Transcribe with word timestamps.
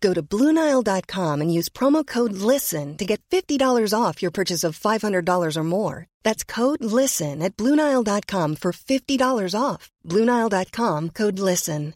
Go 0.00 0.12
to 0.14 0.22
BlueNile.com 0.22 1.40
and 1.40 1.52
use 1.52 1.68
promo 1.68 2.06
code 2.06 2.32
LISTEN 2.32 2.96
to 2.96 3.04
get 3.04 3.22
$50 3.30 3.92
off 3.98 4.22
your 4.22 4.32
purchase 4.32 4.64
of 4.64 4.78
$500 4.78 5.56
or 5.56 5.64
more. 5.64 6.06
That's 6.24 6.42
code 6.44 6.82
LISTEN 6.84 7.40
at 7.42 7.56
BlueNile.com 7.56 8.56
for 8.56 8.72
$50 8.72 9.60
off. 9.60 9.90
BlueNile.com 10.04 11.10
code 11.10 11.38
LISTEN. 11.38 11.94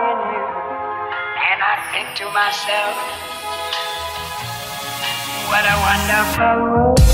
And 0.00 0.20
you, 0.32 0.44
and 1.48 1.60
I 1.62 1.76
think 1.92 2.16
to 2.18 2.26
myself, 2.32 2.96
what 5.48 5.64
a 5.64 5.76
wonderful 5.84 6.62
world. 6.62 7.07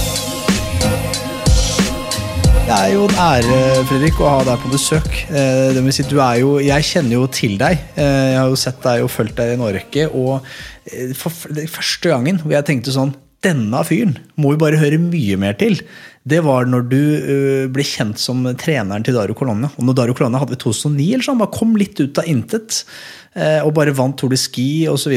Det 2.64 2.72
er 2.72 2.92
jo 2.94 3.02
en 3.04 3.18
ære 3.20 3.56
Fredrik, 3.90 4.16
å 4.24 4.30
ha 4.38 4.44
deg 4.46 4.60
på 4.62 4.70
besøk. 4.72 5.08
Eh, 5.28 5.74
Det 5.76 5.82
vil 5.84 5.92
si, 5.92 6.04
du 6.08 6.16
er 6.22 6.38
jo, 6.40 6.54
jeg 6.64 6.86
kjenner 6.88 7.18
jo 7.18 7.26
til 7.28 7.58
deg. 7.60 7.76
Eh, 7.96 8.30
Jeg 8.32 8.38
har 8.40 8.48
jo 8.48 8.56
sett 8.56 8.80
deg 8.82 9.02
og 9.04 9.10
fulgt 9.12 9.36
deg 9.36 9.50
i 9.52 9.56
en 9.58 9.64
årrekke. 9.66 10.06
Og 10.16 10.40
eh, 10.88 11.12
for 11.12 11.28
første 11.30 12.08
gangen 12.08 12.40
hvor 12.40 12.52
jeg 12.56 12.64
tenkte 12.64 12.94
sånn 12.94 13.14
Denne 13.44 13.82
fyren 13.84 14.14
må 14.40 14.54
vi 14.54 14.60
bare 14.62 14.78
høre 14.80 14.96
mye 14.96 15.36
mer 15.36 15.52
til. 15.60 15.76
Det 16.24 16.38
var 16.40 16.64
når 16.64 16.86
du 16.88 17.00
ble 17.68 17.84
kjent 17.84 18.16
som 18.16 18.40
treneren 18.56 19.04
til 19.04 19.12
Daru 19.12 19.34
Colonna. 19.36 19.68
Og 19.76 19.84
når 19.84 19.98
Daru 19.98 20.14
Colonna 20.16 20.40
hadde 20.40 20.54
vi 20.56 20.62
2009, 20.62 21.10
eller 21.12 21.26
sånn, 21.26 21.42
bare 21.42 21.52
kom 21.52 21.74
litt 21.76 22.00
ut 22.00 22.16
av 22.22 22.24
intet. 22.24 22.86
Og 23.66 23.74
bare 23.76 23.92
vant 23.92 24.16
Tour 24.16 24.32
de 24.32 24.38
Ski 24.40 24.86
osv. 24.88 25.12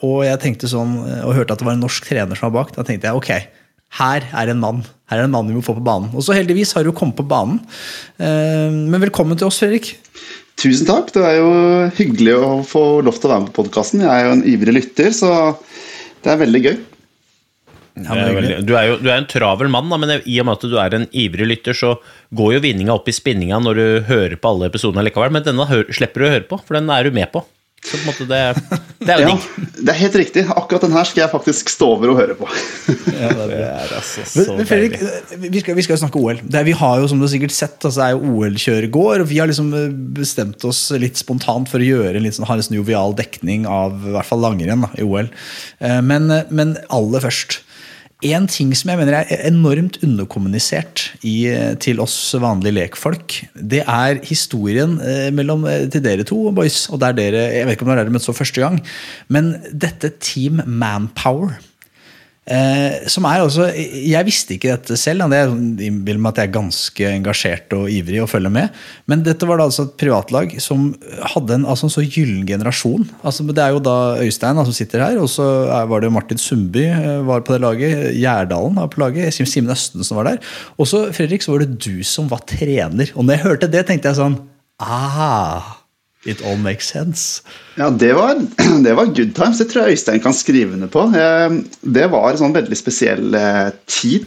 Og 0.00 0.16
jeg 0.24 0.40
tenkte 0.46 0.72
sånn, 0.72 0.96
og 1.26 1.36
hørte 1.36 1.52
at 1.52 1.60
det 1.60 1.68
var 1.68 1.76
en 1.76 1.84
norsk 1.84 2.08
trener 2.08 2.40
som 2.40 2.48
var 2.48 2.56
bak. 2.62 2.72
Da 2.78 2.86
tenkte 2.88 3.10
jeg 3.10 3.20
ok, 3.20 3.30
her 3.98 4.26
er 4.32 4.52
en 4.52 4.62
mann. 4.62 4.82
Her 5.10 5.22
er 5.22 5.28
en 5.28 5.34
mann 5.34 5.48
vi 5.48 5.56
må 5.56 5.62
få 5.64 5.76
på 5.76 5.84
banen. 5.86 6.10
Og 6.16 6.24
så 6.26 6.34
heldigvis 6.36 6.74
har 6.76 6.86
du 6.86 6.92
kommet 6.96 7.18
på 7.18 7.26
banen. 7.28 7.60
Eh, 8.18 8.70
Men 8.72 9.00
velkommen 9.02 9.38
til 9.38 9.48
oss, 9.48 9.60
Fredrik. 9.62 9.94
Tusen 10.56 10.88
takk. 10.88 11.12
Det 11.12 11.22
er 11.22 11.38
jo 11.38 11.52
hyggelig 11.98 12.34
å 12.40 12.50
få 12.66 12.84
lov 13.04 13.20
til 13.20 13.28
å 13.28 13.34
være 13.34 13.44
med 13.44 13.52
på 13.52 13.62
podkasten. 13.62 14.04
Jeg 14.04 14.12
er 14.12 14.28
jo 14.28 14.36
en 14.38 14.46
ivrig 14.48 14.76
lytter, 14.78 15.10
så 15.12 15.30
det 16.24 16.32
er 16.32 16.44
veldig 16.44 16.62
gøy. 16.64 16.76
Ja, 17.96 18.12
er 18.12 18.34
veldig, 18.36 18.56
du, 18.68 18.74
er 18.76 18.90
jo, 18.90 18.96
du 19.00 19.06
er 19.08 19.22
en 19.22 19.28
travel 19.30 19.70
mann, 19.72 19.88
da, 19.88 19.96
men 19.96 20.18
i 20.18 20.34
og 20.42 20.44
med 20.44 20.58
at 20.58 20.64
du 20.68 20.74
er 20.80 20.96
en 20.98 21.06
ivrig 21.16 21.46
lytter, 21.48 21.76
så 21.76 21.94
går 22.36 22.56
jo 22.56 22.64
vinninga 22.66 22.92
opp 22.92 23.08
i 23.08 23.14
spinninga 23.16 23.60
når 23.62 23.78
du 23.78 23.86
hører 24.10 24.36
på 24.36 24.50
alle 24.52 24.68
episodene 24.68 25.04
likevel. 25.06 25.32
Men 25.32 25.46
denne 25.46 25.64
slipper 25.96 26.20
du 26.20 26.26
å 26.26 26.32
høre 26.34 26.48
på, 26.50 26.58
for 26.60 26.76
den 26.76 26.92
er 26.92 27.08
du 27.08 27.16
med 27.16 27.30
på. 27.32 27.44
Så 27.86 27.94
på 27.94 28.02
en 28.02 28.08
måte 28.10 28.24
det, 28.26 28.38
det 29.06 29.12
er 29.14 29.20
jo 29.22 29.26
Ja, 29.28 29.34
digg. 29.36 29.74
det 29.86 29.92
er 29.92 29.98
helt 30.00 30.16
riktig. 30.18 30.42
Akkurat 30.50 30.82
den 30.82 30.94
her 30.96 31.06
skal 31.06 31.22
jeg 31.22 31.30
faktisk 31.30 31.68
stå 31.70 31.88
over 31.94 32.10
og 32.12 32.18
høre 32.18 32.34
på. 32.38 32.48
Ja, 33.16 33.30
det 33.32 33.58
er 33.62 33.92
altså 33.96 34.24
så 34.28 34.56
men 34.58 34.66
Fredrik, 34.68 34.96
vi 35.40 35.60
skal, 35.62 35.76
vi 35.78 35.84
skal 35.86 35.94
jo 35.96 36.00
snakke 36.02 36.20
OL. 36.20 36.40
Det 36.44 36.58
er, 36.60 36.66
vi 36.66 36.74
har 36.76 36.98
jo, 37.00 37.06
som 37.08 37.20
du 37.20 37.24
har 37.24 37.30
sikkert 37.32 37.54
sett, 37.56 37.78
altså, 37.80 38.00
det 38.02 38.08
er 38.08 38.16
jo 38.16 38.34
OL-kjøret 38.42 38.90
går. 38.92 39.22
Og 39.24 39.30
vi 39.30 39.38
har 39.40 39.48
liksom 39.48 39.70
eh, 39.78 39.86
bestemt 40.18 40.66
oss 40.68 40.82
litt 41.00 41.16
spontant 41.20 41.70
for 41.70 41.80
å 41.80 41.86
gjøre 41.86 42.18
en 42.18 42.26
litt 42.26 42.36
sånn, 42.36 42.48
ha 42.50 42.58
en 42.58 42.66
sånn 42.66 42.76
jovial 42.80 43.14
dekning 43.16 43.64
av 43.70 43.94
i 44.02 44.12
hvert 44.16 44.28
fall 44.28 44.42
langrenn 44.44 44.84
da, 44.84 44.90
i 45.00 45.06
OL. 45.06 45.30
Eh, 45.80 46.00
Men, 46.04 46.28
eh, 46.34 46.44
men 46.50 46.74
aller 46.92 47.24
først. 47.24 47.60
En 48.24 48.46
ting 48.48 48.70
som 48.72 48.88
jeg 48.88 48.96
mener 48.96 49.18
er 49.18 49.42
enormt 49.44 49.98
underkommunisert 50.00 51.02
i, 51.20 51.50
eh, 51.52 51.74
til 51.76 52.00
oss 52.00 52.32
vanlige 52.40 52.72
lekfolk, 52.72 53.42
det 53.52 53.82
er 53.84 54.22
historien 54.24 54.96
eh, 55.04 55.28
mellom 55.36 55.66
eh, 55.68 55.84
til 55.92 56.00
dere 56.00 56.24
to 56.24 56.50
boys. 56.56 56.86
Og 56.88 57.00
der 57.02 57.12
dere, 57.12 57.42
jeg 57.52 57.66
vet 57.66 57.76
ikke 57.76 57.84
om 57.84 57.92
det 57.92 57.98
er 57.98 58.04
dere 58.06 58.16
møttes 58.16 58.32
første 58.32 58.64
gang, 58.64 58.80
men 59.28 59.52
dette 59.68 60.14
Team 60.16 60.62
Manpower. 60.64 61.58
Eh, 62.46 63.08
som 63.10 63.24
er 63.26 63.40
altså, 63.42 63.64
Jeg 63.74 64.22
visste 64.28 64.54
ikke 64.54 64.70
dette 64.76 64.94
selv. 64.96 65.22
er 65.34 65.48
sånn- 65.50 65.80
innbill 65.82 66.18
meg 66.22 66.30
at 66.30 66.36
jeg 66.44 66.48
er 66.48 66.52
ganske 66.60 67.08
engasjert 67.10 67.72
og 67.74 67.88
ivrig 67.90 68.20
og 68.22 68.28
følger 68.30 68.52
med. 68.54 68.70
Men 69.08 69.24
dette 69.26 69.42
var 69.48 69.58
da 69.58 69.64
altså 69.66 69.82
et 69.88 69.96
privatlag 69.98 70.54
som 70.62 70.94
hadde 71.34 71.50
en, 71.58 71.64
altså 71.66 71.84
en 71.88 71.90
så 71.96 72.04
gyllen 72.06 72.46
generasjon. 72.46 73.08
Altså, 73.24 73.42
det 73.50 73.58
er 73.58 73.70
jo 73.74 73.80
da 73.82 73.96
Øystein 74.22 74.54
som 74.64 74.72
sitter 74.72 75.02
her, 75.02 75.18
og 75.18 75.26
så 75.28 75.42
var 75.88 76.00
det 76.00 76.06
jo 76.06 76.14
Martin 76.14 76.38
Sundby 76.38 76.84
eh, 76.86 77.22
var 77.26 77.40
på 77.42 77.52
det 77.56 77.60
laget. 77.66 78.14
Gjerdalen 78.14 78.76
var 78.78 78.88
på 78.94 79.02
laget. 79.02 79.34
Sim- 79.34 79.46
Simen 79.50 79.70
Østensen 79.74 80.14
var 80.14 80.24
der. 80.30 80.38
Og 80.78 80.86
så 80.86 81.12
Fredrik, 81.12 81.42
så 81.42 81.50
var 81.50 81.66
det 81.66 81.78
du 81.82 82.02
som 82.04 82.28
var 82.28 82.46
trener. 82.46 83.10
Og 83.16 83.24
når 83.26 83.36
jeg 83.40 83.44
hørte 83.44 83.70
det, 83.72 83.86
tenkte 83.86 84.12
jeg 84.12 84.20
sånn 84.22 84.38
Ah, 84.78 85.62
it 86.26 86.42
all 86.44 86.58
makes 86.58 86.88
sense. 86.92 87.42
Ja, 87.78 87.90
det 87.90 88.12
var, 88.16 88.34
det 88.84 88.94
var 88.98 89.06
good 89.06 89.34
times. 89.36 89.58
Det 89.58 89.68
tror 89.70 89.86
jeg 89.86 89.96
Øystein 89.96 90.22
kan 90.24 90.34
skrive 90.36 90.74
under 90.76 90.90
på. 90.90 91.06
Eh, 91.14 91.58
Det 91.80 92.06
var 92.12 92.30
en 92.30 92.40
sånn 92.40 92.56
veldig 92.56 92.78
spesiell 92.78 93.34
eh, 93.38 93.70
tid. 93.86 94.26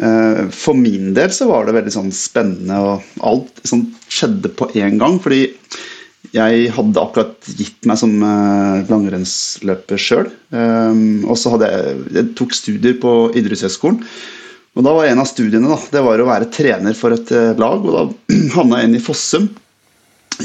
Eh, 0.00 0.46
For 0.54 0.78
min 0.78 1.12
del 1.16 1.30
så 1.34 1.48
var 1.50 1.66
det 1.68 1.76
veldig 1.76 1.94
sånn 1.94 2.10
spennende, 2.14 2.80
og 2.80 3.24
alt 3.26 3.62
sånn 3.68 3.86
skjedde 4.08 4.52
på 4.56 4.70
én 4.80 4.98
gang. 5.00 5.20
Fordi 5.22 5.44
jeg 6.34 6.68
hadde 6.76 7.00
akkurat 7.02 7.48
gitt 7.58 7.86
meg 7.88 7.98
som 7.98 8.12
langrennsløper 8.86 9.98
sjøl. 9.98 10.28
Og 10.52 11.32
så 11.40 11.54
hadde 11.54 11.70
jeg, 11.72 11.94
jeg 12.14 12.28
tok 12.38 12.52
studier 12.54 12.98
på 13.02 13.14
idrettshøgskolen. 13.40 14.04
Og 14.78 14.84
da 14.86 14.92
var 14.94 15.08
en 15.08 15.22
av 15.24 15.26
studiene 15.26 15.72
da, 15.72 15.78
det 15.90 16.04
var 16.06 16.22
å 16.22 16.28
være 16.28 16.50
trener 16.54 16.94
for 16.94 17.16
et 17.16 17.32
lag, 17.58 17.82
og 17.82 17.96
da 17.96 18.04
havna 18.58 18.78
jeg 18.82 18.90
inn 18.90 18.98
i 19.00 19.02
Fossum 19.02 19.48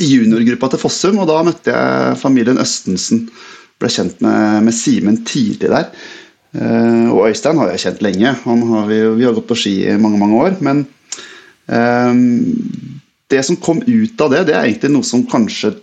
juniorgruppa 0.01 0.72
til 0.72 0.81
Fossum, 0.81 1.19
og 1.23 1.29
da 1.29 1.41
møtte 1.45 1.73
jeg 1.73 2.19
familien 2.22 2.61
Østensen. 2.61 3.25
Ble 3.81 3.91
kjent 3.91 4.22
med, 4.23 4.66
med 4.67 4.75
Simen 4.75 5.19
tidlig 5.28 5.72
der. 5.72 5.89
Eh, 6.56 7.07
og 7.11 7.28
Øystein 7.29 7.59
har 7.59 7.73
jeg 7.73 7.83
kjent 7.85 8.03
lenge. 8.05 8.35
Har 8.45 8.85
vi, 8.89 9.00
vi 9.19 9.25
har 9.28 9.35
gått 9.35 9.50
på 9.50 9.57
ski 9.59 9.75
i 9.89 9.97
mange 10.00 10.19
mange 10.22 10.39
år. 10.45 10.59
Men 10.63 10.85
eh, 11.67 12.13
det 13.34 13.41
som 13.47 13.59
kom 13.59 13.81
ut 13.84 14.22
av 14.22 14.31
det, 14.31 14.45
det 14.50 14.55
er 14.55 14.69
egentlig 14.69 14.94
noe 14.95 15.07
som 15.07 15.28
kanskje 15.28 15.78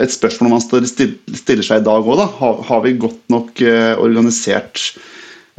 Et 0.00 0.08
spørsmål 0.08 0.54
man 0.54 0.62
stiller 0.64 1.60
seg 1.66 1.82
i 1.82 1.84
dag 1.84 2.06
òg. 2.08 2.20
Har, 2.38 2.62
har 2.64 2.78
vi 2.80 2.94
godt 2.96 3.26
nok 3.28 3.60
eh, 3.60 3.92
organisert 4.00 4.80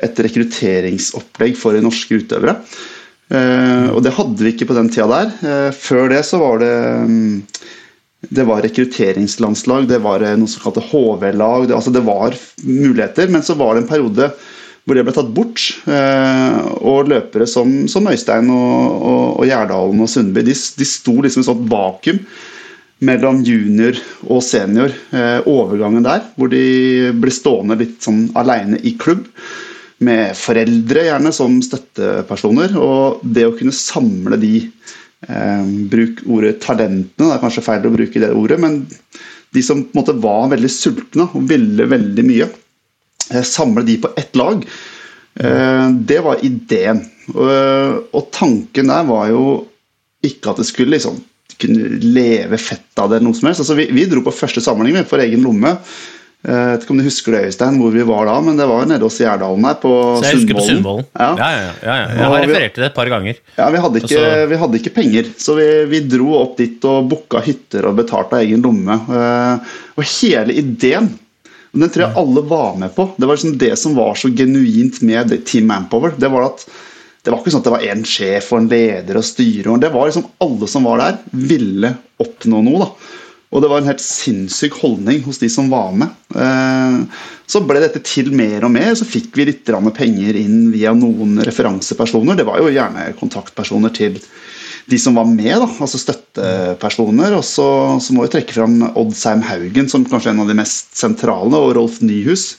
et 0.01 0.21
rekrutteringsopplegg 0.25 1.53
for 1.53 1.77
norske 1.85 2.17
utøvere? 2.17 2.55
Eh, 3.33 3.87
og 3.89 4.03
det 4.05 4.13
hadde 4.13 4.45
vi 4.45 4.53
ikke 4.53 4.69
på 4.69 4.77
den 4.77 4.91
tida 4.93 5.09
der. 5.09 5.31
Eh, 5.41 5.69
før 5.75 6.11
det 6.11 6.21
så 6.27 6.39
var 6.41 6.61
det 6.61 6.73
mm, 7.09 7.37
det 8.33 8.45
var 8.47 8.63
rekrutteringslandslag, 8.63 9.87
det 9.89 9.99
var 10.03 10.23
eh, 10.23 10.35
noe 10.39 10.51
som 10.51 10.63
kalte 10.63 10.85
HV-lag. 10.91 11.67
Det, 11.67 11.75
altså 11.75 11.93
det 11.93 12.05
var 12.05 12.37
muligheter, 12.63 13.31
men 13.33 13.45
så 13.45 13.57
var 13.59 13.73
det 13.75 13.83
en 13.83 13.89
periode 13.89 14.29
hvor 14.83 14.97
det 14.99 15.05
ble 15.07 15.13
tatt 15.15 15.29
bort. 15.31 15.61
Og 16.83 17.07
løpere 17.07 17.45
som, 17.47 17.85
som 17.87 18.09
Øystein 18.11 18.49
og, 18.51 18.97
og, 18.99 19.21
og 19.39 19.45
Gjerdalen 19.47 20.01
og 20.03 20.09
Sundby 20.11 20.43
de, 20.43 20.51
de 20.51 20.87
sto 20.87 21.13
liksom 21.23 21.39
i 21.39 21.45
et 21.45 21.47
sånt 21.47 21.69
vakuum 21.71 22.19
mellom 23.07 23.39
junior 23.47 23.95
og 24.27 24.43
senior. 24.43 24.91
Overgangen 25.47 26.03
der, 26.03 26.27
hvor 26.35 26.51
de 26.51 26.65
ble 27.15 27.31
stående 27.31 27.79
litt 27.79 28.03
sånn 28.03 28.25
aleine 28.35 28.81
i 28.83 28.91
klubb. 28.99 29.23
Med 30.03 30.33
foreldre 30.37 31.05
gjerne 31.07 31.33
som 31.35 31.59
støttepersoner. 31.63 32.77
Og 32.79 33.21
det 33.23 33.45
å 33.47 33.55
kunne 33.57 33.75
samle 33.75 34.39
de 34.41 34.55
eh, 34.63 35.69
Bruk 35.91 36.23
ordet 36.25 36.57
talentene, 36.63 37.29
det 37.29 37.35
er 37.35 37.43
kanskje 37.43 37.65
feil 37.65 37.87
å 37.87 37.93
bruke 37.93 38.23
det 38.23 38.33
ordet, 38.33 38.59
men 38.63 38.81
de 39.53 39.61
som 39.61 39.83
på 39.83 39.93
en 39.93 40.01
måte 40.01 40.17
var 40.17 40.49
veldig 40.53 40.71
sultne 40.71 41.27
og 41.29 41.45
ville 41.49 41.85
veldig 41.89 42.25
mye. 42.25 42.49
Eh, 43.29 43.45
samle 43.45 43.85
de 43.85 43.99
på 44.01 44.13
ett 44.17 44.33
lag. 44.39 44.65
Eh, 45.39 45.85
det 46.09 46.23
var 46.25 46.41
ideen. 46.45 47.03
Og, 47.33 48.09
og 48.11 48.25
tanken 48.35 48.89
der 48.91 49.05
var 49.07 49.29
jo 49.31 49.45
ikke 50.23 50.51
at 50.51 50.59
det 50.59 50.67
skulle 50.67 50.95
liksom 50.95 51.21
kunne 51.61 51.99
leve 52.01 52.57
fett 52.57 52.99
av 52.99 53.11
det 53.11 53.19
eller 53.19 53.29
noe 53.29 53.37
som 53.37 53.49
helst. 53.49 53.63
Altså, 53.63 53.77
vi, 53.77 53.87
vi 53.93 54.07
dro 54.09 54.23
på 54.25 54.33
første 54.35 54.63
samling 54.63 54.97
for 55.09 55.21
egen 55.23 55.45
lomme. 55.45 55.75
Jeg 56.43 56.67
vet 56.73 56.81
ikke 56.83 56.91
om 56.91 56.97
du 56.99 57.03
husker 57.05 57.31
det, 57.37 57.41
Øystein, 57.47 57.77
hvor 57.79 57.91
vi 57.95 58.03
var 58.03 58.25
da, 58.27 58.33
men 58.43 58.57
det 58.59 58.65
var 58.67 58.83
nede 58.89 59.05
hos 59.05 59.15
Gjerdalen 59.21 59.63
her, 59.63 59.77
på 59.79 59.91
Sundvolden. 60.67 61.05
Ja. 61.15 61.29
Ja, 61.39 61.49
ja, 61.55 61.61
ja, 61.63 61.93
ja. 61.95 62.07
Jeg 62.17 62.27
har 62.27 62.41
referert 62.43 62.73
til 62.75 62.83
det 62.83 62.89
et 62.89 62.97
par 62.97 63.11
ganger. 63.13 63.39
Ja, 63.57 63.69
vi 63.71 63.77
hadde, 63.85 64.01
ikke, 64.01 64.19
Altså- 64.19 64.49
vi 64.51 64.57
hadde 64.63 64.79
ikke 64.81 64.93
penger, 64.97 65.29
så 65.39 65.55
vi, 65.55 65.67
vi 65.93 66.01
dro 66.11 66.33
opp 66.41 66.57
dit 66.59 66.83
og 66.89 67.07
booka 67.13 67.39
hytter 67.45 67.87
og 67.87 67.95
betalte 68.01 68.35
av 68.35 68.43
egen 68.43 68.61
lomme. 68.65 68.99
Eh, 69.07 69.73
Og 69.95 70.03
hele 70.19 70.51
ideen, 70.57 71.07
den 71.73 71.89
tror 71.89 72.07
jeg 72.09 72.17
alle 72.17 72.41
var 72.49 72.75
med 72.77 72.91
på, 72.93 73.07
det 73.17 73.25
var 73.29 73.35
liksom 73.39 73.57
det 73.57 73.77
som 73.79 73.95
var 73.95 74.13
så 74.19 74.27
genuint 74.35 75.01
med 75.01 75.31
Team 75.45 75.67
Manpower. 75.71 76.11
Det 76.17 76.29
var 76.29 76.49
at 76.51 76.65
det 77.23 77.31
var 77.31 77.39
ikke 77.39 77.51
sånn 77.55 77.61
at 77.63 77.67
det 77.69 77.71
var 77.77 77.87
én 77.87 78.03
sjef 78.03 78.51
og 78.51 78.59
en 78.59 78.67
leder 78.67 79.15
og 79.15 79.23
styre. 79.23 79.79
Det 79.79 79.93
var 79.93 80.09
liksom 80.09 80.25
alle 80.43 80.67
som 80.67 80.83
var 80.83 80.97
der, 80.99 81.19
ville 81.31 81.93
oppnå 82.19 82.59
noe. 82.67 82.79
da. 82.83 82.89
Og 83.53 83.61
det 83.61 83.69
var 83.69 83.83
en 83.83 83.91
helt 83.91 84.01
sinnssyk 84.01 84.79
holdning 84.81 85.21
hos 85.27 85.37
de 85.37 85.49
som 85.51 85.69
var 85.69 85.91
med. 85.93 86.09
Eh, 86.33 87.03
Så 87.45 87.61
ble 87.67 87.81
dette 87.83 88.01
til 88.01 88.31
mer 88.33 88.63
og 88.65 88.71
mer, 88.73 88.95
så 88.97 89.05
fikk 89.05 89.35
vi 89.37 89.45
litt 89.45 89.67
penger 89.93 90.39
inn 90.39 90.71
via 90.73 90.93
noen 90.97 91.37
referansepersoner. 91.45 92.35
Det 92.39 92.47
var 92.47 92.57
jo 92.63 92.71
gjerne 92.73 93.11
kontaktpersoner 93.19 93.93
til 93.93 94.17
de 94.89 94.97
som 94.97 95.15
var 95.15 95.27
med, 95.29 95.53
da, 95.61 95.67
altså 95.67 95.99
støttepersoner. 96.01 97.35
Og 97.37 97.43
så, 97.45 97.67
så 98.01 98.15
må 98.15 98.25
vi 98.25 98.33
trekke 98.33 98.55
fram 98.55 98.79
Odd 98.95 99.13
Seim 99.15 99.43
Haugen 99.45 99.91
som 99.91 100.07
kanskje 100.07 100.33
en 100.33 100.41
av 100.43 100.49
de 100.49 100.57
mest 100.57 100.97
sentrale, 100.97 101.53
og 101.59 101.75
Rolf 101.77 102.01
Nyhus. 102.01 102.55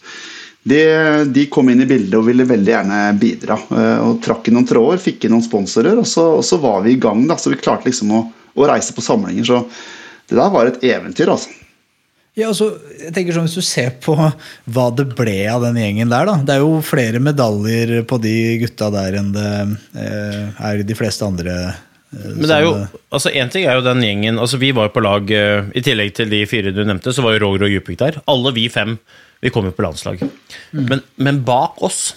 De, 0.64 0.80
de 1.28 1.48
kom 1.52 1.68
inn 1.68 1.82
i 1.84 1.88
bildet 1.88 2.14
og 2.16 2.28
ville 2.30 2.46
veldig 2.48 2.72
gjerne 2.72 3.00
bidra. 3.20 3.58
eh, 3.74 3.98
og 4.06 4.22
Trakk 4.24 4.48
inn 4.48 4.56
noen 4.60 4.68
tråder, 4.68 5.02
fikk 5.02 5.26
inn 5.26 5.34
noen 5.34 5.44
sponsorer, 5.44 5.98
og 6.00 6.06
så, 6.08 6.30
og 6.38 6.46
så 6.46 6.60
var 6.62 6.84
vi 6.86 6.94
i 6.94 7.00
gang. 7.02 7.26
da, 7.28 7.36
Så 7.40 7.52
vi 7.52 7.60
klarte 7.60 7.90
liksom 7.90 8.14
å, 8.14 8.22
å 8.54 8.70
reise 8.70 8.94
på 8.96 9.04
samlinger. 9.04 9.44
Så 9.50 9.60
det 10.30 10.38
der 10.38 10.50
var 10.54 10.70
et 10.70 10.82
eventyr, 10.86 11.30
altså. 11.34 11.52
Ja, 12.34 12.48
altså, 12.50 12.72
jeg 12.98 13.12
tenker 13.14 13.36
sånn, 13.36 13.44
Hvis 13.46 13.60
du 13.60 13.62
ser 13.62 13.92
på 14.02 14.16
hva 14.18 14.84
det 14.98 15.04
ble 15.14 15.36
av 15.52 15.62
den 15.62 15.76
gjengen 15.78 16.10
der, 16.10 16.26
da. 16.26 16.32
Det 16.42 16.56
er 16.56 16.62
jo 16.64 16.80
flere 16.82 17.20
medaljer 17.22 18.00
på 18.10 18.18
de 18.24 18.32
gutta 18.64 18.88
der 18.90 19.18
enn 19.20 19.28
det 19.36 19.50
eh, 20.02 20.40
er 20.66 20.80
i 20.82 20.86
de 20.88 20.96
fleste 20.98 21.22
andre. 21.28 21.54
eh, 22.10 22.24
Men 22.32 22.48
det 22.48 22.56
er 22.56 22.64
jo, 22.66 22.72
altså 23.14 23.30
En 23.30 23.52
ting 23.54 23.68
er 23.68 23.78
jo 23.78 23.84
den 23.86 24.02
gjengen 24.02 24.40
altså 24.42 24.58
Vi 24.58 24.72
var 24.74 24.88
jo 24.88 24.94
på 24.96 25.02
lag 25.06 25.30
eh, 25.30 25.68
I 25.78 25.82
tillegg 25.86 26.10
til 26.18 26.32
de 26.32 26.40
fire 26.50 26.72
du 26.74 26.82
nevnte, 26.82 27.14
så 27.14 27.22
var 27.22 27.36
jo 27.36 27.44
Roger 27.44 27.68
og 27.68 27.70
Djupvik 27.76 28.00
der. 28.02 28.18
Alle 28.26 28.52
vi 28.56 28.66
fem 28.68 28.96
vi 29.44 29.50
kom 29.52 29.66
jo 29.68 29.74
på 29.76 29.84
landslag. 29.84 30.22
Men, 30.72 31.02
men 31.20 31.42
bak 31.46 31.82
oss 31.84 32.14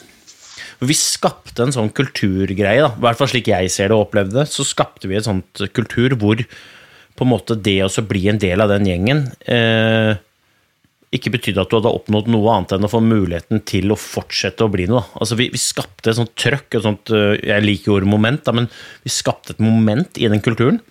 Vi 0.79 0.95
skapte 0.97 1.65
en 1.65 1.73
sånn 1.75 1.89
kulturgreie, 1.93 2.87
da. 2.87 2.89
i 2.89 3.03
hvert 3.05 3.19
fall 3.21 3.29
slik 3.29 3.49
jeg 3.53 3.69
ser 3.73 3.91
det 3.91 3.97
og 3.97 4.07
opplevde 4.07 4.39
det. 4.39 4.47
Så 4.49 4.65
skapte 4.65 5.09
vi 5.11 5.17
en 5.19 5.25
sånn 5.25 5.43
kultur 5.77 6.17
hvor 6.21 6.41
på 7.17 7.25
en 7.25 7.33
måte 7.33 7.57
det 7.57 7.79
å 7.83 8.07
bli 8.07 8.27
en 8.31 8.39
del 8.41 8.61
av 8.63 8.71
den 8.71 8.87
gjengen 8.87 9.23
eh, 9.49 10.19
ikke 11.17 11.31
betydde 11.37 11.63
at 11.63 11.71
du 11.71 11.77
hadde 11.79 11.93
oppnådd 11.95 12.27
noe 12.29 12.51
annet 12.53 12.75
enn 12.75 12.85
å 12.85 12.91
få 12.91 12.99
muligheten 13.01 13.63
til 13.67 13.93
å 13.93 13.99
fortsette 13.99 14.65
å 14.65 14.71
bli 14.71 14.89
noe. 14.91 15.05
Altså 15.17 15.37
Vi, 15.39 15.47
vi 15.53 15.61
skapte 15.61 16.11
et 16.11 16.19
sånt 16.19 16.35
trøkk, 16.39 16.67
et 16.75 16.83
sånt, 16.83 17.13
øh, 17.15 17.37
jeg 17.39 17.63
liker 17.63 17.95
ordet 17.95 18.11
moment, 18.11 18.43
da, 18.43 18.53
men 18.59 18.69
vi 19.05 19.13
skapte 19.13 19.55
et 19.55 19.63
moment 19.63 20.19
i 20.19 20.29
den 20.29 20.43
kulturen 20.43 20.81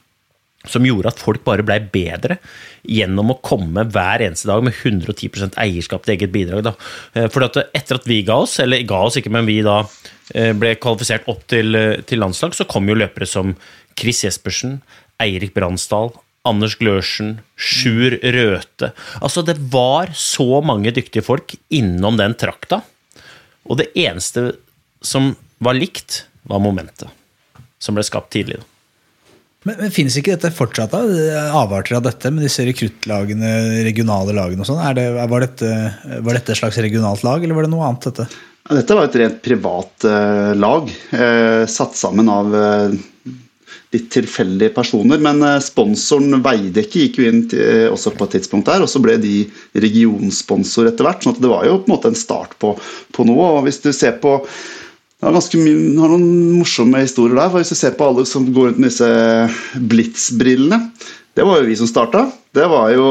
som 0.70 0.86
gjorde 0.86 1.12
at 1.12 1.22
folk 1.22 1.44
bare 1.46 1.64
blei 1.66 1.78
bedre 1.80 2.38
gjennom 2.86 3.32
å 3.32 3.38
komme 3.44 3.86
hver 3.92 4.24
eneste 4.26 4.48
dag 4.50 4.64
med 4.66 4.74
110 4.74 5.54
eierskap 5.62 6.06
til 6.06 6.16
eget 6.16 6.34
bidrag. 6.34 6.64
Da. 6.66 6.74
Eh, 7.14 7.28
For 7.32 7.46
etter 7.46 8.00
at 8.00 8.06
vi 8.08 8.22
ga 8.26 8.40
oss, 8.44 8.58
eller 8.62 8.82
ga 8.88 9.04
oss 9.06 9.18
ikke, 9.20 9.32
men 9.34 9.48
vi 9.48 9.60
da 9.66 9.82
eh, 10.34 10.52
ble 10.58 10.76
kvalifisert 10.82 11.28
opp 11.30 11.46
til, 11.50 11.74
eh, 11.78 12.02
til 12.06 12.22
landslag, 12.22 12.56
så 12.56 12.68
kom 12.68 12.88
jo 12.88 12.98
løpere 12.98 13.28
som 13.30 13.54
Chris 13.96 14.24
Jespersen, 14.26 14.80
Eirik 15.22 15.54
Bransdal, 15.56 16.12
Anders 16.46 16.76
Glørsen, 16.78 17.40
Sjur 17.58 18.14
Røthe 18.22 18.92
Altså, 19.18 19.42
det 19.42 19.56
var 19.72 20.12
så 20.14 20.60
mange 20.62 20.92
dyktige 20.94 21.24
folk 21.26 21.56
innom 21.74 22.20
den 22.20 22.36
trakta, 22.38 22.82
og 23.66 23.80
det 23.80 23.90
eneste 23.98 24.52
som 25.02 25.34
var 25.58 25.76
likt, 25.78 26.24
var 26.46 26.62
momentet 26.62 27.10
som 27.82 27.96
ble 27.96 28.04
skapt 28.06 28.30
tidlig. 28.34 28.60
Men, 29.66 29.80
men 29.80 29.92
Finnes 29.94 30.14
ikke 30.18 30.36
dette 30.36 30.52
fortsatt? 30.54 30.94
da? 30.94 31.00
Avarter 31.58 31.98
av 31.98 32.04
dette 32.06 32.30
med 32.30 32.46
disse 32.46 32.64
rekruttlagene, 32.66 33.82
regionale 33.86 34.34
lagene 34.36 34.62
og 34.62 34.68
sånn? 34.68 34.82
Det, 34.94 35.08
var, 35.16 35.32
var 35.32 35.46
dette 35.46 36.54
et 36.54 36.60
slags 36.60 36.78
regionalt 36.82 37.24
lag, 37.26 37.42
eller 37.42 37.58
var 37.58 37.66
det 37.66 37.72
noe 37.74 37.88
annet? 37.88 38.06
dette? 38.06 38.28
Ja, 38.66 38.76
Dette 38.78 38.96
var 38.98 39.08
et 39.08 39.18
rent 39.18 39.42
privat 39.42 40.06
uh, 40.06 40.52
lag, 40.58 40.90
uh, 41.14 41.64
satt 41.70 41.98
sammen 41.98 42.30
av 42.30 42.54
eh, 42.54 42.96
litt 43.94 44.08
tilfeldige 44.12 44.74
personer. 44.74 45.20
Men 45.22 45.42
eh, 45.46 45.60
sponsoren 45.64 46.40
Veidekke 46.44 47.04
gikk 47.04 47.20
jo 47.20 47.28
inn 47.28 47.44
til, 47.50 47.62
eh, 47.62 47.90
også 47.92 48.14
på 48.16 48.26
et 48.26 48.38
tidspunkt 48.38 48.70
der, 48.70 48.84
og 48.84 48.90
så 48.90 49.02
ble 49.02 49.18
de 49.22 49.36
regionsponsor 49.76 50.90
etter 50.90 51.06
hvert. 51.06 51.22
sånn 51.22 51.36
at 51.36 51.44
det 51.44 51.52
var 51.52 51.68
jo 51.68 51.78
på 51.80 51.90
en 51.90 51.96
måte 51.96 52.12
en 52.12 52.18
start 52.18 52.56
på, 52.62 52.74
på 53.12 53.28
noe. 53.28 53.52
og 53.58 53.68
hvis 53.68 53.82
du 53.84 53.92
ser 53.94 54.18
på 54.22 54.40
det 55.16 55.30
er 55.30 55.32
ganske 55.32 55.58
mye, 55.58 55.76
har 55.96 56.10
noen 56.12 56.58
morsomme 56.58 57.00
historier 57.00 57.38
der. 57.38 57.48
for 57.48 57.62
Hvis 57.62 57.72
du 57.72 57.78
ser 57.78 57.94
på 57.96 58.04
alle 58.04 58.26
som 58.28 58.50
går 58.52 58.68
rundt 58.68 58.82
med 58.82 58.92
disse 58.92 59.08
Blitz-brillene 59.80 60.90
Det 61.32 61.46
var 61.48 61.62
jo 61.62 61.68
vi 61.70 61.76
som 61.80 61.88
starta. 61.88 62.26
Det 62.52 62.66
var 62.68 62.90
jo 62.92 63.06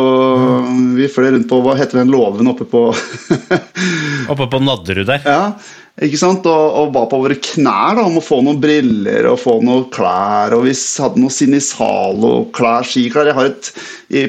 Vi 1.00 1.10
fløy 1.10 1.32
rundt 1.34 1.50
på 1.50 1.64
Hva 1.66 1.74
heter 1.80 2.04
den 2.04 2.14
låven 2.14 2.52
oppe 2.52 2.68
på 2.70 2.84
Oppe 4.32 4.48
på 4.54 4.62
Nadderud 4.62 5.10
der. 5.10 5.26
Ja, 5.26 5.42
ikke 6.04 6.18
sant? 6.20 6.44
Og, 6.52 6.64
og 6.76 6.90
var 6.92 7.06
på 7.08 7.22
våre 7.24 7.38
knær 7.40 7.96
da, 7.96 8.04
om 8.04 8.18
å 8.20 8.24
få 8.24 8.42
noen 8.44 8.58
briller 8.60 9.30
og 9.30 9.38
få 9.40 9.54
noen 9.64 9.86
klær. 9.96 10.52
Og 10.58 10.66
vi 10.66 10.74
hadde 10.76 11.22
noe 11.24 11.32
Sinisalo-klær, 11.32 12.84
skiklær. 12.84 13.30
Jeg 13.32 13.38
har 13.38 13.48
et, 13.54 13.70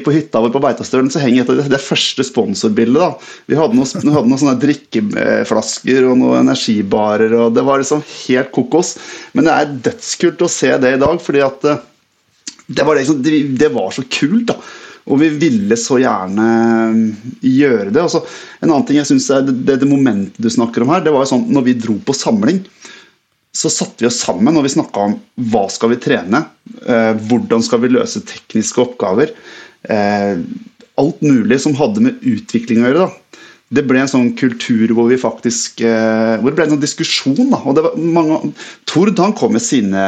På 0.05 0.13
hytta 0.15 0.39
vår 0.43 0.53
på 0.55 0.61
Beitostølen 0.63 1.11
så 1.11 1.19
henger 1.19 1.43
et 1.43 1.51
av 1.51 1.73
det, 1.73 1.81
første 1.83 2.23
sponsorbildet. 2.23 3.01
da. 3.03 3.35
Vi 3.51 3.59
hadde 3.59 3.75
noen, 3.75 4.15
hadde 4.15 4.31
noen 4.31 4.41
sånne 4.45 4.55
drikkeflasker 4.63 6.07
og 6.07 6.17
noen 6.23 6.45
energibarer. 6.45 7.35
og 7.35 7.53
Det 7.57 7.67
var 7.67 7.83
liksom 7.83 8.05
helt 8.15 8.55
kokos. 8.55 8.95
Men 9.35 9.49
det 9.49 9.57
er 9.57 9.77
dødskult 9.91 10.47
å 10.47 10.51
se 10.51 10.71
det 10.71 10.95
i 10.95 11.03
dag, 11.03 11.19
fordi 11.19 11.43
at 11.43 11.67
eh, 11.67 11.85
det 12.79 12.83
var, 12.87 12.95
liksom, 12.95 13.19
det 13.59 13.73
var 13.75 13.91
så 13.91 14.07
kult. 14.07 14.53
da. 14.53 14.61
Og 15.07 15.21
vi 15.21 15.29
ville 15.39 15.77
så 15.79 15.99
gjerne 16.01 16.45
mm, 16.93 17.03
gjøre 17.41 17.91
det. 17.91 18.03
Altså, 18.03 18.23
en 18.59 18.71
annen 18.71 18.87
ting 18.87 18.99
jeg 18.99 19.09
synes 19.11 19.29
er 19.33 19.45
det, 19.47 19.77
det 19.79 19.89
momentet 19.89 20.39
du 20.43 20.49
snakker 20.51 20.83
om 20.83 20.91
her, 20.91 21.03
det 21.05 21.13
var 21.15 21.23
jo 21.23 21.31
sånn 21.31 21.47
når 21.53 21.67
vi 21.69 21.77
dro 21.79 21.95
på 22.03 22.15
samling, 22.17 22.63
så 23.57 23.71
satte 23.73 24.03
vi 24.03 24.09
oss 24.09 24.19
sammen 24.21 24.59
og 24.59 24.67
vi 24.67 24.73
snakka 24.75 25.05
om 25.07 25.15
hva 25.49 25.63
skal 25.73 25.93
vi 25.93 26.01
trene, 26.03 26.43
eh, 26.85 27.13
hvordan 27.29 27.63
skal 27.65 27.81
vi 27.81 27.93
løse 27.95 28.21
tekniske 28.27 28.83
oppgaver. 28.83 29.31
Eh, 29.87 30.43
alt 30.97 31.23
mulig 31.25 31.61
som 31.63 31.77
hadde 31.77 32.03
med 32.03 32.27
utvikling 32.27 32.83
å 32.83 32.91
gjøre. 32.91 33.07
da 33.07 33.37
det 33.67 33.83
ble 33.83 33.99
en 33.99 34.07
sånn 34.07 34.29
kultur 34.39 34.93
hvor 34.95 35.09
vi 35.11 35.17
faktisk 35.19 35.81
eh, 35.83 36.37
hvor 36.39 36.53
det 36.53 36.55
ble 36.55 36.65
en 36.69 36.73
sånn 36.77 36.83
diskusjon. 36.85 37.49
da, 37.51 37.59
og 37.67 37.75
det 37.75 37.83
var 37.83 37.97
mange, 37.99 38.37
Tord 38.87 39.19
han 39.19 39.35
kom 39.35 39.51
med 39.57 39.63
sine 39.63 40.03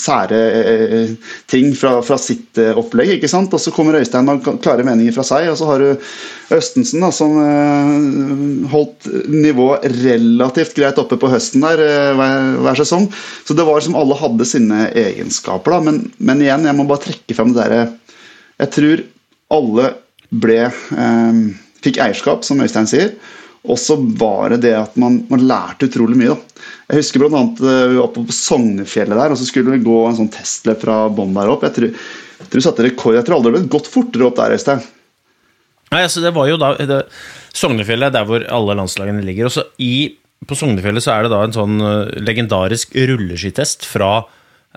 sære 0.00 0.38
eh, 0.56 1.12
ting 1.50 1.74
fra, 1.76 1.98
fra 2.06 2.16
sitt 2.20 2.56
eh, 2.60 2.72
opplegg. 2.80 3.12
ikke 3.18 3.28
sant, 3.28 3.52
og 3.52 3.60
Så 3.60 3.74
kommer 3.76 4.00
Øystein 4.00 4.24
med 4.24 4.48
klare 4.64 4.86
meninger 4.88 5.12
fra 5.12 5.26
seg. 5.28 5.50
Og 5.52 5.60
så 5.60 5.68
har 5.68 5.84
du 5.84 6.56
Østensen 6.56 7.04
da, 7.04 7.12
som 7.12 7.36
eh, 7.44 8.66
holdt 8.72 9.12
nivået 9.28 9.84
relativt 10.00 10.72
greit 10.80 11.04
oppe 11.04 11.20
på 11.20 11.34
høsten 11.36 11.68
der 11.68 11.84
eh, 11.84 12.10
hver, 12.16 12.52
hver 12.64 12.80
sesong. 12.80 13.10
Så 13.44 13.60
det 13.60 13.68
var 13.68 13.84
som 13.84 14.00
alle 14.00 14.16
hadde 14.24 14.48
sine 14.48 14.86
egenskaper. 14.96 15.76
da, 15.76 15.84
Men, 15.90 16.06
men 16.16 16.46
igjen, 16.48 16.64
jeg 16.64 16.80
må 16.80 16.88
bare 16.88 17.10
trekke 17.10 17.36
frem 17.36 17.52
det 17.52 17.60
derre 17.60 17.88
Jeg 18.64 18.78
tror 18.78 19.08
alle 19.52 19.92
ble 20.30 20.62
eh, 20.70 21.48
fikk 21.84 22.00
eierskap, 22.02 22.44
som 22.46 22.60
Øystein 22.62 22.88
sier. 22.90 23.14
Og 23.68 23.76
så 23.76 23.96
var 24.16 24.54
det 24.54 24.62
det 24.64 24.72
at 24.78 24.94
man, 25.00 25.18
man 25.28 25.42
lærte 25.44 25.90
utrolig 25.90 26.16
mye. 26.16 26.32
Da. 26.32 26.62
Jeg 26.90 27.02
husker 27.02 27.26
annet 27.28 27.60
eh, 27.60 27.82
Vi 27.90 27.98
var 27.98 28.06
oppe 28.06 28.24
på 28.28 28.36
Sognefjellet 28.36 29.20
der, 29.20 29.34
og 29.34 29.40
så 29.40 29.48
skulle 29.48 29.74
vi 29.74 29.84
gå 29.84 29.98
en 30.06 30.16
sånn 30.16 30.32
testløp 30.32 30.80
fra 30.86 31.02
bånn 31.12 31.36
der 31.36 31.52
opp. 31.52 31.66
Jeg 31.68 31.76
tror, 31.76 31.92
jeg 32.40 32.48
tror 32.48 32.62
vi 32.62 32.64
satte 32.64 32.86
rekord. 32.88 33.18
Jeg 33.18 33.28
tror 33.28 33.38
aldri 33.38 33.52
det 33.52 33.58
ble 33.58 33.74
gått 33.76 33.92
fortere 33.92 34.30
opp 34.30 34.40
der, 34.40 34.56
Øystein. 34.56 34.82
Nei, 35.90 36.04
altså 36.06 36.22
det 36.22 36.32
var 36.36 36.46
jo 36.46 36.56
da 36.60 36.72
det, 36.86 37.02
Sognefjellet 37.58 38.08
er 38.08 38.16
der 38.16 38.26
hvor 38.28 38.48
alle 38.56 38.78
landslagene 38.78 39.24
ligger. 39.26 39.50
Og 39.50 39.56
så 39.58 39.66
i, 39.82 40.16
på 40.48 40.56
Sognefjellet 40.56 41.04
så 41.04 41.16
er 41.16 41.26
det 41.26 41.34
da 41.34 41.44
en 41.44 41.56
sånn 41.56 41.80
eh, 41.84 42.18
legendarisk 42.24 42.96
rulleskitest 42.96 43.88
fra 43.90 44.20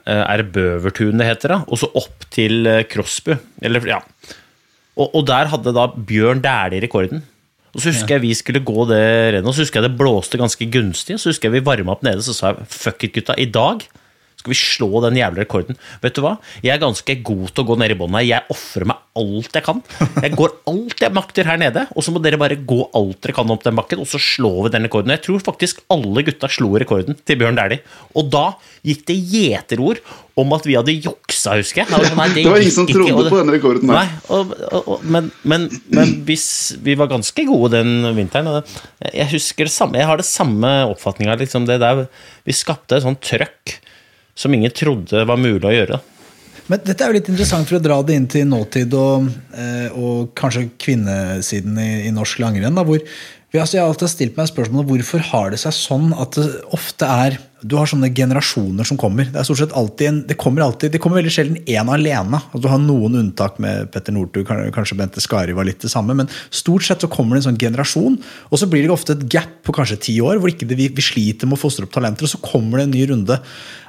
er 0.09 0.41
det 0.41 0.55
Bøvertun 0.55 1.19
det 1.21 1.27
heter, 1.27 1.51
da, 1.53 1.57
og 1.69 1.77
så 1.79 1.87
opp 1.95 2.25
til 2.33 2.65
Krosbu. 2.89 3.29
Eller, 3.63 3.85
ja. 3.87 3.99
Og, 4.97 5.09
og 5.15 5.25
der 5.27 5.49
hadde 5.49 5.73
da 5.75 5.87
Bjørn 5.93 6.43
Dæhlie 6.43 6.83
rekorden. 6.85 7.23
Og 7.73 7.81
så 7.81 7.89
husker 7.89 8.15
jeg 8.15 8.21
vi 8.21 8.33
skulle 8.37 8.61
gå 8.61 8.85
det 8.85 9.01
rennet, 9.33 9.47
og 9.49 9.55
så 9.55 9.63
husker 9.65 9.81
jeg 9.81 9.89
det 9.89 9.97
blåste 9.97 10.37
ganske 10.37 10.67
gunstig. 10.69 11.15
og 11.17 11.23
Så 11.23 11.31
husker 11.31 11.49
jeg 11.49 11.57
vi 11.57 11.65
varma 11.65 11.95
opp 11.95 12.03
nede, 12.05 12.21
så 12.21 12.35
sa 12.37 12.51
jeg 12.51 12.67
fuck 12.69 13.07
it, 13.07 13.15
gutta, 13.15 13.33
i 13.37 13.49
dag 13.49 13.81
Skal 14.43 14.51
vi 14.51 14.59
slå 14.59 14.99
den 15.05 15.15
jævla 15.15 15.39
rekorden? 15.45 15.77
Vet 16.03 16.17
du 16.17 16.19
hva? 16.25 16.33
Jeg 16.59 16.73
er 16.73 16.81
ganske 16.81 17.13
god 17.23 17.53
til 17.53 17.63
å 17.63 17.67
gå 17.69 17.77
ned 17.79 17.93
i 17.93 17.95
bånn 17.95 18.17
her. 18.17 18.25
Jeg 18.27 18.51
ofrer 18.51 18.83
meg 18.89 18.97
alt 19.15 19.55
jeg 19.55 19.63
kan. 19.63 19.77
Jeg 20.19 20.33
går 20.35 20.55
alt 20.67 21.03
jeg 21.05 21.15
makter 21.15 21.47
her 21.47 21.61
nede, 21.61 21.85
og 21.95 22.03
så 22.03 22.11
må 22.11 22.19
dere 22.19 22.39
bare 22.41 22.57
gå 22.59 22.81
alt 22.97 23.21
dere 23.23 23.35
kan 23.37 23.53
opp 23.53 23.63
den 23.63 23.77
bakken, 23.77 24.01
og 24.03 24.09
så 24.11 24.19
slår 24.19 24.65
vi 24.65 24.73
den 24.73 24.87
rekorden. 24.89 25.13
Jeg 25.15 25.23
tror 25.29 25.45
faktisk 25.45 25.79
alle 25.95 26.25
gutta 26.27 26.49
slo 26.51 26.73
rekorden 26.81 27.15
til 27.23 27.39
Bjørn 27.39 27.55
Dæhlie. 27.55 27.85
Og 28.19 28.27
da 28.33 28.43
gikk 28.83 29.05
det 29.07 29.15
gjeterord 29.31 30.01
om 30.35 30.51
at 30.57 30.67
vi 30.67 30.75
hadde 30.75 30.97
juksa, 30.97 31.55
husker 31.61 31.85
jeg. 31.85 31.93
Nei, 31.93 32.27
det, 32.33 32.43
Det 32.43 32.51
var 32.51 32.65
ingen 32.65 32.75
som 32.75 32.89
trodde 32.89 33.13
ikke, 33.13 33.23
og 33.23 33.31
på 33.31 33.39
denne 33.39 33.55
rekorden. 33.55 33.93
Nei, 33.93 34.05
og, 34.27 34.53
og, 34.81 35.07
men, 35.07 35.31
men, 35.47 35.69
men 35.93 36.17
hvis 36.27 36.49
vi 36.83 36.97
var 36.99 37.13
ganske 37.13 37.47
gode 37.47 37.77
den 37.77 38.11
vinteren 38.17 38.51
Jeg 39.07 39.29
husker 39.37 39.71
det 39.71 39.75
samme, 39.77 40.01
jeg 40.03 40.09
har 40.11 40.19
det 40.19 40.27
samme 40.27 40.73
oppfatninga. 40.91 41.39
Liksom 41.39 41.69
det 41.69 41.79
der, 41.85 42.09
vi 42.43 42.59
skapte 42.59 42.99
et 42.99 43.07
sånt 43.07 43.23
trøkk 43.23 43.77
som 44.35 44.53
ingen 44.53 44.73
trodde 44.73 45.23
var 45.29 45.39
mulig 45.39 45.67
å 45.69 45.75
gjøre. 45.75 45.99
Men 46.71 46.79
dette 46.85 47.03
er 47.03 47.11
jo 47.11 47.17
litt 47.17 47.29
interessant 47.31 47.67
for 47.67 47.77
å 47.77 47.83
dra 47.83 47.99
det 48.07 48.15
inn 48.15 48.27
til 48.31 48.47
nåtid 48.47 48.93
og, 48.95 49.27
eh, 49.51 49.89
og 49.99 50.31
kanskje 50.39 50.69
kvinnesiden 50.79 51.79
i, 51.81 51.91
i 52.07 52.13
norsk 52.15 52.39
langrenn. 52.39 52.77
Da, 52.77 52.85
hvor 52.87 53.01
altså, 53.01 53.75
jeg 53.75 53.83
har 53.83 53.91
alltid 53.91 54.13
stilt 54.13 54.39
meg 54.39 54.47
spørsmålet 54.49 54.89
hvorfor 54.93 55.25
har 55.33 55.51
det 55.53 55.59
seg 55.61 55.75
sånn 55.75 56.13
at 56.15 56.39
det 56.39 56.47
ofte 56.75 57.09
er 57.09 57.37
du 57.63 57.75
har 57.79 57.87
sånne 57.87 58.09
generasjoner 58.15 58.87
som 58.87 58.97
kommer. 58.99 59.29
Det 59.31 59.39
er 59.39 59.47
stort 59.47 59.61
sett 59.61 59.75
alltid 59.79 60.09
en, 60.09 60.19
det 60.27 60.35
kommer 60.39 60.65
alltid, 60.65 60.91
det 60.91 60.99
kommer 61.03 61.21
veldig 61.21 61.31
sjelden 61.31 61.59
én 61.63 61.91
alene. 61.91 62.41
Altså, 62.49 62.63
du 62.65 62.69
har 62.71 62.81
noen 62.83 63.15
unntak 63.21 63.59
med 63.63 63.87
Petter 63.93 64.15
Northug, 64.15 64.49
kanskje 64.75 64.97
Bente 64.99 65.23
Skari 65.23 65.55
var 65.55 65.67
litt 65.67 65.79
det 65.83 65.91
samme. 65.93 66.15
Men 66.17 66.31
stort 66.51 66.83
sett 66.87 67.05
så 67.05 67.11
kommer 67.11 67.37
det 67.37 67.43
en 67.43 67.51
sånn 67.51 67.61
generasjon, 67.61 68.17
og 68.49 68.59
så 68.59 68.67
blir 68.69 68.83
det 68.83 68.91
ofte 68.95 69.15
et 69.15 69.27
gap 69.31 69.61
på 69.63 69.75
kanskje 69.75 70.01
ti 70.09 70.17
år 70.23 70.41
hvor 70.43 70.51
det, 70.51 70.75
vi, 70.75 70.89
vi 70.91 71.05
sliter 71.05 71.47
med 71.47 71.55
å 71.55 71.63
fostre 71.63 71.87
opp 71.87 71.93
talenter, 71.95 72.27
og 72.27 72.33
så 72.33 72.41
kommer 72.43 72.81
det 72.81 72.87
en 72.89 72.95
ny 72.97 73.05
runde. 73.13 73.39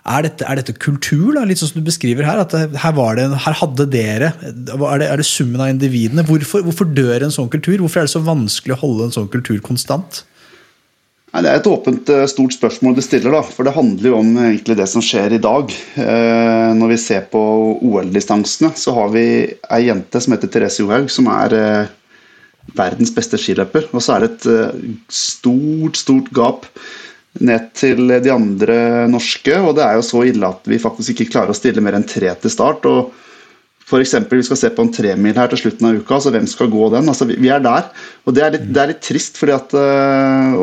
Er 0.04 0.26
dette, 0.26 0.46
er 0.46 0.60
dette 0.60 0.76
kultur, 0.78 1.32
da? 1.34 1.42
litt 1.48 1.58
sånn 1.58 1.72
som 1.72 1.80
du 1.80 1.88
beskriver 1.88 2.28
her? 2.28 2.44
at 2.44 2.54
her, 2.54 2.94
det, 3.16 3.24
her 3.40 3.56
hadde 3.56 3.86
dere 3.88 4.34
Er 4.44 5.00
det, 5.00 5.08
er 5.08 5.18
det 5.18 5.26
summen 5.26 5.62
av 5.64 5.72
individene? 5.72 6.26
Hvorfor, 6.28 6.62
hvorfor 6.66 6.90
dør 6.92 7.24
en 7.24 7.34
sånn 7.34 7.50
kultur? 7.50 7.78
Hvorfor 7.80 8.02
er 8.02 8.06
det 8.06 8.14
så 8.14 8.22
vanskelig 8.22 8.76
å 8.76 8.82
holde 8.84 9.08
en 9.08 9.16
sånn 9.16 9.32
kultur 9.32 9.58
konstant? 9.64 10.22
Nei, 11.34 11.42
Det 11.42 11.50
er 11.50 11.58
et 11.58 11.66
åpent, 11.66 12.10
eh, 12.14 12.26
stort 12.30 12.54
spørsmål 12.54 12.94
du 12.94 13.02
stiller, 13.02 13.32
da. 13.34 13.42
For 13.42 13.66
det 13.66 13.74
handler 13.74 14.06
jo 14.06 14.18
om 14.20 14.36
egentlig 14.38 14.76
det 14.78 14.86
som 14.86 15.02
skjer 15.02 15.34
i 15.34 15.42
dag. 15.42 15.72
Eh, 15.98 16.70
når 16.78 16.92
vi 16.92 16.96
ser 16.96 17.24
på 17.26 17.40
OL-distansene, 17.82 18.70
så 18.78 18.94
har 18.94 19.08
vi 19.10 19.26
ei 19.50 19.80
jente 19.88 20.20
som 20.22 20.32
heter 20.32 20.46
Therese 20.46 20.78
Johaug, 20.78 21.10
som 21.10 21.26
er 21.26 21.56
eh, 21.58 21.86
verdens 22.78 23.10
beste 23.10 23.34
skiløper. 23.34 23.90
Og 23.90 24.00
så 24.00 24.14
er 24.14 24.20
det 24.20 24.30
et 24.30 24.46
eh, 24.46 24.94
stort, 25.10 25.98
stort 25.98 26.30
gap 26.30 26.70
ned 27.40 27.66
til 27.74 28.06
de 28.06 28.30
andre 28.30 29.08
norske. 29.10 29.58
Og 29.58 29.74
det 29.74 29.82
er 29.82 29.98
jo 29.98 30.06
så 30.06 30.22
ille 30.30 30.46
at 30.46 30.62
vi 30.70 30.78
faktisk 30.78 31.18
ikke 31.18 31.32
klarer 31.34 31.50
å 31.50 31.58
stille 31.58 31.82
mer 31.82 31.98
enn 31.98 32.06
tre 32.06 32.30
til 32.30 32.54
start. 32.54 32.86
og 32.86 33.10
for 33.84 34.00
eksempel, 34.00 34.38
Vi 34.40 34.46
skal 34.48 34.56
se 34.56 34.70
på 34.72 34.82
en 34.82 34.92
tremil 34.92 35.36
her 35.36 35.50
til 35.52 35.60
slutten 35.60 35.86
av 35.88 35.96
uka. 35.98 36.14
altså 36.16 36.30
Hvem 36.32 36.46
skal 36.48 36.70
gå 36.72 36.86
den? 36.94 37.08
altså 37.08 37.26
Vi, 37.28 37.48
er 37.52 37.60
der. 37.60 37.90
og 38.24 38.34
Det 38.34 38.42
er 38.42 38.54
litt, 38.56 38.68
det 38.72 38.80
er 38.82 38.92
litt 38.94 39.02
trist, 39.04 39.36
fordi 39.36 39.52
at 39.52 39.74
øh, 39.76 40.54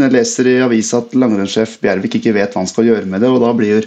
jeg 0.00 0.14
leser 0.14 0.48
i 0.48 0.54
avisa 0.64 1.02
at 1.02 1.12
langrennssjef 1.14 1.76
Bjervik 1.82 2.16
ikke 2.20 2.32
vet 2.34 2.54
hva 2.54 2.62
han 2.64 2.70
skal 2.70 2.88
gjøre 2.88 3.06
med 3.10 3.20
det, 3.20 3.28
og 3.28 3.42
da 3.44 3.52
blir 3.52 3.84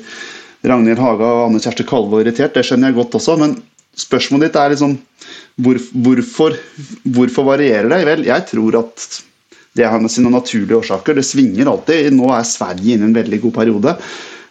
Ragnhild 0.67 1.01
Haga 1.01 1.25
og 1.25 1.47
Anne 1.47 1.61
Kjersti 1.63 1.85
Kalve 1.89 2.21
irritert. 2.21 2.53
Det 2.53 2.65
skjønner 2.65 2.91
jeg 2.91 2.97
godt 2.99 3.17
også. 3.17 3.37
Men 3.41 3.57
spørsmålet 3.97 4.49
ditt 4.51 4.59
er 4.61 4.73
liksom 4.73 4.97
hvor, 5.57 5.79
hvorfor, 6.05 6.57
hvorfor 7.17 7.47
varierer 7.49 7.89
det? 7.89 8.01
Vel, 8.05 8.25
jeg 8.29 8.45
tror 8.51 8.79
at 8.83 9.07
det 9.77 9.85
har 9.85 10.01
med 10.01 10.09
sine 10.13 10.31
naturlige 10.33 10.77
årsaker. 10.79 11.17
Det 11.17 11.25
svinger 11.25 11.69
alltid. 11.69 12.09
Nå 12.17 12.29
er 12.33 12.45
Sverige 12.49 12.95
inne 12.97 13.05
i 13.05 13.11
en 13.11 13.17
veldig 13.17 13.41
god 13.45 13.53
periode. 13.59 13.93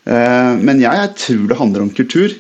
Eh, 0.06 0.52
Men 0.62 0.83
jeg, 0.83 0.95
jeg 1.02 1.14
tror 1.23 1.47
det 1.50 1.59
handler 1.62 1.83
om 1.87 1.90
kultur. 1.95 2.35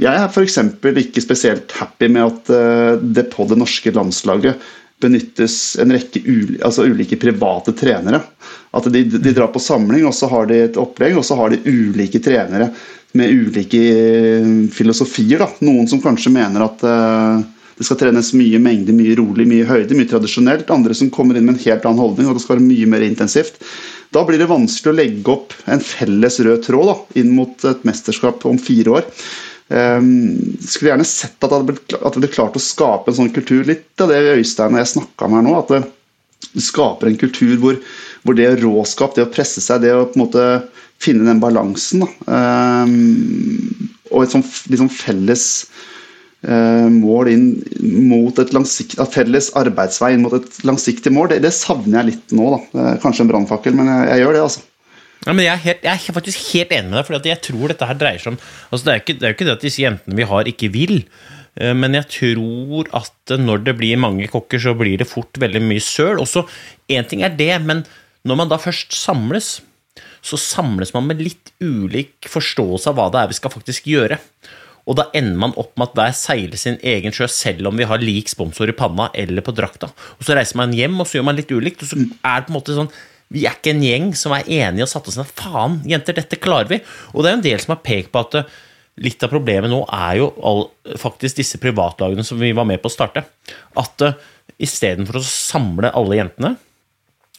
Jeg 0.00 0.12
er 0.12 0.28
f.eks. 0.28 0.58
ikke 1.04 1.24
spesielt 1.24 1.74
happy 1.78 2.08
med 2.12 2.24
at 2.26 2.52
eh, 2.54 2.94
det 3.02 3.28
på 3.32 3.46
det 3.50 3.58
norske 3.60 3.92
landslaget 3.94 4.70
benyttes 5.02 5.56
en 5.82 5.92
rekke 5.94 6.22
uli, 6.22 6.58
altså 6.62 6.86
ulike 6.86 7.18
private 7.20 7.74
trenere. 7.74 8.22
At 8.72 8.86
de, 8.92 9.04
de 9.10 9.34
drar 9.34 9.50
på 9.52 9.62
samling, 9.62 10.06
og 10.06 10.14
så 10.16 10.28
har 10.30 10.46
de 10.50 10.60
et 10.66 10.78
opplegg, 10.80 11.16
og 11.18 11.26
så 11.26 11.36
har 11.38 11.52
de 11.52 11.62
ulike 11.66 12.22
trenere 12.22 12.70
med 13.18 13.32
ulike 13.32 13.80
eh, 13.92 14.52
filosofier. 14.72 15.42
Da. 15.42 15.50
Noen 15.66 15.90
som 15.90 16.00
kanskje 16.02 16.32
mener 16.32 16.64
at 16.68 16.86
eh, 16.86 17.42
det 17.78 17.88
skal 17.88 17.98
trenes 17.98 18.32
mye 18.36 18.60
mengde, 18.62 18.94
mye 18.96 19.16
rolig, 19.18 19.46
mye 19.48 19.66
høyde, 19.68 19.96
mye 19.98 20.10
tradisjonelt. 20.10 20.70
Andre 20.72 20.96
som 20.96 21.10
kommer 21.12 21.38
inn 21.38 21.48
med 21.48 21.56
en 21.56 21.64
helt 21.64 21.86
annen 21.88 22.02
holdning, 22.02 22.28
og 22.28 22.38
det 22.38 22.44
skal 22.44 22.58
være 22.58 22.68
mye 22.68 22.90
mer 22.94 23.04
intensivt. 23.06 23.58
Da 24.12 24.26
blir 24.28 24.40
det 24.40 24.50
vanskelig 24.50 24.92
å 24.92 24.98
legge 24.98 25.32
opp 25.32 25.56
en 25.72 25.80
felles 25.82 26.36
rød 26.44 26.66
tråd 26.66 26.90
da, 26.90 26.98
inn 27.22 27.32
mot 27.34 27.64
et 27.68 27.88
mesterskap 27.88 28.44
om 28.48 28.60
fire 28.60 29.00
år. 29.00 29.08
Um, 29.72 30.58
skulle 30.60 30.90
gjerne 30.90 31.06
sett 31.08 31.38
at 31.40 31.48
det 31.48 31.78
hadde 31.94 32.20
ble 32.20 32.28
klart 32.32 32.58
å 32.58 32.62
skape 32.62 33.12
en 33.12 33.20
sånn 33.22 33.34
kultur. 33.34 33.62
Litt 33.68 34.02
av 34.02 34.10
det 34.12 34.20
Øystein 34.34 34.74
og 34.74 34.82
jeg 34.82 34.94
snakka 34.96 35.28
om 35.28 35.36
her 35.38 35.46
nå. 35.46 35.54
At 35.60 35.72
det, 35.72 35.82
skaper 36.60 37.08
en 37.08 37.20
kultur 37.20 37.54
hvor, 37.62 37.78
hvor 38.22 38.36
det 38.36 38.48
råskap, 38.60 39.14
det 39.16 39.26
å 39.26 39.32
presse 39.32 39.62
seg, 39.64 39.84
det 39.84 39.94
å 39.94 40.06
på 40.08 40.18
en 40.18 40.24
måte 40.24 40.46
finne 41.02 41.26
den 41.26 41.40
balansen 41.42 42.04
um, 42.04 42.92
Og 44.12 44.22
et 44.22 44.34
sånt 44.34 44.50
liksom 44.70 44.90
felles 44.92 45.46
uh, 46.46 46.88
mål 46.92 47.32
inn 47.32 47.46
mot 48.10 48.38
et 48.42 48.52
langsiktig 48.54 49.06
Felles 49.14 49.50
arbeidsvei 49.58 50.12
inn 50.16 50.26
mot 50.26 50.36
et 50.36 50.60
langsiktig 50.66 51.14
mål, 51.14 51.32
det, 51.32 51.42
det 51.46 51.54
savner 51.56 52.02
jeg 52.02 52.10
litt 52.12 52.36
nå. 52.36 52.52
da. 52.56 52.60
Er 52.92 53.02
Kanskje 53.02 53.26
en 53.26 53.32
brannfakkel, 53.32 53.78
men 53.78 53.90
jeg, 53.90 54.12
jeg 54.12 54.24
gjør 54.24 54.36
det, 54.36 54.44
altså. 54.50 54.66
Ja, 55.22 55.34
jeg 55.38 55.52
er, 55.52 55.60
helt, 55.62 55.84
jeg 55.86 55.92
er 55.92 56.14
faktisk 56.16 56.48
helt 56.50 56.72
enig 56.74 56.90
med 56.90 56.98
deg, 56.98 57.06
for 57.06 57.28
jeg 57.30 57.42
tror 57.46 57.70
dette 57.70 57.86
her 57.86 57.98
dreier 57.98 58.22
seg 58.22 58.32
om 58.32 58.38
altså 58.42 58.86
det, 58.86 58.92
er 58.92 59.02
ikke, 59.04 59.14
det 59.14 59.26
er 59.26 59.30
jo 59.30 59.36
ikke 59.36 59.46
det 59.46 59.54
at 59.54 59.66
disse 59.68 59.82
jentene 59.84 60.18
vi 60.18 60.26
har, 60.26 60.48
ikke 60.50 60.70
vil, 60.74 60.96
eh, 61.62 61.74
men 61.78 61.94
jeg 61.94 62.08
tror 62.16 62.90
at 62.98 63.34
når 63.38 63.62
det 63.68 63.76
blir 63.78 64.00
mange 64.02 64.26
kokker, 64.32 64.62
så 64.64 64.74
blir 64.78 64.98
det 64.98 65.06
fort 65.06 65.38
veldig 65.38 65.62
mye 65.62 65.84
søl. 65.84 66.18
Også 66.18 66.42
én 66.90 67.06
ting 67.06 67.22
er 67.22 67.36
det, 67.38 67.52
men 67.62 67.84
når 68.26 68.40
man 68.40 68.50
da 68.50 68.58
først 68.58 68.96
samles, 68.98 69.60
så 70.22 70.38
samles 70.38 70.90
man 70.94 71.06
med 71.06 71.22
litt 71.22 71.54
ulik 71.62 72.26
forståelse 72.30 72.90
av 72.90 72.98
hva 72.98 73.06
det 73.12 73.22
er 73.22 73.30
vi 73.30 73.38
skal 73.38 73.54
faktisk 73.54 73.86
gjøre. 73.90 74.18
Og 74.90 74.98
da 74.98 75.06
ender 75.14 75.38
man 75.38 75.54
opp 75.58 75.76
med 75.78 75.90
at 75.90 75.98
hver 75.98 76.14
seiler 76.18 76.58
sin 76.58 76.80
egen 76.82 77.14
sjø, 77.14 77.28
selv 77.30 77.70
om 77.70 77.78
vi 77.78 77.86
har 77.86 78.02
lik 78.02 78.30
sponsor 78.30 78.70
i 78.70 78.74
panna 78.74 79.08
eller 79.14 79.44
på 79.46 79.54
drakta. 79.54 79.92
Og 80.18 80.26
så 80.26 80.34
reiser 80.34 80.58
man 80.58 80.74
hjem, 80.74 80.98
og 80.98 81.06
så 81.06 81.20
gjør 81.20 81.28
man 81.30 81.38
litt 81.38 81.54
ulikt, 81.54 81.84
og 81.84 81.92
så 81.92 82.00
er 82.02 82.42
det 82.42 82.48
på 82.48 82.54
en 82.54 82.58
måte 82.58 82.78
sånn 82.78 82.90
vi 83.32 83.46
er 83.48 83.56
ikke 83.56 83.72
en 83.72 83.82
gjeng 83.86 84.10
som 84.18 84.34
er 84.36 84.48
enige 84.48 84.84
og 84.86 84.90
satte 84.92 85.12
oss 85.12 85.18
ned. 85.20 85.30
Faen, 85.38 85.80
jenter, 85.88 86.16
dette 86.18 86.38
klarer 86.42 86.68
vi. 86.70 86.80
Og 87.12 87.24
det 87.24 87.30
er 87.32 87.38
en 87.38 87.44
del 87.46 87.62
som 87.62 87.74
har 87.74 87.82
pekt 87.84 88.12
på 88.12 88.22
at 88.22 88.36
eh, 88.42 88.50
litt 89.02 89.24
av 89.24 89.32
problemet 89.32 89.72
nå 89.72 89.78
er 89.88 90.18
jo 90.20 90.26
all, 90.44 90.66
faktisk 91.00 91.38
disse 91.40 91.60
privatlagene 91.62 92.24
som 92.28 92.40
vi 92.42 92.52
var 92.56 92.68
med 92.68 92.82
på 92.82 92.90
å 92.90 92.92
starte. 92.92 93.24
At 93.80 94.04
uh, 94.04 94.18
istedenfor 94.60 95.16
å 95.16 95.24
samle 95.24 95.88
alle 95.96 96.18
jentene, 96.18 96.50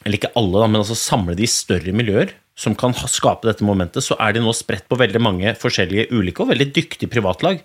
eller 0.03 0.17
ikke 0.17 0.33
alle, 0.39 0.63
da, 0.63 0.69
men 0.71 0.81
altså 0.81 0.97
samle 0.97 1.35
de 1.37 1.45
i 1.45 1.51
større 1.51 1.93
miljøer 1.95 2.33
som 2.59 2.73
kan 2.77 2.91
ha, 2.97 3.07
skape 3.09 3.47
dette 3.47 3.65
momentet, 3.65 4.03
så 4.05 4.17
er 4.21 4.33
de 4.35 4.41
nå 4.43 4.51
spredt 4.57 4.89
på 4.89 4.97
veldig 4.99 5.21
mange 5.23 5.53
forskjellige 5.61 6.09
ulike 6.13 6.43
og 6.43 6.51
veldig 6.51 6.67
dyktige 6.75 7.09
privatlag. 7.13 7.61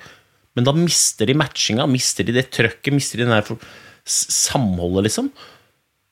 Men 0.56 0.68
da 0.68 0.76
mister 0.76 1.28
de 1.28 1.37
matchinga, 1.40 1.88
mister 1.90 2.28
de 2.28 2.37
det 2.37 2.49
trøkket, 2.54 2.94
mister 2.94 3.20
de 3.25 3.40
s- 4.08 4.28
samholdet, 4.37 5.08
liksom. 5.08 5.32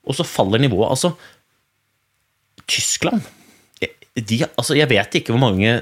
Og 0.07 0.17
så 0.17 0.27
faller 0.29 0.61
nivået. 0.63 0.91
Altså, 0.93 1.13
Tyskland 2.67 3.25
de, 4.17 4.41
altså 4.57 4.77
Jeg 4.77 4.89
vet 4.91 5.19
ikke 5.19 5.35
hvor 5.35 5.43
mange 5.43 5.81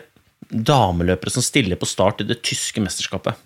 dameløpere 0.50 1.32
som 1.32 1.44
stiller 1.44 1.78
på 1.80 1.88
start 1.88 2.22
i 2.22 2.28
det 2.28 2.40
tyske 2.44 2.82
mesterskapet. 2.82 3.38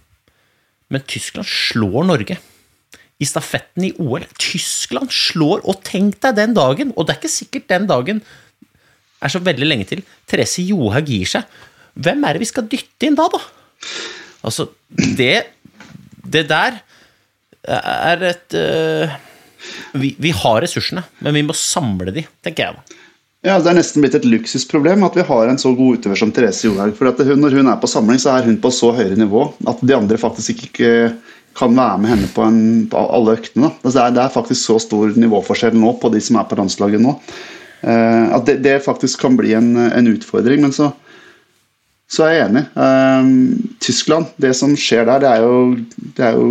Men 0.92 1.04
Tyskland 1.06 1.46
slår 1.48 2.08
Norge 2.08 2.38
i 3.18 3.26
stafetten 3.26 3.86
i 3.88 3.92
OL. 4.02 4.24
Tyskland 4.40 5.12
slår, 5.14 5.62
og 5.68 5.82
tenk 5.86 6.18
deg 6.24 6.36
den 6.38 6.56
dagen, 6.56 6.92
og 6.96 7.06
det 7.06 7.14
er 7.14 7.20
ikke 7.20 7.32
sikkert 7.32 7.70
den 7.70 7.88
dagen 7.90 8.22
er 9.18 9.32
så 9.32 9.40
veldig 9.42 9.66
lenge 9.66 9.88
til, 9.90 10.04
Therese 10.30 10.62
Johaug 10.62 11.08
gir 11.10 11.26
seg. 11.26 11.46
Hvem 11.98 12.22
er 12.24 12.36
det 12.36 12.44
vi 12.44 12.50
skal 12.50 12.68
dytte 12.70 13.08
inn 13.08 13.18
da, 13.18 13.26
da? 13.32 13.40
Altså, 14.46 14.68
det 14.88 15.48
Det 16.28 16.44
der 16.48 16.76
er 17.64 18.22
et 18.28 18.54
uh, 18.54 19.16
vi, 19.98 20.14
vi 20.18 20.30
har 20.30 20.60
ressursene, 20.62 21.02
men 21.24 21.34
vi 21.34 21.42
må 21.42 21.56
samle 21.56 22.12
de, 22.14 22.26
tenker 22.44 22.68
jeg 22.68 22.76
da. 22.76 22.98
Ja, 23.48 23.54
Det 23.64 23.70
er 23.70 23.78
nesten 23.78 24.02
blitt 24.04 24.16
et 24.18 24.26
luksusproblem 24.28 25.06
at 25.06 25.14
vi 25.16 25.24
har 25.24 25.48
en 25.48 25.60
så 25.60 25.70
god 25.72 25.96
utøver 25.96 26.18
som 26.20 26.32
Therese 26.34 26.66
Johaug. 26.66 26.92
For 26.98 27.08
hun, 27.24 27.40
Når 27.40 27.56
hun 27.56 27.70
er 27.72 27.80
på 27.80 27.88
samling, 27.88 28.20
så 28.20 28.34
er 28.34 28.44
hun 28.44 28.58
på 28.60 28.68
så 28.74 28.90
høyere 28.92 29.16
nivå 29.16 29.46
at 29.64 29.80
de 29.80 29.96
andre 29.96 30.18
faktisk 30.20 30.66
ikke 30.68 30.90
kan 31.56 31.72
være 31.74 31.98
med 31.98 32.12
henne 32.12 32.28
på, 32.34 32.44
en, 32.44 32.60
på 32.92 33.00
alle 33.16 33.38
øktene. 33.38 33.72
Altså 33.80 33.96
det, 33.96 34.02
er, 34.04 34.14
det 34.18 34.22
er 34.26 34.34
faktisk 34.36 34.60
så 34.60 34.76
stor 34.84 35.16
nivåforskjell 35.16 35.78
nå 35.80 35.94
på 36.02 36.10
de 36.12 36.20
som 36.22 36.36
er 36.38 36.46
på 36.50 36.58
landslaget 36.60 37.00
nå. 37.02 37.16
eh, 37.82 38.26
at 38.36 38.44
det, 38.46 38.58
det 38.66 38.76
faktisk 38.84 39.24
kan 39.24 39.38
bli 39.40 39.56
en, 39.56 39.72
en 39.88 40.12
utfordring. 40.12 40.60
Men 40.66 40.76
så 40.76 40.92
så 42.08 42.24
er 42.24 42.30
jeg 42.32 42.44
enig. 42.46 42.62
Um, 42.72 43.32
Tyskland, 43.84 44.30
det 44.40 44.54
som 44.56 44.72
skjer 44.80 45.04
der, 45.04 45.20
det 45.20 45.28
er, 45.28 45.42
jo, 45.44 46.06
det 46.16 46.24
er 46.24 46.38
jo 46.38 46.46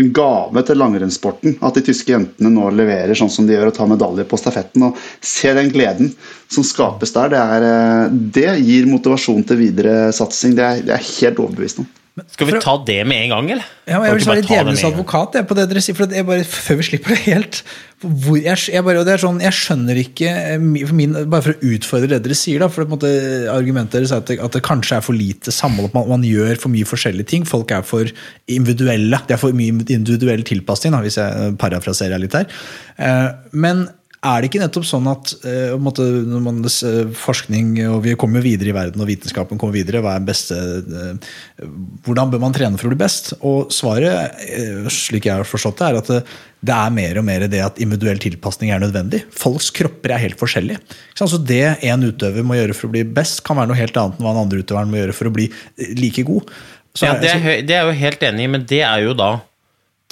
en 0.00 0.12
gave 0.16 0.62
til 0.64 0.80
langrennssporten. 0.80 1.58
At 1.60 1.76
de 1.76 1.84
tyske 1.84 2.14
jentene 2.14 2.48
nå 2.54 2.70
leverer 2.72 3.12
sånn 3.18 3.32
som 3.32 3.48
de 3.48 3.52
gjør 3.52 3.68
og 3.68 3.76
tar 3.76 3.90
medaljer 3.92 4.28
på 4.28 4.40
stafetten. 4.40 4.86
og 4.88 4.96
Se 5.20 5.52
den 5.58 5.68
gleden 5.74 6.14
som 6.48 6.64
skapes 6.64 7.12
der. 7.12 7.34
Det, 7.34 7.42
er, 7.56 7.66
eh, 7.68 8.20
det 8.38 8.48
gir 8.64 8.88
motivasjon 8.88 9.44
til 9.50 9.60
videre 9.60 9.96
satsing. 10.16 10.56
Det 10.56 10.64
er, 10.64 10.86
det 10.88 10.96
er 10.96 11.10
helt 11.10 11.44
overbevist 11.44 11.84
om. 11.84 11.90
Skal 12.12 12.50
vi 12.50 12.58
ta 12.60 12.74
det 12.84 12.98
med 13.08 13.22
en 13.24 13.30
gang, 13.32 13.46
eller? 13.54 13.68
Ja, 13.88 13.96
men 13.96 14.10
jeg 14.10 14.18
vil 14.18 14.26
være 14.28 14.44
djevelens 14.44 14.82
advokat 14.84 15.38
jeg, 15.38 15.46
på 15.48 15.56
det 15.56 15.64
dere 15.70 15.80
sier. 15.80 15.96
For 15.96 16.12
jeg 16.12 16.26
bare, 16.28 16.44
før 16.44 16.76
vi 16.82 16.84
slipper 16.90 17.14
det 17.14 17.22
helt 17.24 17.62
hvor 18.02 18.36
jeg, 18.36 18.58
jeg, 18.72 18.82
bare, 18.82 18.98
og 18.98 19.06
det 19.06 19.12
er 19.14 19.22
sånn, 19.22 19.38
jeg 19.40 19.54
skjønner 19.54 19.98
ikke 20.00 20.26
eh, 20.26 20.64
min, 20.92 21.14
Bare 21.30 21.44
for 21.46 21.54
å 21.54 21.70
utfordre 21.72 22.10
det 22.10 22.18
dere 22.24 22.36
sier, 22.36 22.60
da, 22.60 22.68
for 22.72 22.88
måte, 22.90 23.08
argumentet 23.52 24.00
deres 24.00 24.12
er 24.12 24.20
at 24.24 24.28
det, 24.28 24.40
at 24.42 24.58
det 24.58 24.64
kanskje 24.66 24.98
er 24.98 25.06
for 25.06 25.16
lite 25.16 25.54
samhold. 25.54 25.88
At 25.88 25.96
man, 25.96 26.10
man 26.16 26.26
gjør 26.26 26.58
for 26.60 26.74
mye 26.74 26.88
forskjellige 26.88 27.30
ting. 27.32 27.48
Folk 27.48 27.72
er 27.72 27.86
for 27.86 28.10
individuelle. 28.50 29.22
Det 29.28 29.38
er 29.38 29.40
for 29.40 29.56
mye 29.56 29.78
individuell 29.86 30.44
tilpasning, 30.48 30.96
da, 30.96 31.00
hvis 31.06 31.20
jeg 31.22 31.46
eh, 31.46 31.56
parafraserer 31.62 32.20
litt 32.20 32.36
her. 32.36 32.50
Eh, 32.98 33.28
Men 33.54 33.86
er 34.22 34.38
det 34.38 34.48
ikke 34.48 34.60
nettopp 34.62 34.84
sånn 34.86 35.08
at 35.10 35.32
eh, 35.48 35.72
måte, 35.82 36.04
når 36.30 36.42
man 36.44 36.60
eh, 36.62 37.08
forskning 37.18 37.72
og 37.88 38.04
Vi 38.04 38.14
kommer 38.20 38.38
jo 38.38 38.46
videre 38.46 38.70
i 38.70 38.76
verden, 38.76 39.02
og 39.02 39.08
vitenskapen 39.10 39.58
kommer 39.58 39.74
videre. 39.74 40.02
Hva 40.04 40.14
er 40.14 40.28
beste, 40.28 40.58
eh, 40.78 41.66
hvordan 42.06 42.30
bør 42.30 42.44
man 42.44 42.54
trene 42.54 42.78
for 42.78 42.86
å 42.86 42.92
bli 42.92 43.00
best? 43.02 43.32
Og 43.40 43.74
svaret, 43.74 44.38
slik 44.94 45.26
jeg 45.26 45.42
har 45.42 45.48
forstått 45.48 45.82
det, 45.82 45.88
er 45.88 45.98
at 45.98 46.12
det, 46.62 46.76
er 46.76 46.94
mer 46.94 47.18
og 47.18 47.26
mer 47.26 47.48
det 47.50 47.64
at 47.66 47.82
individuell 47.82 48.22
tilpasning 48.22 48.70
er 48.70 48.84
nødvendig. 48.84 49.24
Folks 49.34 49.72
kropper 49.74 50.14
er 50.14 50.22
helt 50.22 50.38
forskjellige. 50.38 50.78
Så 51.16 51.26
altså 51.26 51.40
Så 51.40 51.46
Det 51.48 51.64
en 51.90 52.06
utøver 52.06 52.46
må 52.46 52.60
gjøre 52.60 52.78
for 52.78 52.90
å 52.90 52.94
bli 52.94 53.02
best, 53.02 53.42
kan 53.42 53.58
være 53.58 53.72
noe 53.72 53.80
helt 53.80 53.98
annet 53.98 54.20
enn 54.20 54.28
hva 54.28 54.36
en 54.36 54.44
andre 54.46 54.62
utøveren 54.62 54.92
må 54.92 55.02
gjøre 55.02 55.18
for 55.18 55.32
å 55.32 55.34
bli 55.34 55.50
like 55.98 56.22
god. 56.28 56.52
Så 56.94 57.08
Ja, 57.08 57.18
det, 57.18 57.34
er, 57.34 57.64
det 57.66 57.74
er 57.74 57.82
jeg 57.82 57.90
jo 57.90 58.02
helt 58.06 58.28
enig 58.30 58.46
i, 58.46 58.52
men 58.54 58.68
det 58.70 58.84
er 58.86 59.02
jo 59.02 59.18
da 59.18 59.40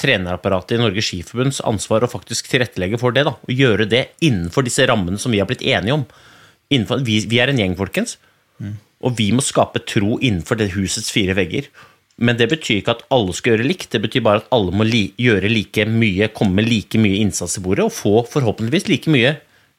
trenerapparatet 0.01 0.77
i 0.77 0.81
Norges 0.81 1.11
Skiforbunds 1.11 1.61
ansvar 1.69 2.07
å 2.07 2.11
faktisk 2.11 2.49
tilrettelegge 2.51 2.99
for 3.01 3.15
det. 3.17 3.27
da, 3.29 3.37
Og 3.47 3.53
gjøre 3.53 3.87
det 3.89 4.09
innenfor 4.25 4.67
disse 4.67 4.87
rammene 4.89 5.21
som 5.21 5.33
vi 5.33 5.41
har 5.43 5.49
blitt 5.51 5.63
enige 5.63 5.99
om. 6.01 6.07
Innenfor, 6.71 7.05
vi, 7.07 7.21
vi 7.29 7.41
er 7.43 7.53
en 7.53 7.61
gjeng, 7.61 7.77
folkens. 7.79 8.17
Og 9.01 9.17
vi 9.17 9.31
må 9.33 9.45
skape 9.45 9.83
tro 9.89 10.19
innenfor 10.21 10.59
det 10.61 10.73
husets 10.75 11.13
fire 11.13 11.37
vegger. 11.39 11.71
Men 12.21 12.37
det 12.37 12.51
betyr 12.51 12.83
ikke 12.83 12.99
at 12.99 13.07
alle 13.15 13.33
skal 13.37 13.55
gjøre 13.55 13.69
likt, 13.69 13.89
det 13.95 14.03
betyr 14.05 14.25
bare 14.25 14.43
at 14.43 14.51
alle 14.53 14.75
må 14.77 14.85
li 14.85 15.07
gjøre 15.21 15.49
like 15.49 15.87
mye, 15.89 16.29
komme 16.37 16.59
med 16.59 16.69
like 16.69 17.01
mye 17.01 17.23
innsats 17.23 17.57
i 17.57 17.63
bordet 17.65 17.87
og 17.87 17.95
få 17.97 18.13
forhåpentligvis 18.29 18.91
like 18.91 19.13
mye 19.13 19.31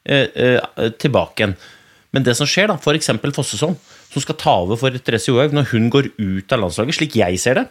eh, 0.02 0.26
eh, 0.26 0.88
tilbake 0.98 1.38
igjen. 1.38 1.54
Men 2.12 2.26
det 2.26 2.34
som 2.36 2.48
skjer, 2.50 2.68
da, 2.68 2.76
f.eks. 2.82 3.12
Fossesson, 3.36 3.78
som 4.10 4.24
skal 4.24 4.36
ta 4.40 4.56
over 4.64 4.80
for 4.80 4.98
Therese 4.98 5.30
Johaug 5.30 5.54
når 5.54 5.70
hun 5.70 5.86
går 5.92 6.10
ut 6.18 6.52
av 6.52 6.64
landslaget, 6.64 6.98
slik 6.98 7.14
jeg 7.22 7.38
ser 7.40 7.60
det, 7.60 7.64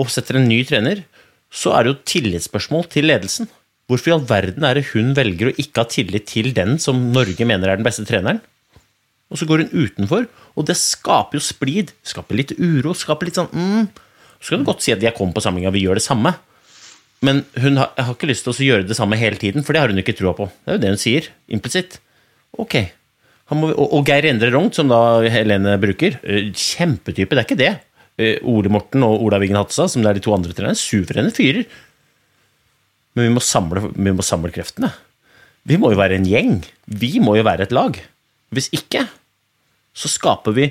og 0.00 0.08
setter 0.10 0.40
en 0.40 0.48
ny 0.48 0.62
trener, 0.66 1.04
så 1.48 1.72
er 1.74 1.84
det 1.84 1.92
jo 1.92 2.02
tillitsspørsmål 2.12 2.88
til 2.92 3.08
ledelsen. 3.08 3.48
Hvorfor 3.88 4.10
i 4.10 4.14
all 4.18 4.26
verden 4.28 4.66
er 4.68 4.76
det 4.76 4.90
hun 4.90 5.14
velger 5.16 5.50
å 5.50 5.56
ikke 5.56 5.84
ha 5.84 5.88
tillit 5.88 6.28
til 6.28 6.50
den 6.56 6.76
som 6.82 7.08
Norge 7.14 7.46
mener 7.48 7.70
er 7.70 7.80
den 7.80 7.86
beste 7.86 8.04
treneren? 8.08 8.42
Og 9.32 9.40
så 9.40 9.48
går 9.48 9.64
hun 9.64 9.86
utenfor, 9.86 10.26
og 10.56 10.68
det 10.68 10.76
skaper 10.80 11.38
jo 11.38 11.44
splid. 11.44 11.92
Skaper 12.06 12.36
litt 12.36 12.52
uro. 12.56 12.94
skaper 12.96 13.28
litt 13.28 13.40
sånn 13.40 13.50
mm. 13.52 13.88
Så 14.38 14.52
kan 14.54 14.62
du 14.62 14.68
godt 14.68 14.84
si 14.84 14.94
at 14.94 15.02
jeg 15.02 15.16
kommer 15.16 15.34
på 15.34 15.42
samlinga, 15.42 15.72
vi 15.74 15.82
gjør 15.82 15.98
det 15.98 16.04
samme. 16.04 16.36
Men 17.24 17.42
hun 17.58 17.80
har, 17.80 17.90
har 17.98 18.14
ikke 18.14 18.28
lyst 18.30 18.46
til 18.46 18.54
å 18.54 18.68
gjøre 18.68 18.86
det 18.86 18.96
samme 18.96 19.18
hele 19.18 19.40
tiden, 19.40 19.64
for 19.66 19.74
det 19.74 19.82
har 19.82 19.90
hun 19.90 19.98
ikke 19.98 20.14
trua 20.14 20.36
på. 20.38 20.46
Det 20.62 20.70
er 20.70 20.78
jo 20.78 20.82
det 20.84 20.92
hun 20.92 21.02
sier, 21.02 21.26
implisitt. 21.50 21.98
Ok. 22.54 22.76
Må, 23.56 23.72
og, 23.72 23.96
og 23.96 24.06
Geir 24.06 24.28
Endre 24.28 24.52
Rogn, 24.54 24.70
som 24.76 24.90
da 24.92 25.00
Helene 25.32 25.74
bruker, 25.82 26.20
eh, 26.22 26.52
kjempetype, 26.52 27.34
det 27.34 27.42
er 27.42 27.48
ikke 27.48 27.58
det. 27.58 27.72
Eh, 28.18 28.40
Ole 28.50 28.70
Morten 28.72 29.04
og 29.06 29.22
Ola 29.22 29.38
Wiggen 29.38 29.58
Hatsa, 29.60 29.86
som 29.90 30.02
det 30.02 30.10
er 30.10 30.18
de 30.18 30.24
to 30.24 30.34
andre 30.34 30.54
trenerne, 30.56 30.78
suverene 30.78 31.34
fyrer. 31.34 31.68
Men 33.14 33.28
vi 33.28 33.34
må, 33.36 33.42
samle, 33.42 33.88
vi 33.94 34.14
må 34.14 34.26
samle 34.26 34.50
kreftene. 34.54 34.90
Vi 35.68 35.78
må 35.80 35.92
jo 35.92 36.00
være 36.00 36.18
en 36.18 36.26
gjeng. 36.28 36.58
Vi 36.86 37.18
må 37.22 37.36
jo 37.38 37.46
være 37.46 37.66
et 37.66 37.74
lag. 37.74 37.96
Hvis 38.54 38.70
ikke, 38.74 39.04
så 39.98 40.10
skaper 40.10 40.54
vi 40.56 40.68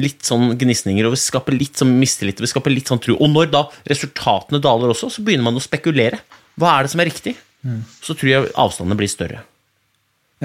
litt 0.00 0.24
sånn 0.26 0.56
gnisninger, 0.58 1.06
og 1.06 1.14
vi 1.14 1.20
skaper 1.22 1.54
litt 1.54 1.78
sånn 1.78 1.92
mistillit, 2.00 2.40
vi 2.42 2.50
skaper 2.50 2.72
litt 2.72 2.90
sånn 2.90 3.02
tro. 3.04 3.16
Og 3.20 3.30
når 3.30 3.50
da 3.52 3.62
resultatene 3.90 4.60
daler 4.64 4.90
også, 4.94 5.12
så 5.12 5.24
begynner 5.24 5.46
man 5.46 5.60
å 5.60 5.62
spekulere. 5.62 6.18
Hva 6.58 6.78
er 6.78 6.86
det 6.86 6.94
som 6.94 7.02
er 7.04 7.10
riktig? 7.10 7.36
Så 8.04 8.16
tror 8.18 8.30
jeg 8.30 8.50
avstandene 8.60 8.98
blir 8.98 9.12
større. 9.12 9.44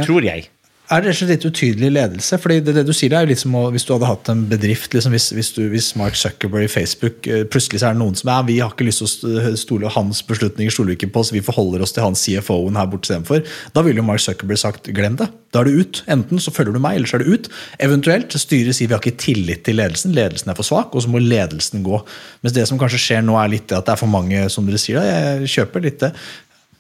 Tror 0.06 0.24
jeg. 0.28 0.48
Er 0.90 1.04
det 1.06 1.12
litt 1.30 1.44
utydelig 1.46 1.92
ledelse? 1.94 2.38
Fordi 2.42 2.56
det, 2.66 2.74
det 2.80 2.84
du 2.88 2.96
sier 2.98 3.14
er 3.14 3.22
jo 3.22 3.30
litt 3.30 3.42
som 3.44 3.54
Hvis 3.76 3.86
du 3.86 3.92
hadde 3.94 4.08
hatt 4.10 4.30
en 4.32 4.42
bedrift, 4.50 4.96
liksom 4.96 5.14
hvis, 5.14 5.28
hvis, 5.38 5.52
du, 5.54 5.62
hvis 5.70 5.92
Mark 6.00 6.18
Zuckerberg 6.18 6.66
i 6.66 6.72
Facebook 6.72 7.28
eh, 7.30 7.44
Plutselig 7.46 7.84
så 7.84 7.92
er 7.92 7.98
det 7.98 8.02
noen 8.02 8.18
som 8.18 8.32
er 8.34 8.48
vi 8.48 8.56
har 8.58 8.74
ikke 8.74 8.88
lyst 8.88 9.04
til 9.04 9.38
å 9.38 9.52
stole 9.60 9.92
hans 9.94 10.24
beslutninger 10.26 10.74
stoler 10.74 10.96
ikke 10.96 11.12
på, 11.14 11.22
så 11.26 11.36
vi 11.36 11.44
forholder 11.46 11.84
oss 11.86 11.94
til 11.94 12.06
hans 12.08 12.24
CFO-en 12.26 12.80
her 12.80 12.88
borte 12.90 13.06
istedenfor. 13.06 13.44
Da 13.76 13.84
ville 13.86 14.02
jo 14.02 14.08
Mark 14.08 14.24
Zuckerberg 14.24 14.62
sagt 14.62 14.90
glem 14.96 15.20
det. 15.20 15.28
Da 15.54 15.62
er 15.62 15.70
du 15.70 15.84
ut. 15.84 16.02
Enten 16.10 16.42
så 16.42 16.54
følger 16.56 16.74
du 16.74 16.82
meg, 16.82 16.98
eller 16.98 17.12
så 17.12 17.20
er 17.20 17.26
du 17.26 17.36
ut. 17.36 17.52
Eventuelt 17.86 18.34
styret 18.42 18.78
sier 18.78 18.90
vi 18.90 18.98
har 18.98 19.04
ikke 19.04 19.22
tillit 19.22 19.64
til 19.68 19.78
ledelsen, 19.78 20.16
ledelsen 20.18 20.50
er 20.50 20.58
for 20.58 20.66
svak, 20.66 20.96
og 20.96 21.06
så 21.06 21.12
må 21.12 21.22
ledelsen 21.22 21.86
gå. 21.86 22.02
Mens 22.42 22.56
det 22.56 22.66
som 22.70 22.82
kanskje 22.82 23.02
skjer 23.04 23.24
nå, 23.28 23.38
er 23.38 23.54
litt 23.54 23.70
det 23.70 23.78
at 23.78 23.90
det 23.90 23.94
er 23.94 24.02
for 24.02 24.10
mange, 24.10 24.48
som 24.54 24.66
dere 24.66 24.82
sier, 24.82 25.02
da, 25.02 25.22
jeg 25.46 25.54
kjøper 25.60 25.86
litt 25.86 26.02
det. 26.06 26.14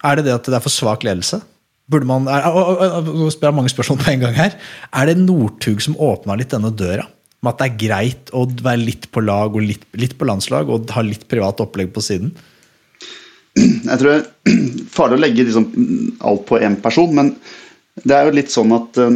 Er 0.09 0.17
det 0.17 0.29
det 0.29 0.37
at 0.39 0.49
det 0.49 0.57
er 0.57 0.65
for 0.65 0.73
svak 0.73 1.05
ledelse? 1.05 1.43
Burde 1.89 2.05
man, 2.05 2.27
og 2.29 3.31
spør 3.33 3.49
jeg 3.49 3.57
mange 3.57 3.71
spørsmål 3.73 4.01
på 4.03 4.11
en 4.11 4.25
gang 4.25 4.35
her. 4.37 4.57
Er 4.93 5.09
det 5.09 5.17
Northug 5.21 5.81
som 5.81 5.97
åpna 5.97 6.35
litt 6.37 6.53
denne 6.53 6.69
døra? 6.69 7.07
Med 7.39 7.53
at 7.53 7.61
det 7.61 7.67
er 7.69 7.79
greit 7.81 8.31
å 8.35 8.43
være 8.45 8.83
litt 8.83 9.07
på 9.15 9.23
lag 9.23 9.55
og 9.55 9.63
litt, 9.63 9.85
litt 9.97 10.17
på 10.19 10.27
landslag 10.27 10.69
og 10.69 10.91
ha 10.93 11.03
litt 11.05 11.23
privat 11.31 11.61
opplegg 11.63 11.93
på 11.95 12.03
siden? 12.03 12.33
Jeg 13.57 13.97
tror 13.99 14.11
det 14.11 14.19
er 14.19 14.67
farlig 14.91 15.17
å 15.17 15.23
legge 15.23 15.47
liksom 15.47 15.65
alt 16.29 16.45
på 16.49 16.59
én 16.61 16.77
person, 16.83 17.09
men 17.15 17.33
det 18.05 18.15
er 18.15 18.27
jo 18.27 18.35
litt 18.37 18.51
sånn 18.53 18.71
at 18.75 18.99
eh, 19.01 19.15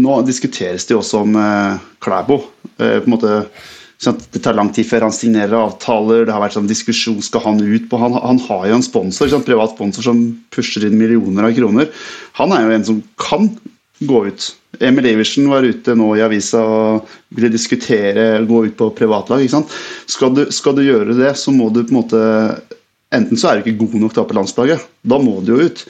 nå 0.00 0.20
diskuteres 0.28 0.86
det 0.86 0.94
jo 0.94 1.00
også 1.02 1.24
om 1.24 1.34
eh, 1.40 1.82
Klæbo. 2.04 2.38
Eh, 2.78 3.00
på 3.02 3.08
en 3.08 3.12
måte 3.12 3.32
sånn 4.02 4.18
Det 4.32 4.42
tar 4.44 4.56
lang 4.56 4.72
tid 4.76 4.88
før 4.88 5.06
han 5.06 5.14
signerer 5.14 5.56
avtaler. 5.56 6.26
Det 6.26 6.34
har 6.34 6.42
vært 6.42 6.56
sånn 6.58 6.68
diskusjon 6.68 7.22
skal 7.24 7.44
han 7.46 7.62
ut 7.62 7.88
på. 7.90 8.00
Han, 8.00 8.18
han 8.20 8.40
har 8.48 8.66
jo 8.68 8.76
en 8.78 8.84
sponsor, 8.84 9.30
sånn 9.32 9.46
privat 9.46 9.72
sponsor 9.72 10.04
som 10.04 10.20
pusher 10.52 10.84
inn 10.88 10.98
millioner 11.00 11.48
av 11.48 11.56
kroner. 11.56 11.88
Han 12.40 12.52
er 12.52 12.66
jo 12.66 12.76
en 12.76 12.86
som 12.90 13.02
kan 13.20 13.50
gå 14.04 14.26
ut. 14.28 14.48
Emil 14.84 15.08
Iversen 15.08 15.48
var 15.48 15.64
ute 15.64 15.94
nå 15.96 16.10
i 16.18 16.24
avisa 16.24 16.60
og 16.60 17.12
ville 17.32 17.48
diskutere 17.52 18.44
gå 18.44 18.64
ut 18.66 18.76
på 18.76 18.90
privatlag. 18.98 19.44
ikke 19.44 19.56
sant? 19.56 19.72
Skal 20.10 20.34
du, 20.36 20.44
skal 20.52 20.76
du 20.76 20.84
gjøre 20.84 21.16
det, 21.16 21.32
så 21.40 21.54
må 21.54 21.70
du 21.70 21.82
på 21.84 21.94
en 21.94 22.02
måte 22.02 22.26
Enten 23.14 23.38
så 23.38 23.48
er 23.48 23.60
du 23.60 23.68
ikke 23.70 23.86
god 23.86 24.00
nok 24.02 24.14
da 24.16 24.22
på 24.26 24.34
landslaget, 24.34 24.82
da 25.06 25.16
må 25.22 25.36
du 25.46 25.52
jo 25.52 25.68
ut 25.68 25.84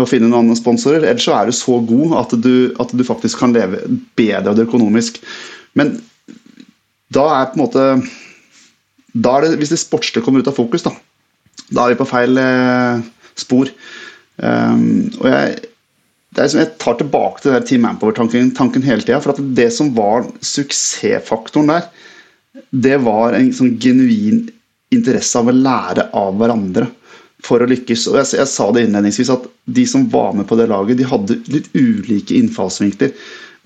og 0.00 0.08
finne 0.08 0.30
noen 0.30 0.46
andre 0.46 0.56
sponsorer. 0.58 1.04
Eller 1.04 1.20
så 1.22 1.34
er 1.36 1.50
du 1.50 1.54
så 1.54 1.76
god 1.86 2.14
at 2.22 2.32
du, 2.40 2.72
at 2.80 2.94
du 2.96 3.04
faktisk 3.06 3.42
kan 3.42 3.52
leve 3.54 3.82
bedre 4.16 4.50
av 4.50 4.56
det 4.56 4.64
økonomisk. 4.64 5.20
Men 5.78 5.92
da 7.12 7.24
er 7.34 7.50
på 7.50 7.58
en 7.58 7.64
måte 7.64 7.84
det, 9.14 9.56
Hvis 9.60 9.70
det 9.70 9.78
sportslige 9.78 10.24
kommer 10.24 10.42
ut 10.42 10.48
av 10.50 10.56
fokus, 10.56 10.82
da, 10.82 10.90
da 11.70 11.84
er 11.84 11.92
vi 11.92 12.00
på 12.00 12.08
feil 12.08 12.40
eh, 12.40 13.04
spor. 13.38 13.70
Um, 14.42 15.12
og 15.20 15.28
jeg, 15.30 15.60
det 16.34 16.42
er 16.42 16.50
som 16.50 16.60
jeg 16.64 16.72
tar 16.82 16.96
tilbake 16.98 17.44
til 17.44 17.54
Team 17.68 17.84
Manpower-tanken 17.86 18.50
tanken 18.58 18.82
hele 18.82 19.06
tida. 19.06 19.20
For 19.22 19.38
det 19.38 19.68
som 19.76 19.92
var 19.94 20.26
suksessfaktoren 20.42 21.70
der, 21.70 21.86
det 22.74 22.98
var 23.06 23.38
en 23.38 23.52
sånn 23.54 23.76
genuin 23.82 24.48
interesse 24.94 25.38
av 25.38 25.50
å 25.50 25.54
lære 25.54 26.08
av 26.14 26.34
hverandre 26.40 26.88
for 27.44 27.62
å 27.62 27.68
lykkes. 27.70 28.08
Og 28.10 28.18
jeg, 28.18 28.32
jeg 28.40 28.50
sa 28.50 28.68
det 28.74 28.86
innledningsvis 28.86 29.30
at 29.34 29.46
de 29.78 29.86
som 29.88 30.08
var 30.10 30.34
med 30.34 30.48
på 30.50 30.58
det 30.58 30.68
laget, 30.70 30.98
de 30.98 31.08
hadde 31.08 31.38
litt 31.52 31.70
ulike 31.76 32.34
innfallsvinkler. 32.38 33.14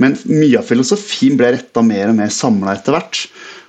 Men 0.03 0.17
mye 0.31 0.59
av 0.61 0.67
filosofien 0.69 1.39
ble 1.39 1.53
retta 1.57 1.83
mer 1.85 2.13
og 2.13 2.19
mer 2.21 2.31
samla 2.33 2.77
etter 2.77 2.95
hvert. 2.95 3.23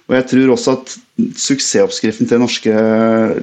Og 0.10 0.16
jeg 0.18 0.26
tror 0.32 0.52
også 0.56 0.74
at 0.74 0.94
suksessoppskriften 1.38 2.26
til 2.26 2.40
det 2.40 2.42
norske 2.42 2.74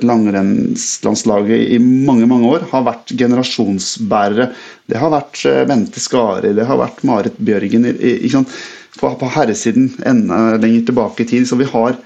langrennslandslaget 0.03 1.69
i 1.77 1.79
mange 1.79 2.27
mange 2.27 2.51
år 2.57 2.65
har 2.73 2.87
vært 2.89 3.13
generasjonsbærere. 3.15 4.49
Det 4.91 4.99
har 4.99 5.13
vært 5.15 5.45
eh, 5.47 5.63
Bente 5.69 6.03
Skari, 6.03 6.51
det 6.57 6.67
har 6.67 6.81
vært 6.81 7.05
Marit 7.07 7.39
Bjørgen 7.39 7.87
ikke 7.95 8.35
sant? 8.35 8.59
på 8.97 9.29
herresiden 9.29 9.91
enda 10.09 10.57
lenger 10.57 10.87
tilbake 10.89 11.23
i 11.23 11.29
tid. 11.29 11.47
Så 11.47 11.59
vi 11.61 11.69
har, 11.69 11.99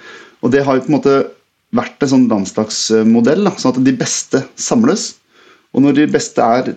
og 0.42 0.52
det 0.52 0.64
har 0.66 0.76
jo 0.76 0.84
på 0.84 0.90
en 0.90 0.96
måte 0.98 1.16
vært 1.76 2.02
en 2.02 2.12
sånn 2.12 2.28
landslagsmodell, 2.30 3.44
da, 3.46 3.54
sånn 3.56 3.76
at 3.76 3.84
de 3.86 3.94
beste 3.96 4.42
samles. 4.58 5.12
Og 5.70 5.84
når 5.84 6.00
de 6.00 6.08
beste 6.10 6.42
er 6.42 6.72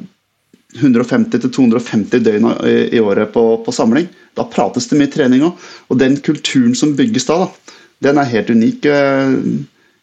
150-250 0.80 2.24
døgn 2.26 2.48
i, 2.66 3.00
året 3.02 3.34
på, 3.34 3.44
på 3.66 3.74
samling, 3.76 4.08
da 4.38 4.48
prates 4.50 4.90
det 4.90 5.00
mye 5.00 5.12
trening 5.14 5.46
òg. 5.46 5.68
Og 5.94 6.00
den 6.02 6.18
kulturen 6.26 6.74
som 6.78 6.96
bygges 6.98 7.28
da, 7.30 7.44
da 7.46 8.10
den 8.10 8.20
er 8.22 8.32
helt 8.34 8.52
unik. 8.54 8.90
Eh, 8.90 9.38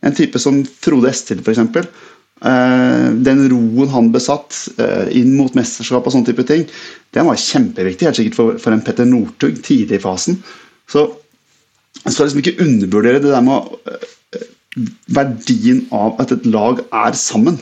En 0.00 0.14
type 0.16 0.40
som 0.40 0.62
Frode 0.80 1.10
Estil, 1.10 1.42
f.eks. 1.44 1.58
Eh, 1.60 3.08
den 3.20 3.42
roen 3.52 3.90
han 3.92 4.06
besatt 4.14 4.56
eh, 4.80 5.10
inn 5.20 5.34
mot 5.36 5.52
mesterskap 5.58 6.06
og 6.08 6.14
sånne 6.14 6.30
type 6.30 6.46
ting, 6.48 6.64
den 7.12 7.28
var 7.28 7.36
kjempeviktig 7.36 8.08
helt 8.08 8.20
sikkert 8.20 8.38
for, 8.62 8.72
en 8.72 8.84
Petter 8.86 9.08
Northug 9.08 9.60
tidlig 9.66 9.98
i 9.98 10.04
fasen. 10.06 10.40
Så 10.88 11.04
jeg 12.00 12.14
skal 12.14 12.30
liksom 12.30 12.40
ikke 12.40 12.64
undervurdere 12.64 13.20
det 13.20 13.34
der 13.34 13.44
med 13.44 14.08
verdien 15.10 15.84
av 15.92 16.16
at 16.22 16.32
et 16.32 16.48
lag 16.48 16.80
er 16.88 17.16
sammen. 17.18 17.58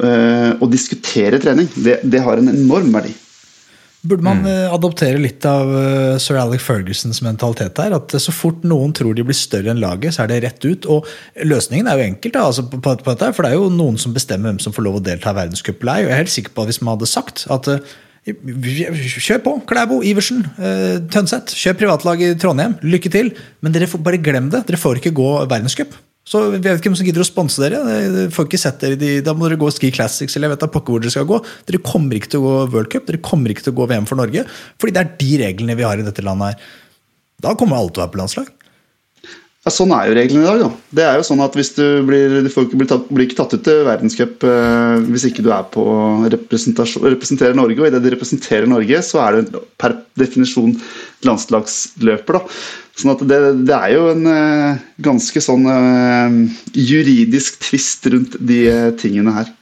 Eh, 0.00 0.52
og 0.58 0.70
diskutere 0.72 1.40
trening. 1.42 1.68
Det, 1.74 2.00
det 2.04 2.22
har 2.24 2.40
en 2.40 2.52
enorm 2.52 2.92
verdi. 2.94 3.14
Burde 4.02 4.24
man 4.26 4.40
mm. 4.42 4.72
adoptere 4.74 5.18
litt 5.22 5.44
av 5.46 5.68
eh, 5.78 6.16
sir 6.18 6.40
Alec 6.40 6.64
Fergusons 6.64 7.20
mentalitet 7.22 7.76
der? 7.78 7.94
At 7.94 8.10
eh, 8.16 8.22
så 8.22 8.34
fort 8.34 8.64
noen 8.66 8.90
tror 8.98 9.14
de 9.14 9.22
blir 9.26 9.38
større 9.38 9.70
enn 9.70 9.82
laget, 9.82 10.16
så 10.16 10.24
er 10.24 10.32
det 10.32 10.40
rett 10.42 10.64
ut. 10.66 10.88
Og 10.90 11.06
løsningen 11.46 11.86
er 11.86 12.00
jo 12.00 12.08
enkelt, 12.08 12.34
da, 12.34 12.48
altså 12.48 12.66
på, 12.66 12.80
på, 12.82 12.96
på 12.98 13.14
dette, 13.14 13.30
for 13.36 13.46
det 13.46 13.52
er 13.52 13.60
jo 13.60 13.70
noen 13.70 14.00
som 14.02 14.16
bestemmer 14.16 14.50
hvem 14.50 14.62
som 14.64 14.74
får 14.74 14.88
lov 14.88 14.98
å 14.98 15.04
delta 15.06 15.30
i 15.30 15.38
verdenscupen. 15.38 15.92
Jeg 16.02 16.10
er 16.10 16.18
helt 16.24 16.34
sikker 16.34 16.56
på 16.56 16.64
at 16.64 16.72
hvis 16.72 16.82
man 16.82 16.96
hadde 16.96 17.12
sagt 17.12 17.46
at 17.54 17.70
eh, 17.70 17.94
Kjør 18.22 19.40
på, 19.42 19.52
Klæbo, 19.66 19.96
Iversen, 20.06 20.44
eh, 20.62 20.98
Tønseth. 21.10 21.56
Kjør 21.58 21.78
privatlag 21.80 22.20
i 22.22 22.34
Trondheim. 22.38 22.76
Lykke 22.86 23.10
til. 23.10 23.32
Men 23.62 23.74
dere 23.74 23.90
får 23.90 24.02
bare 24.02 24.20
glem 24.22 24.50
det. 24.50 24.62
Dere 24.68 24.78
får 24.78 25.00
ikke 25.00 25.14
gå 25.18 25.30
verdenscup. 25.50 25.96
Så 26.22 26.44
jeg 26.46 26.60
vet 26.62 26.78
ikke 26.78 26.92
hvem 26.92 26.98
som 27.00 27.06
gidder 27.08 27.24
å 27.24 27.26
sponse 27.26 27.62
dere. 27.62 27.80
Får 28.30 28.46
ikke 28.46 28.60
sett 28.60 28.84
dere 28.84 29.18
Da 29.26 29.34
må 29.34 29.48
dere 29.48 29.58
gå 29.58 29.70
Ski 29.74 29.90
Classics 29.94 30.36
eller 30.38 30.48
jeg 30.48 30.54
vet 30.54 30.62
da 30.62 30.70
pokker 30.70 30.94
hvor 30.94 31.02
dere 31.02 31.14
skal 31.14 31.26
gå. 31.28 31.40
Dere 31.66 31.82
kommer 31.82 32.18
ikke 32.18 32.30
til 32.34 32.42
å 32.42 32.46
gå 32.46 32.54
World 32.76 32.92
Cup, 32.94 33.08
dere 33.08 33.22
kommer 33.26 33.52
ikke 33.52 33.66
til 33.66 33.74
å 33.74 33.80
gå 33.80 33.88
VM 33.90 34.06
for 34.08 34.20
Norge. 34.20 34.46
Fordi 34.78 34.94
det 34.94 35.02
er 35.02 35.14
de 35.18 35.30
reglene 35.42 35.78
vi 35.78 35.86
har 35.86 35.98
i 35.98 36.06
dette 36.06 36.24
landet 36.24 36.52
her. 36.52 36.74
Da 37.42 37.56
kommer 37.58 37.80
alle 37.80 37.90
til 37.90 38.02
å 38.02 38.06
være 38.06 38.14
på 38.14 38.22
landslag. 38.22 38.52
Ja, 39.62 39.70
Sånn 39.70 39.92
er 39.94 40.08
jo 40.08 40.14
reglene 40.18 40.42
i 40.42 40.46
dag. 40.48 40.62
da. 40.62 40.70
Det 40.98 41.02
er 41.06 41.18
jo 41.20 41.26
sånn 41.26 41.42
at 41.44 41.54
hvis 41.54 41.70
Du 41.76 41.84
blir, 42.06 42.40
du 42.42 42.48
ikke 42.50 42.78
blir, 42.78 42.88
tatt, 42.90 43.04
blir 43.10 43.28
ikke 43.28 43.38
tatt 43.38 43.54
ut 43.54 43.62
til 43.62 43.84
verdenscup 43.86 44.42
eh, 44.42 45.02
hvis 45.06 45.26
ikke 45.28 45.44
du 45.46 45.52
er 45.54 45.68
på 45.70 45.84
representerer 46.34 47.54
Norge. 47.54 47.78
Og 47.78 47.86
idet 47.86 48.02
du 48.02 48.10
representerer 48.10 48.66
Norge, 48.66 49.02
så 49.06 49.22
er 49.22 49.38
du 49.38 49.60
per 49.78 50.00
definisjon 50.18 50.74
landslagsløper. 51.22 52.40
da. 52.40 52.42
Sånn 52.98 53.14
at 53.14 53.22
det, 53.24 53.38
det 53.68 53.76
er 53.76 53.94
jo 53.94 54.04
en 54.12 54.26
eh, 54.28 54.80
ganske 55.04 55.40
sånn 55.42 55.64
eh, 55.72 56.34
juridisk 56.76 57.62
tvist 57.64 58.08
rundt 58.12 58.36
de 58.36 58.62
eh, 58.68 58.88
tingene 59.00 59.32
her. 59.38 59.52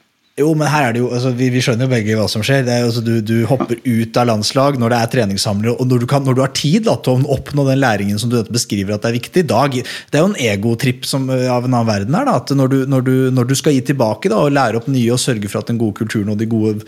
Jo, 0.40 0.50
men 0.57 0.70
her 0.72 0.87
er 0.88 0.94
det 0.96 1.00
jo, 1.03 1.09
altså, 1.12 1.31
vi, 1.37 1.50
vi 1.53 1.61
skjønner 1.64 1.85
jo 1.85 1.92
begge 1.92 2.14
hva 2.16 2.26
som 2.33 2.42
skjer. 2.46 2.62
Er, 2.64 2.87
altså, 2.87 3.03
du, 3.05 3.18
du 3.20 3.42
hopper 3.50 3.76
ut 3.85 4.16
av 4.20 4.29
landslag 4.31 4.79
når 4.81 4.94
det 4.94 4.98
er 5.00 5.11
treningssamlere, 5.14 5.74
og 5.76 5.90
når 5.90 6.03
du, 6.03 6.07
kan, 6.11 6.24
når 6.24 6.38
du 6.38 6.42
har 6.44 6.53
tid 6.57 6.87
da, 6.88 6.94
til 7.05 7.20
å 7.20 7.35
oppnå 7.37 7.66
den 7.68 7.83
læringen 7.83 8.20
som 8.22 8.33
du 8.33 8.38
beskriver 8.48 8.96
at 8.96 9.05
det 9.05 9.11
er 9.12 9.18
viktig. 9.18 9.44
Dag, 9.50 9.76
det 9.76 10.16
er 10.18 10.24
jo 10.24 10.31
en 10.33 10.40
egotripp 10.40 11.05
som, 11.09 11.29
av 11.31 11.66
en 11.68 11.74
annen 11.76 11.88
verden 11.90 12.16
her. 12.16 12.31
Da, 12.31 12.38
at 12.40 12.55
når 12.57 12.72
du, 12.72 12.79
når, 12.94 13.05
du, 13.11 13.12
når 13.37 13.50
du 13.50 13.55
skal 13.59 13.76
gi 13.76 13.85
tilbake 13.92 14.33
da, 14.33 14.40
og 14.46 14.55
lære 14.57 14.81
opp 14.81 14.88
nye 14.90 15.12
og 15.14 15.20
sørge 15.22 15.50
for 15.53 15.61
at 15.62 15.70
den 15.70 15.81
gode 15.83 15.98
kulturen 16.00 16.33
og 16.33 16.40
de 16.40 16.48
gode, 16.50 16.81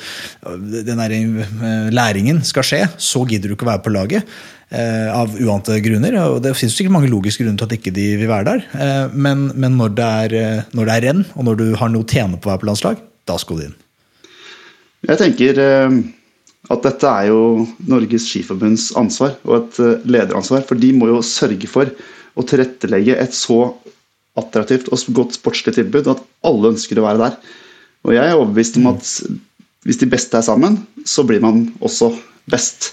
den 0.89 1.05
der, 1.05 1.15
eh, 1.21 1.93
læringen 1.93 2.43
skal 2.49 2.67
skje, 2.67 2.83
så 2.97 3.27
gidder 3.29 3.53
du 3.53 3.57
ikke 3.59 3.69
å 3.69 3.73
være 3.75 3.85
på 3.85 3.93
laget. 3.95 4.35
eh, 4.73 5.13
Av 5.13 5.29
uante 5.45 5.77
grunner. 5.85 6.17
og 6.25 6.41
Det 6.43 6.55
finnes 6.57 6.73
sikkert 6.79 6.95
mange 6.97 7.11
logiske 7.13 7.45
grunner 7.45 7.61
til 7.61 7.69
at 7.69 7.77
ikke 7.77 7.93
de 7.93 8.09
vil 8.23 8.31
være 8.31 8.49
der. 8.49 8.63
eh, 8.81 9.09
Men, 9.13 9.51
men 9.55 9.77
når, 9.77 9.97
det 9.99 10.11
er, 10.25 10.37
eh, 10.41 10.63
når 10.73 10.89
det 10.89 10.95
er 10.97 11.09
renn, 11.11 11.25
og 11.37 11.45
når 11.51 11.59
du 11.61 11.67
har 11.77 11.93
noe 11.93 12.07
å 12.07 12.09
tjene 12.09 12.41
på 12.41 12.49
å 12.49 12.55
være 12.55 12.63
på 12.65 12.71
landslag, 12.73 13.09
da 13.29 13.39
skal 13.41 13.59
du 13.59 13.69
inn. 13.69 13.79
Jeg 15.09 15.19
tenker 15.19 15.59
eh, 15.59 15.97
at 16.71 16.85
dette 16.87 17.11
er 17.11 17.31
jo 17.33 17.67
Norges 17.91 18.29
Skiforbunds 18.31 18.91
ansvar, 18.99 19.37
og 19.47 19.57
et 19.59 19.81
eh, 19.83 20.11
lederansvar. 20.17 20.67
For 20.69 20.79
de 20.79 20.93
må 20.97 21.11
jo 21.11 21.23
sørge 21.27 21.71
for 21.71 21.91
å 22.33 22.47
tilrettelegge 22.49 23.19
et 23.21 23.35
så 23.37 23.65
attraktivt 24.39 24.89
og 24.93 25.03
godt 25.17 25.37
sportslig 25.37 25.75
tilbud 25.77 26.09
at 26.09 26.23
alle 26.47 26.73
ønsker 26.73 27.01
å 27.01 27.07
være 27.07 27.27
der. 27.27 27.41
Og 28.07 28.15
jeg 28.17 28.25
er 28.25 28.39
overbevist 28.39 28.79
om 28.81 28.89
at 28.95 29.09
hvis 29.87 29.99
de 30.01 30.09
beste 30.11 30.39
er 30.39 30.47
sammen, 30.47 30.79
så 31.05 31.25
blir 31.27 31.43
man 31.43 31.67
også 31.83 32.13
best. 32.51 32.93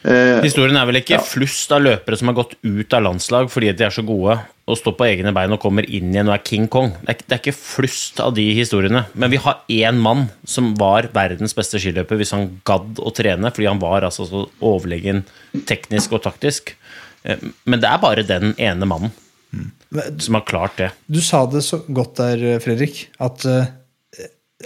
Eh, 0.00 0.38
Historien 0.46 0.78
er 0.80 0.86
vel 0.88 1.00
ikke 1.02 1.18
flust 1.20 1.72
av 1.76 1.82
løpere 1.84 2.16
som 2.16 2.30
har 2.30 2.38
gått 2.38 2.54
ut 2.64 2.94
av 2.96 3.02
landslag 3.04 3.50
fordi 3.52 3.72
de 3.76 3.84
er 3.84 3.92
så 3.92 4.04
gode 4.06 4.38
og 4.70 4.78
står 4.78 4.94
på 4.96 5.06
egne 5.08 5.32
bein 5.36 5.52
og 5.52 5.60
kommer 5.60 5.84
inn 5.84 6.12
igjen 6.14 6.30
og 6.30 6.36
er 6.36 6.44
King 6.46 6.68
Kong. 6.72 6.92
Det 7.02 7.12
er, 7.12 7.22
det 7.26 7.36
er 7.36 7.40
ikke 7.42 7.56
flust 7.58 8.20
av 8.22 8.32
de 8.36 8.44
historiene. 8.56 9.02
Men 9.18 9.32
vi 9.32 9.40
har 9.42 9.64
én 9.68 9.98
mann 10.00 10.28
som 10.48 10.70
var 10.78 11.10
verdens 11.12 11.56
beste 11.58 11.80
skiløper 11.82 12.20
hvis 12.20 12.32
han 12.36 12.46
gadd 12.68 13.00
å 13.02 13.12
trene, 13.16 13.50
fordi 13.50 13.68
han 13.68 13.82
var 13.82 14.06
altså 14.06 14.28
så 14.30 14.44
overlegen 14.62 15.24
teknisk 15.68 16.14
og 16.16 16.22
taktisk. 16.28 16.76
Eh, 17.26 17.42
Men 17.66 17.82
det 17.82 17.90
er 17.90 18.00
bare 18.04 18.24
den 18.24 18.54
ene 18.56 18.88
mannen 18.88 19.12
som 20.22 20.36
har 20.38 20.46
klart 20.46 20.76
det. 20.78 20.92
Du 21.10 21.18
sa 21.18 21.42
det 21.50 21.64
så 21.66 21.80
godt 21.90 22.20
der, 22.20 22.60
Fredrik, 22.62 23.08
at 23.18 23.42
eh, 23.50 23.72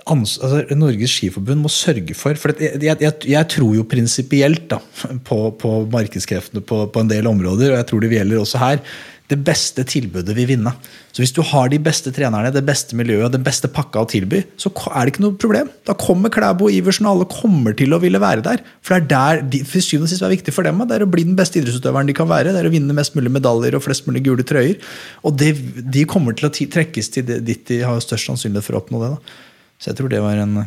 altså, 0.03 0.65
Norges 0.75 1.15
Skiforbund 1.15 1.65
må 1.65 1.71
sørge 1.73 2.17
for 2.19 2.37
For 2.41 2.55
jeg, 2.59 2.83
jeg, 2.83 3.15
jeg, 3.31 3.49
tror 3.55 3.75
jo 3.77 3.87
prinsipielt 3.89 4.77
på, 5.25 5.41
på 5.61 5.75
markedskreftene 5.93 6.65
på, 6.67 6.85
på 6.91 7.05
en 7.05 7.11
del 7.11 7.31
områder, 7.31 7.73
og 7.73 7.81
jeg 7.81 7.91
tror 7.91 8.05
det 8.05 8.15
gjelder 8.17 8.43
også 8.43 8.63
her. 8.63 8.81
Det 9.25 9.39
beste 9.41 9.81
tilbudet 9.89 10.35
vil 10.37 10.51
vinne. 10.51 10.69
Så 11.15 11.23
Hvis 11.23 11.33
du 11.33 11.41
har 11.49 11.71
de 11.73 11.79
beste 11.81 12.11
trenerne, 12.13 12.51
det 12.53 12.61
beste 12.67 12.97
miljøet, 12.99 13.33
den 13.33 13.47
beste 13.47 13.71
pakka 13.73 14.03
å 14.03 14.09
tilby, 14.11 14.43
så 14.61 14.69
er 14.91 15.07
det 15.07 15.15
ikke 15.15 15.25
noe 15.25 15.39
problem. 15.41 15.71
Da 15.89 15.95
kommer 15.97 16.29
Klæbo, 16.29 16.69
Iversen 16.69 17.09
og 17.09 17.15
alle 17.15 17.29
kommer 17.31 17.73
til 17.79 17.97
å 17.97 18.01
ville 18.03 18.21
være 18.21 18.45
der. 18.45 18.61
For 18.85 18.99
det 18.99 19.01
er 19.01 19.09
der 19.15 19.49
de, 19.55 19.63
for 19.65 19.81
syvende 19.81 20.11
og 20.11 20.13
sist 20.13 20.27
er 20.27 20.35
viktig 20.35 20.53
for 20.53 20.69
dem. 20.69 20.85
Det 20.85 20.99
er 20.99 21.07
å 21.07 21.09
bli 21.09 21.25
den 21.25 21.39
beste 21.39 21.63
idrettsutøveren 21.63 22.11
de 22.11 22.19
kan 22.19 22.29
være. 22.29 22.53
Det 22.53 22.61
er 22.61 22.69
å 22.69 22.75
vinne 22.75 22.99
mest 22.99 23.17
mulig 23.17 23.33
medaljer 23.33 23.79
og 23.79 23.87
flest 23.87 24.05
mulig 24.11 24.27
gule 24.29 24.45
trøyer. 24.45 24.77
Og 25.25 25.41
det, 25.41 25.55
de 25.97 26.05
kommer 26.11 26.37
til 26.37 26.51
å 26.51 26.53
trekkes 26.53 27.15
til 27.17 27.25
det, 27.31 27.41
dit 27.49 27.65
de 27.73 27.81
har 27.81 28.05
størst 28.05 28.29
sannsynlighet 28.29 28.69
for 28.69 28.77
å 28.77 28.85
oppnå 28.85 29.01
det. 29.07 29.15
Da. 29.17 29.41
Så 29.79 29.93
jeg 29.93 30.01
tror 30.01 30.13
det 30.13 30.23
var 30.25 30.41
en 30.41 30.65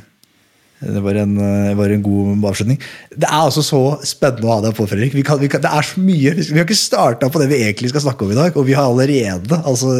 det 0.78 1.02
var 1.02 1.18
en, 1.18 1.32
det 1.40 1.74
var 1.74 1.90
en 1.90 2.04
god 2.06 2.44
avslutning. 2.46 2.78
Det 3.10 3.26
er 3.26 3.40
altså 3.40 3.64
så 3.66 3.80
spennende 4.06 4.46
å 4.46 4.52
ha 4.52 4.62
deg 4.68 4.76
på, 4.78 4.86
Fredrik. 4.86 5.16
Vi, 5.18 5.24
kan, 5.26 5.40
vi, 5.42 5.50
kan, 5.50 5.64
det 5.64 5.72
er 5.74 5.88
så 5.88 6.04
mye, 6.06 6.34
vi 6.38 6.54
har 6.54 6.68
ikke 6.68 6.78
starta 6.78 7.30
på 7.34 7.42
det 7.42 7.48
vi 7.50 7.64
egentlig 7.66 7.90
skal 7.90 8.04
snakke 8.04 8.28
om 8.28 8.34
i 8.36 8.38
dag, 8.38 8.54
og 8.54 8.68
vi 8.68 8.76
har 8.78 8.86
allerede 8.86 9.58
altså, 9.58 9.96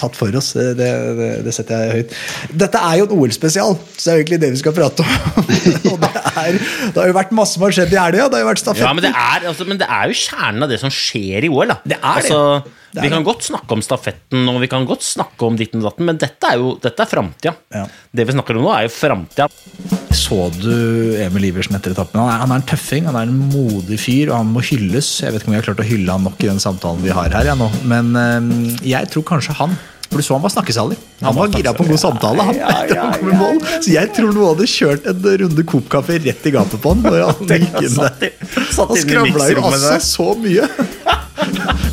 tatt 0.00 0.16
for 0.16 0.32
oss. 0.40 0.54
Det, 0.56 0.70
det, 0.80 0.88
det 1.44 1.52
setter 1.52 1.84
jeg 1.84 1.98
høyt. 1.98 2.16
Dette 2.64 2.80
er 2.80 3.02
jo 3.02 3.10
en 3.10 3.12
OL-spesial, 3.18 3.76
så 3.92 4.08
det 4.08 4.14
er 4.14 4.22
egentlig 4.22 4.40
det 4.46 4.52
vi 4.54 4.62
skal 4.62 4.76
prate 4.78 5.04
om. 5.04 5.52
det, 6.06 6.12
er, 6.32 6.58
det 6.64 6.96
har 6.96 7.12
jo 7.12 7.18
vært 7.20 7.36
masse 7.36 7.58
som 7.58 7.68
har 7.68 7.76
skjedd 7.76 7.92
i 7.92 8.00
helga. 8.00 8.30
Det 8.32 8.40
har 8.40 8.46
jo 8.46 8.50
vært 8.54 8.64
stafett. 8.64 8.86
Ja, 8.88 8.96
men 8.96 9.04
det, 9.04 9.12
er, 9.12 9.46
altså, 9.52 9.68
men 9.68 9.84
det 9.84 9.90
er 10.00 10.08
jo 10.08 10.18
kjernen 10.22 10.64
av 10.64 10.72
det 10.72 10.80
som 10.80 10.96
skjer 10.96 11.44
i 11.44 11.52
OL. 11.52 11.74
Da. 11.74 11.80
Det 11.84 12.00
er. 12.00 12.08
Altså, 12.24 12.40
Det 12.64 12.85
vi 13.02 13.10
kan 13.12 13.26
godt 13.26 13.46
snakke 13.46 13.76
om 13.76 13.82
stafetten 13.84 14.48
og 14.50 14.60
vi 14.62 14.68
kan 14.72 14.86
godt 14.88 15.04
snakke 15.04 15.48
om 15.48 15.56
ditten 15.58 15.82
og 15.82 15.90
datten, 15.90 16.06
men 16.08 16.20
dette 16.20 16.50
er 16.50 16.60
jo 16.60 16.74
dette 16.82 17.04
er 17.04 17.10
framtida. 17.10 17.54
Ja. 17.74 17.84
Det 17.86 18.26
vi 18.28 18.36
snakker 18.36 18.58
om 18.58 18.66
nå, 18.66 18.72
er 18.74 18.86
jo 18.86 18.94
framtida. 18.94 19.48
Så 20.16 20.38
du 20.56 21.16
Emil 21.22 21.50
Iversen 21.50 21.76
etter 21.78 21.92
etappen? 21.92 22.22
Han 22.22 22.32
er, 22.32 22.40
han 22.44 22.54
er 22.54 22.62
en 22.62 22.68
tøffing, 22.70 23.10
han 23.10 23.18
er 23.20 23.28
en 23.28 23.42
modig 23.52 23.98
fyr, 24.00 24.30
og 24.30 24.40
han 24.40 24.54
må 24.54 24.64
hylles. 24.64 25.10
Jeg 25.24 25.34
vet 25.34 25.44
ikke 25.44 25.52
om 25.52 25.56
vi 25.56 25.60
har 25.60 25.68
klart 25.68 25.84
å 25.84 25.90
hylle 25.90 26.16
han 26.16 26.24
nok 26.26 26.40
i 26.40 26.48
den 26.50 26.62
samtalen 26.62 27.04
vi 27.04 27.12
har 27.14 27.28
her, 27.36 27.52
ja, 27.52 27.58
nå. 27.58 27.68
men 27.90 28.16
øh, 28.16 28.80
jeg 28.86 29.12
tror 29.12 29.28
kanskje 29.34 29.58
han 29.60 29.76
for 30.06 30.22
du 30.22 30.22
så 30.22 30.36
han 30.36 30.42
var 30.44 30.52
snakkesalig. 30.54 30.96
Han 31.20 31.34
var 31.34 31.48
gira 31.50 31.72
på 31.74 31.82
en 31.82 31.90
god 31.90 32.00
samtale. 32.00 32.42
han 32.42 32.56
ja, 32.56 33.06
han 33.10 33.30
i 33.32 33.36
mål. 33.36 33.58
Så 33.82 33.90
jeg 33.90 34.12
tror 34.14 34.30
noen 34.30 34.52
hadde 34.52 34.68
kjørt 34.70 35.08
en 35.10 35.28
runde 35.42 35.64
Coop-kaffe 35.66 36.18
rett 36.22 36.46
i 36.46 36.52
gapet 36.54 36.82
på 36.82 36.94
han. 36.94 37.02
Når 37.02 37.24
han 37.26 37.36
Han 38.76 39.00
skravla 39.02 39.50
jo 39.50 39.64
altså 39.66 39.98
så 40.06 40.32
mye. 40.38 40.68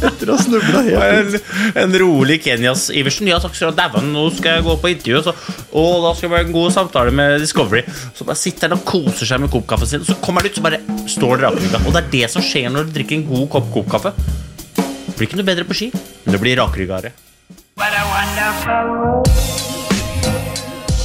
Etter 0.03 0.29
å 0.31 0.37
ha 0.37 0.43
snubla 0.43 0.83
helt 0.87 1.35
ut. 1.37 1.49
En, 1.73 1.79
en 1.83 1.97
rolig 2.01 2.39
Kenyas 2.43 2.89
Iversen. 2.93 3.29
Ja, 3.31 3.39
takk 3.43 3.55
skal 3.55 3.71
du 3.71 3.73
ha. 3.73 3.87
Dæven, 3.87 4.11
nå 4.15 4.27
skal 4.35 4.59
jeg 4.59 4.67
gå 4.67 4.77
på 4.81 4.91
intervju. 4.93 5.21
Så, 5.25 5.35
og 5.79 6.05
da 6.05 6.13
skal 6.17 6.29
det 6.29 6.35
være 6.35 6.47
en 6.49 6.55
god 6.55 6.75
samtale 6.75 7.15
med 7.15 7.37
Discovery. 7.43 7.83
Så 8.17 8.27
bare 8.27 8.39
sitter 8.39 8.69
han 8.69 8.77
og 8.79 8.85
koser 8.87 9.29
seg 9.29 9.43
med 9.43 9.53
Coop-kaffen 9.53 9.89
sin, 9.89 10.05
og 10.05 10.11
så 10.11 10.17
kommer 10.23 10.43
han 10.43 10.51
ut, 10.51 10.59
så 10.59 10.65
bare 10.65 10.81
står 11.15 11.45
rakrygga. 11.47 11.83
Og 11.83 11.95
det 11.95 12.03
er 12.03 12.09
det 12.17 12.31
som 12.35 12.45
skjer 12.45 12.71
når 12.73 12.89
du 12.89 12.97
drikker 12.99 13.19
en 13.19 13.27
god 13.31 13.47
kopp 13.57 13.69
Coop-kaffe. 13.75 14.15
Blir 15.13 15.29
ikke 15.29 15.39
noe 15.39 15.51
bedre 15.51 15.67
på 15.69 15.77
ski, 15.77 15.91
men 16.25 16.35
det 16.35 16.41
blir 16.41 16.59
rakryggere. 16.59 17.13
What 17.77 17.93
a 17.97 18.03
wonderful 18.13 19.72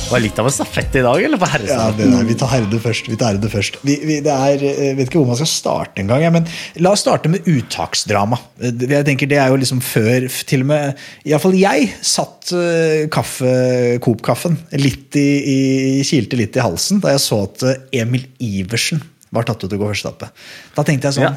world. 0.08 0.12
Var 0.12 0.20
det 0.20 0.26
litt 0.28 0.38
av 0.42 0.46
en 0.48 0.54
stafett 0.56 0.96
i 0.96 1.02
dag, 1.04 1.22
eller 1.22 1.38
på 1.38 1.46
Ja, 1.46 1.52
herresiden? 1.52 1.96
det 1.98 2.08
der, 2.16 2.24
Vi 2.28 2.34
tar 2.40 2.48
herde 2.52 2.80
først. 2.80 3.08
vi 3.08 3.16
tar 3.20 3.32
herde 3.34 3.50
først. 3.52 3.78
Vi, 3.84 3.96
vi, 4.08 4.16
det 4.24 4.32
er, 4.32 4.64
jeg 4.64 4.96
vet 4.98 5.08
ikke 5.10 5.20
hvor 5.20 5.28
man 5.30 5.36
skal 5.40 5.50
starte 5.52 6.00
engang. 6.02 6.22
Ja, 6.24 6.30
men 6.30 6.46
la 6.82 6.92
oss 6.96 7.04
starte 7.04 7.28
med 7.28 7.46
uttaksdrama. 7.46 8.38
Jeg 8.60 9.04
tenker 9.06 9.26
Det 9.28 9.38
er 9.38 9.48
jo 9.52 9.56
liksom 9.60 9.80
før 9.84 10.28
til 10.48 10.64
og 10.64 10.70
med 10.72 10.96
Iallfall 11.28 11.54
jeg 11.58 11.90
satt 12.02 12.52
uh, 12.56 13.06
kaffe, 13.12 13.98
Coop-kaffen 14.04 14.56
litt 14.80 15.14
i, 15.16 15.26
i, 15.44 16.02
kilte 16.08 16.36
litt 16.40 16.56
i 16.56 16.64
halsen 16.64 17.00
da 17.04 17.12
jeg 17.14 17.20
så 17.22 17.42
at 17.44 17.62
eh, 17.68 18.00
Emil 18.00 18.24
Iversen 18.42 19.02
var 19.34 19.44
tatt 19.44 19.60
ut 19.62 19.68
til 19.68 19.76
å 19.76 19.82
gå 19.82 19.90
første 19.90 20.08
etappe. 20.08 20.30
Da 20.74 20.84
tenkte 20.88 21.10
jeg 21.10 21.18
sånn 21.18 21.28
Ja. 21.28 21.36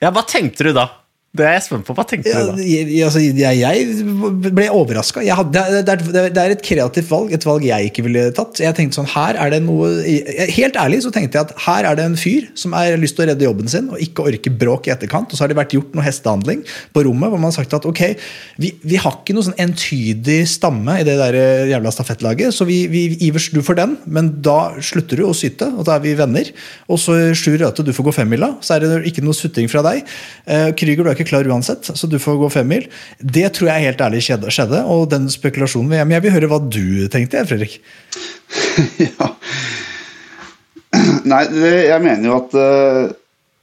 Ja, 0.00 0.10
hva 0.14 0.22
tenkte 0.24 0.64
du 0.64 0.72
da? 0.72 0.86
Det 1.36 1.44
er 1.46 1.56
jeg 1.56 1.64
spent 1.66 1.86
på. 1.86 1.94
Hva 1.96 2.04
tenkte 2.08 2.32
Ja, 2.32 2.42
du 2.46 2.52
da? 2.56 2.64
jeg, 2.64 2.88
altså, 3.04 3.20
jeg, 3.20 3.60
jeg 3.60 4.50
ble 4.56 4.66
overraska. 4.72 5.22
Det, 5.52 5.64
det, 5.86 5.96
det 6.34 6.42
er 6.42 6.54
et 6.54 6.62
kreativt 6.64 7.10
valg, 7.12 7.32
et 7.36 7.46
valg 7.46 7.66
jeg 7.66 7.90
ikke 7.90 8.04
ville 8.06 8.24
tatt. 8.36 8.60
Jeg 8.62 8.76
tenkte 8.78 9.00
sånn, 9.00 9.10
her 9.12 9.38
er 9.42 9.52
det 9.54 9.60
noe 9.66 9.90
Helt 10.56 10.78
ærlig 10.80 11.02
så 11.04 11.12
tenkte 11.14 11.38
jeg 11.38 11.48
at 11.48 11.54
her 11.66 11.86
er 11.90 11.98
det 11.98 12.06
en 12.08 12.16
fyr 12.18 12.48
som 12.58 12.74
har 12.76 12.96
lyst 13.00 13.16
til 13.18 13.26
å 13.26 13.28
redde 13.30 13.46
jobben 13.46 13.70
sin 13.70 13.90
og 13.92 14.00
ikke 14.02 14.26
orker 14.30 14.56
bråk 14.62 14.88
i 14.88 14.94
etterkant. 14.94 15.30
Og 15.30 15.38
så 15.38 15.44
har 15.44 15.52
det 15.52 15.58
vært 15.60 15.76
gjort 15.76 15.94
noe 15.96 16.06
hestehandling 16.06 16.64
på 16.96 17.04
rommet 17.06 17.30
hvor 17.32 17.42
man 17.42 17.50
har 17.52 17.56
sagt 17.58 17.76
at 17.76 17.86
ok, 17.88 18.02
vi, 18.62 18.72
vi 18.86 18.98
har 19.02 19.20
ikke 19.20 19.36
noe 19.36 19.46
sånn 19.46 19.58
entydig 19.62 20.40
stamme 20.50 20.98
i 21.02 21.06
det 21.06 21.18
der 21.20 21.38
jævla 21.70 21.92
stafettlaget, 21.94 22.54
så 22.56 22.66
vi, 22.68 22.82
vi 22.90 23.04
Ivers, 23.28 23.50
du 23.54 23.60
får 23.64 23.78
den, 23.82 23.96
men 24.08 24.32
da 24.44 24.58
slutter 24.84 25.20
du 25.20 25.26
å 25.28 25.34
syte, 25.36 25.68
og 25.76 25.86
da 25.88 25.96
er 25.98 26.04
vi 26.04 26.16
venner. 26.18 26.50
Og 26.90 27.00
så 27.02 27.16
Sjur 27.36 27.58
Røthe, 27.60 27.84
du 27.86 27.92
får 27.96 28.08
gå 28.08 28.14
femmila, 28.22 28.52
så 28.64 28.76
er 28.76 28.84
det 28.86 28.92
ikke 29.10 29.24
noe 29.26 29.36
sutring 29.36 29.68
fra 29.72 29.82
deg. 29.86 30.02
Kryger 30.46 30.96
Krüger, 30.96 31.04
du 31.06 31.10
er 31.10 31.16
ikke 31.18 31.25
klar 31.28 31.48
uansett, 31.50 31.88
så 31.88 32.08
du 32.10 32.18
får 32.22 32.38
gå 32.40 32.50
femmil. 32.54 32.86
Det 33.20 33.48
tror 33.56 33.72
jeg 33.72 33.88
helt 33.88 34.02
ærlig 34.06 34.22
skjedde, 34.24 34.82
og 34.84 35.08
den 35.12 35.28
spekulasjonen 35.32 35.90
vil 35.92 36.00
jeg, 36.00 36.08
Men 36.08 36.18
jeg 36.18 36.26
vil 36.26 36.36
høre 36.36 36.50
hva 36.52 36.60
du 36.62 37.06
tenkte, 37.12 37.44
Fredrik. 37.48 37.78
ja. 39.06 39.30
Nei, 41.26 41.42
jeg 41.90 42.02
mener 42.04 42.28
jo 42.30 42.36
at 42.38 42.56
uh, 42.56 43.14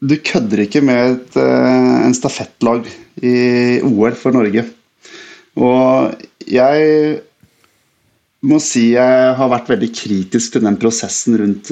du 0.04 0.17
kødder 0.19 0.65
ikke 0.65 0.84
med 0.86 1.15
et, 1.15 1.38
uh, 1.39 2.04
en 2.06 2.15
stafettlag 2.17 2.88
i 3.23 3.80
OL 3.88 4.15
for 4.19 4.36
Norge. 4.36 4.65
Og 5.56 6.13
jeg 6.49 7.21
må 8.43 8.60
si 8.60 8.89
jeg 8.93 9.36
har 9.38 9.52
vært 9.52 9.71
veldig 9.71 9.89
kritisk 9.95 10.56
til 10.56 10.65
den 10.65 10.78
prosessen 10.82 11.38
rundt 11.39 11.71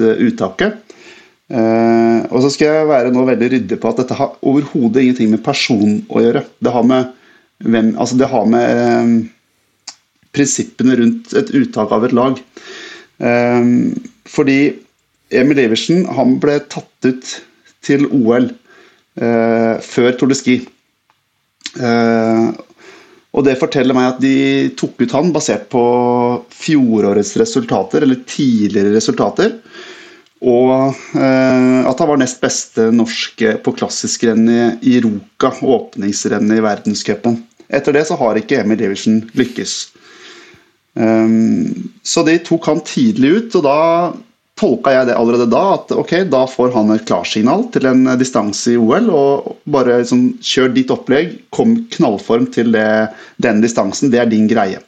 uh, 1.52 2.20
og 2.30 2.38
så 2.44 2.50
skal 2.54 2.70
jeg 2.70 2.88
være 2.90 3.12
nå 3.14 3.24
veldig 3.28 3.50
ryddig 3.56 3.78
på 3.80 3.90
at 3.90 4.02
dette 4.02 4.16
har 4.18 4.36
overhodet 4.40 5.04
ingenting 5.04 5.32
med 5.34 5.44
person 5.44 6.00
å 6.08 6.24
gjøre. 6.24 6.44
Det 6.58 6.72
har 6.74 6.86
med, 6.88 7.12
hvem, 7.64 7.92
altså 7.96 8.18
det 8.20 8.30
har 8.32 8.48
med 8.50 9.22
prinsippene 10.32 10.96
rundt 10.98 11.34
et 11.36 11.52
uttak 11.58 11.92
av 11.92 12.06
et 12.08 12.16
lag. 12.16 12.40
fordi 14.32 14.58
Emil 15.30 15.58
Iversen 15.60 16.06
han 16.16 16.38
ble 16.40 16.56
tatt 16.72 17.06
ut 17.06 17.34
til 17.84 18.06
OL 18.08 18.48
før 19.12 20.16
Tour 20.16 20.32
de 20.32 20.38
Ski. 20.38 20.56
Og 23.32 23.44
det 23.46 23.56
forteller 23.60 23.96
meg 23.96 24.10
at 24.10 24.20
de 24.20 24.34
tok 24.76 25.00
ut 25.00 25.14
han 25.16 25.32
basert 25.32 25.68
på 25.72 25.82
fjorårets 26.52 27.32
resultater, 27.40 28.04
eller 28.04 28.20
tidligere 28.28 28.92
resultater. 28.92 29.54
Og 30.42 30.72
eh, 31.14 31.80
at 31.86 32.02
han 32.02 32.10
var 32.10 32.18
nest 32.18 32.40
beste 32.42 32.88
norske 32.94 33.54
på 33.62 33.74
klassiskrennet 33.78 34.82
i 34.82 34.98
Ruka, 35.04 35.52
åpningsrennet 35.62 36.58
i 36.58 36.64
verdenscupen. 36.64 37.38
Etter 37.72 37.94
det 37.94 38.04
så 38.08 38.18
har 38.18 38.38
ikke 38.38 38.58
Emil 38.60 38.82
Iversen 38.82 39.22
lykkes. 39.38 39.76
Um, 40.98 41.92
så 42.04 42.20
de 42.26 42.34
tok 42.44 42.66
han 42.68 42.82
tidlig 42.84 43.30
ut, 43.38 43.54
og 43.60 43.64
da 43.64 43.78
tolka 44.60 44.92
jeg 44.92 45.08
det 45.08 45.16
allerede 45.16 45.48
da, 45.50 45.62
at 45.78 45.94
ok, 45.96 46.12
da 46.30 46.42
får 46.50 46.74
han 46.74 46.92
et 46.92 47.06
klarsignal 47.08 47.64
til 47.72 47.88
en 47.88 48.04
distanse 48.20 48.74
i 48.74 48.78
OL. 48.78 49.08
Og 49.14 49.62
bare 49.72 50.02
liksom, 50.02 50.26
kjør 50.42 50.74
ditt 50.74 50.92
opplegg, 50.92 51.38
kom 51.54 51.78
knallform 51.94 52.50
til 52.54 52.74
det, 52.74 52.88
den 53.42 53.62
distansen. 53.64 54.12
Det 54.12 54.20
er 54.22 54.30
din 54.30 54.50
greie. 54.50 54.82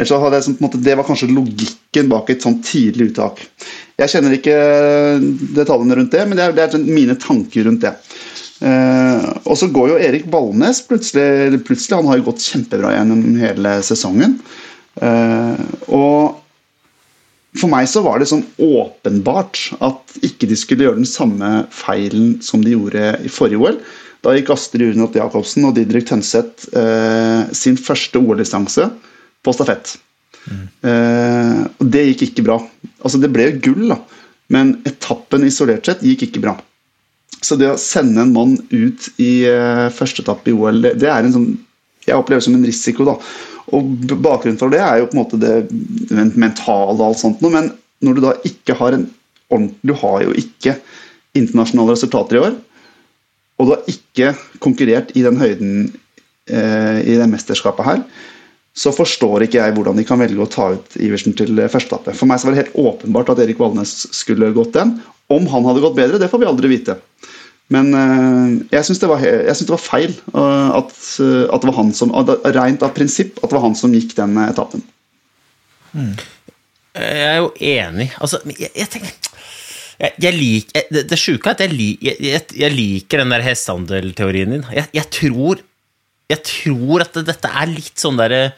Jeg, 0.00 0.56
måte, 0.62 0.80
det 0.80 0.96
var 0.96 1.04
kanskje 1.04 1.28
logikken 1.30 2.08
bak 2.08 2.30
et 2.32 2.44
sånn 2.44 2.62
tidlig 2.64 3.10
uttak. 3.10 3.42
Jeg 4.00 4.12
kjenner 4.14 4.36
ikke 4.38 4.56
detaljene 5.58 5.98
rundt 5.98 6.14
det, 6.14 6.22
men 6.28 6.38
det 6.38 6.46
er, 6.46 6.54
det 6.56 6.64
er 6.64 6.72
sånn 6.74 6.88
mine 6.88 7.16
tanker 7.20 7.68
rundt 7.68 7.84
det. 7.84 7.92
Uh, 8.62 9.42
og 9.42 9.56
så 9.58 9.66
går 9.74 9.90
jo 9.90 9.98
Erik 9.98 10.28
Ballnes 10.30 10.84
plutselig, 10.86 11.58
plutselig 11.66 11.96
Han 11.98 12.06
har 12.12 12.20
jo 12.20 12.28
gått 12.28 12.44
kjempebra 12.46 12.92
gjennom 12.94 13.24
hele 13.40 13.74
sesongen. 13.84 14.36
Uh, 15.02 15.58
og 15.90 16.38
for 17.58 17.68
meg 17.68 17.88
så 17.90 18.00
var 18.04 18.20
det 18.20 18.30
sånn 18.30 18.46
åpenbart 18.62 19.74
at 19.84 20.16
ikke 20.24 20.48
de 20.48 20.56
skulle 20.56 20.86
gjøre 20.86 21.02
den 21.02 21.08
samme 21.08 21.50
feilen 21.74 22.38
som 22.44 22.62
de 22.64 22.72
gjorde 22.72 23.10
i 23.20 23.32
forrige 23.32 23.60
OL. 23.60 23.80
Da 24.24 24.32
gikk 24.36 24.54
Astrid 24.54 24.94
Urnot 24.94 25.18
Jacobsen 25.18 25.66
og 25.68 25.74
Didrik 25.76 26.06
Tønseth 26.08 26.70
eh, 26.78 27.50
sin 27.56 27.76
første 27.76 28.22
OL-distanse 28.22 28.86
på 29.42 29.54
stafett. 29.54 29.96
Mm. 30.46 30.66
Eh, 30.88 31.62
og 31.78 31.88
det 31.94 32.04
gikk 32.10 32.26
ikke 32.28 32.46
bra. 32.46 32.58
Altså 33.02 33.20
Det 33.22 33.30
ble 33.32 33.48
gull, 33.62 33.88
da, 33.92 33.98
men 34.54 34.76
etappen 34.88 35.46
isolert 35.46 35.88
sett 35.88 36.04
gikk 36.06 36.28
ikke 36.28 36.44
bra. 36.44 36.56
Så 37.42 37.58
det 37.58 37.72
å 37.72 37.80
sende 37.80 38.22
en 38.22 38.34
mann 38.34 38.56
ut 38.70 39.08
i 39.22 39.32
eh, 39.50 39.88
første 39.94 40.22
etappe 40.22 40.52
i 40.52 40.56
OL, 40.56 40.82
det, 40.84 40.96
det 41.02 41.10
er 41.10 41.26
en 41.26 41.36
sånn 41.36 41.52
jeg 42.02 42.18
opplever 42.18 42.42
det 42.42 42.46
som 42.48 42.56
en 42.58 42.66
risiko. 42.66 43.06
da. 43.06 43.16
Og 43.76 43.90
Bakgrunnen 44.10 44.58
for 44.60 44.72
det 44.72 44.82
er 44.82 45.00
jo 45.00 45.08
på 45.10 45.16
en 45.16 45.22
måte 45.22 45.38
det 45.40 46.26
mentale 46.34 46.96
og 46.96 47.04
alt 47.10 47.20
sånt 47.22 47.42
noe, 47.44 47.52
men 47.54 47.70
når 48.02 48.18
du 48.18 48.24
da 48.24 48.34
ikke 48.48 48.76
har 48.78 48.96
en 48.96 49.08
ordentlig 49.52 49.84
Du 49.84 49.92
har 50.00 50.22
jo 50.24 50.32
ikke 50.40 50.78
internasjonale 51.36 51.92
resultater 51.92 52.38
i 52.38 52.40
år, 52.40 52.54
og 53.60 53.66
du 53.66 53.72
har 53.74 53.90
ikke 53.90 54.30
konkurrert 54.64 55.10
i 55.12 55.24
den 55.24 55.36
høyden 55.36 55.74
eh, 56.48 56.98
i 57.04 57.18
det 57.20 57.28
mesterskapet 57.28 57.84
her, 57.84 58.00
så 58.72 58.92
forstår 58.94 59.44
ikke 59.44 59.60
jeg 59.60 59.74
hvordan 59.76 59.98
de 59.98 60.04
kan 60.08 60.20
velge 60.20 60.40
å 60.40 60.48
ta 60.48 60.70
ut 60.76 60.94
Iversen 60.96 61.34
til 61.36 61.58
førsteetappe. 61.60 62.14
For 62.16 62.28
meg 62.28 62.40
så 62.40 62.48
var 62.48 62.54
det 62.54 62.62
helt 62.62 62.78
åpenbart 62.80 63.32
at 63.34 63.42
Erik 63.44 63.60
Valnes 63.60 63.92
skulle 64.16 64.52
gått 64.56 64.72
den. 64.76 64.96
Om 65.32 65.48
han 65.52 65.66
hadde 65.68 65.82
gått 65.84 65.98
bedre, 65.98 66.20
det 66.20 66.30
får 66.32 66.40
vi 66.40 66.48
aldri 66.48 66.70
vite. 66.72 66.96
Men 67.72 67.92
uh, 67.96 68.48
jeg 68.72 68.84
syns 68.88 69.00
det, 69.00 69.08
det, 69.08 69.68
var 69.70 69.80
feil 69.80 70.12
uh, 70.34 70.72
at, 70.80 70.92
at, 70.92 71.62
det 71.62 71.68
var 71.70 71.78
han 71.78 71.92
som 71.96 72.12
Rent 72.12 72.84
av 72.84 72.92
prinsipp 72.96 73.38
at 73.40 73.48
det 73.48 73.56
var 73.56 73.64
han 73.64 73.76
som 73.78 73.94
gikk 73.96 74.16
den 74.18 74.36
etappen. 74.44 74.84
Mm. 75.92 76.16
Jeg 76.96 77.28
er 77.28 77.38
jo 77.40 77.52
enig. 77.56 78.10
Altså, 78.20 78.40
jeg, 78.48 78.72
jeg 78.76 78.90
tenker 78.92 79.32
jeg, 80.02 80.14
jeg 80.18 80.34
liker, 80.34 80.88
Det, 80.90 81.04
det 81.10 81.18
sjuke 81.20 81.52
er 81.52 81.54
at 81.54 81.62
jeg, 81.62 82.40
jeg, 82.58 82.72
liker 82.74 83.22
den 83.22 83.34
der 83.34 83.44
hestehandelteorien 83.44 84.56
din. 84.56 84.64
Jeg, 84.74 85.06
tror, 85.14 85.62
jeg 86.32 86.44
tror 86.48 87.04
at 87.04 87.18
dette 87.26 87.50
er 87.50 87.70
litt 87.70 88.00
sånn 88.00 88.20
derre 88.20 88.52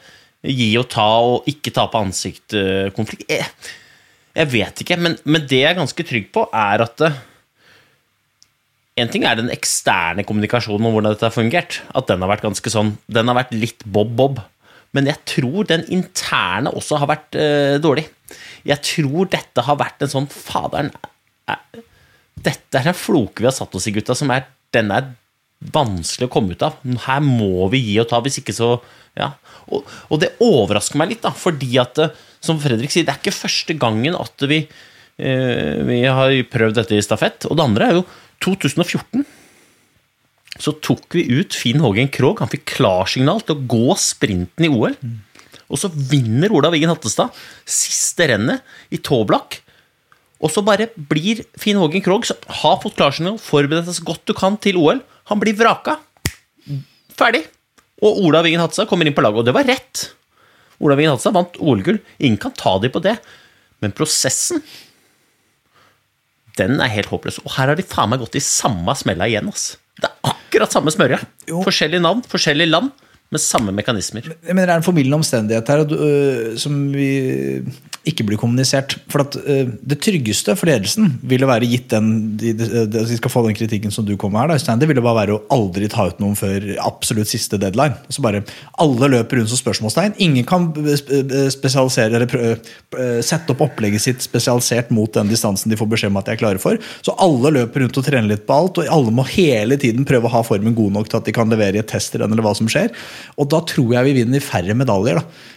gi 0.45 0.69
og 0.79 0.87
ta 0.93 1.07
og 1.25 1.47
ikke 1.49 1.73
ta 1.75 1.87
på 1.89 2.01
ansikt-konflikt. 2.05 3.25
Jeg, 3.29 4.49
vet 4.51 4.83
ikke, 4.83 4.97
men, 5.01 5.17
men, 5.23 5.45
det 5.49 5.63
jeg 5.63 5.71
er 5.71 5.79
ganske 5.79 6.05
trygg 6.07 6.29
på, 6.35 6.45
er 6.53 6.83
at 6.85 7.05
en 8.95 9.11
ting 9.11 9.25
er 9.27 9.39
den 9.39 9.51
eksterne 9.51 10.23
kommunikasjonen 10.27 10.87
om 10.87 10.95
hvordan 10.95 11.15
dette 11.15 11.27
har 11.27 11.35
fungert. 11.35 11.81
At 11.97 12.07
den 12.11 12.21
har 12.23 12.31
vært 12.31 12.45
ganske 12.45 12.71
sånn 12.71 12.93
Den 13.11 13.27
har 13.27 13.35
vært 13.41 13.55
litt 13.55 13.83
bob-bob. 13.83 14.39
Men 14.95 15.09
jeg 15.09 15.19
tror 15.27 15.67
den 15.67 15.83
interne 15.91 16.71
også 16.71 17.01
har 17.01 17.09
vært 17.11 17.35
uh, 17.35 17.75
dårlig. 17.83 18.05
Jeg 18.63 18.79
tror 18.87 19.27
dette 19.33 19.65
har 19.67 19.77
vært 19.81 20.05
en 20.05 20.13
sånn 20.13 20.29
Faderen 20.31 20.87
Dette 22.45 22.79
er 22.79 22.87
en 22.89 22.97
floke 22.97 23.43
vi 23.43 23.49
har 23.49 23.53
satt 23.53 23.75
oss 23.77 23.85
i, 23.85 23.93
gutta, 23.93 24.15
som 24.17 24.31
er 24.33 24.47
Den 24.73 24.89
er 24.95 25.11
vanskelig 25.73 26.27
å 26.27 26.33
komme 26.33 26.55
ut 26.55 26.65
av. 26.65 26.77
Her 27.05 27.23
må 27.23 27.69
vi 27.73 27.81
gi 27.83 27.99
og 28.01 28.09
ta, 28.11 28.21
hvis 28.23 28.41
ikke 28.43 28.55
så 28.55 28.77
Ja. 29.15 29.31
Og, 29.71 29.87
og 30.11 30.19
det 30.19 30.33
overrasker 30.43 30.99
meg 30.99 31.13
litt, 31.13 31.21
da, 31.23 31.31
fordi 31.31 31.77
at, 31.79 31.97
eh, 32.03 32.11
som 32.43 32.59
Fredrik 32.59 32.91
sier, 32.91 33.05
det 33.07 33.13
er 33.13 33.21
ikke 33.21 33.31
første 33.33 33.73
gangen 33.79 34.13
at 34.19 34.43
vi, 34.45 34.59
eh, 35.17 35.79
vi 35.87 36.01
har 36.03 36.35
prøvd 36.51 36.75
dette 36.81 36.97
i 36.97 37.01
stafett. 37.01 37.47
Og 37.47 37.55
det 37.55 37.63
andre 37.63 37.87
er 37.87 37.97
jo 37.97 38.03
2014 38.43 39.23
så 40.61 40.71
tok 40.83 41.17
vi 41.17 41.25
ut 41.35 41.55
Finn 41.55 41.81
Hågen 41.83 42.07
Krogh. 42.13 42.39
Han 42.39 42.51
fikk 42.51 42.77
klarsignal 42.77 43.41
til 43.43 43.57
å 43.57 43.65
gå 43.71 43.95
sprinten 43.99 44.67
i 44.67 44.71
OL. 44.71 44.95
Og 45.65 45.81
så 45.81 45.89
vinner 45.91 46.53
Ola 46.55 46.71
Wiggen 46.71 46.91
Hattestad 46.93 47.33
siste 47.67 48.29
rennet 48.31 48.63
i 48.93 48.99
Tåblakk. 49.01 49.59
Og 50.43 50.51
så 50.53 50.63
bare 50.65 50.87
blir 50.95 51.43
Finn 51.59 51.79
Hågen 51.79 52.03
Krogh, 52.05 52.27
som 52.27 52.39
har 52.61 52.79
fått 52.83 52.95
klarsignal, 52.99 53.39
forberedt 53.41 53.89
seg 53.89 53.99
så 53.99 54.07
godt 54.11 54.25
du 54.29 54.35
kan 54.37 54.59
til 54.61 54.79
OL, 54.79 55.01
han 55.29 55.41
blir 55.41 55.57
vraka. 55.57 55.97
Ferdig. 57.15 57.45
Og 58.03 58.19
Ola 58.27 58.41
Wingen 58.45 58.61
Hatsa 58.63 58.85
kommer 58.89 59.07
inn 59.07 59.15
på 59.15 59.23
laget, 59.23 59.41
og 59.41 59.47
det 59.47 59.55
var 59.55 59.67
rett. 59.67 60.09
Ola 60.83 60.97
Wingen 60.99 61.15
Hatsa 61.15 61.31
vant 61.35 61.55
OL-gull. 61.61 62.01
Ingen 62.19 62.41
kan 62.41 62.53
ta 62.57 62.75
dem 62.83 62.93
på 62.93 63.01
det. 63.03 63.15
Men 63.83 63.95
prosessen 63.95 64.63
den 66.59 66.79
er 66.79 66.91
helt 66.93 67.11
håpløs. 67.11 67.41
Og 67.43 67.55
her 67.57 67.71
har 67.71 67.79
de 67.79 67.83
faen 67.83 68.11
meg 68.11 68.21
gått 68.23 68.37
i 68.39 68.43
samme 68.43 68.93
smella 68.95 69.27
igjen. 69.27 69.49
ass. 69.51 69.75
Det 69.99 70.07
er 70.07 70.31
akkurat 70.31 70.71
samme 70.71 70.91
smørja. 70.93 71.19
Forskjellige 71.67 72.03
navn, 72.03 72.23
forskjellige 72.31 72.71
land, 72.71 72.93
med 73.33 73.41
samme 73.41 73.73
mekanismer. 73.73 74.27
Jeg 74.29 74.53
mener 74.53 74.69
Det 74.69 74.75
er 74.75 74.81
en 74.81 74.85
formildende 74.85 75.17
omstendighet 75.17 75.67
her 75.67 75.83
øh, 75.85 76.57
som 76.61 76.77
vi 76.93 77.09
ikke 78.05 78.25
blir 78.27 78.37
kommunisert. 78.39 78.95
For 79.11 79.23
at 79.23 79.35
uh, 79.39 79.71
Det 79.81 79.97
tryggeste 80.03 80.53
for 80.57 80.69
ledelsen 80.69 81.15
ville 81.25 81.47
være 81.49 81.67
gitt 81.69 81.89
den 81.89 82.37
de, 82.37 82.53
de, 82.57 82.85
de, 82.91 83.17
skal 83.17 83.33
få 83.33 83.41
den 83.47 83.57
kritikken 83.57 83.93
som 83.93 84.05
du 84.05 84.13
kom 84.19 84.35
med 84.35 84.45
her, 84.45 84.53
da, 84.53 84.75
det 84.77 84.89
ville 84.89 85.03
bare 85.03 85.23
være 85.23 85.37
å 85.37 85.41
aldri 85.55 85.89
ta 85.91 86.07
ut 86.09 86.21
noen 86.21 86.37
før 86.37 86.67
absolutt 86.85 87.31
siste 87.31 87.57
deadline. 87.61 87.97
Så 88.13 88.21
bare 88.25 88.43
Alle 88.81 89.09
løper 89.09 89.39
rundt 89.39 89.49
som 89.49 89.59
spørsmålstegn. 89.59 90.17
Ingen 90.21 90.45
kan 90.47 90.69
spesialisere 91.53 92.13
eller 92.13 92.29
prøve, 92.29 92.59
sette 93.25 93.53
opp 93.55 93.63
opplegget 93.65 94.03
sitt 94.03 94.25
spesialisert 94.25 94.91
mot 94.93 95.11
den 95.15 95.31
distansen 95.31 95.71
de 95.71 95.79
får 95.79 95.89
beskjed 95.95 96.13
om 96.13 96.21
at 96.21 96.29
de 96.29 96.35
er 96.35 96.41
klare 96.41 96.61
for. 96.61 96.77
Så 97.05 97.15
alle 97.21 97.53
løper 97.57 97.85
rundt 97.85 97.97
og 97.99 98.05
trener 98.05 98.29
litt 98.29 98.45
på 98.45 98.55
alt, 98.55 98.81
og 98.81 98.91
alle 98.91 99.13
må 99.15 99.25
hele 99.31 99.79
tiden 99.81 100.05
prøve 100.07 100.29
å 100.29 100.35
ha 100.37 100.43
formen 100.45 100.77
god 100.77 100.99
nok 100.99 101.09
til 101.09 101.21
at 101.21 101.29
de 101.29 101.35
kan 101.35 101.49
levere 101.51 101.79
i 101.79 101.83
et 101.83 101.89
testrenn 101.89 102.29
eller 102.29 102.45
hva 102.45 102.53
som 102.57 102.69
skjer. 102.69 102.93
Og 103.39 103.49
da 103.51 103.61
tror 103.67 103.97
jeg 103.97 104.09
vi 104.09 104.17
vinner 104.21 104.43
færre 104.43 104.77
medaljer. 104.77 105.21
da 105.21 105.51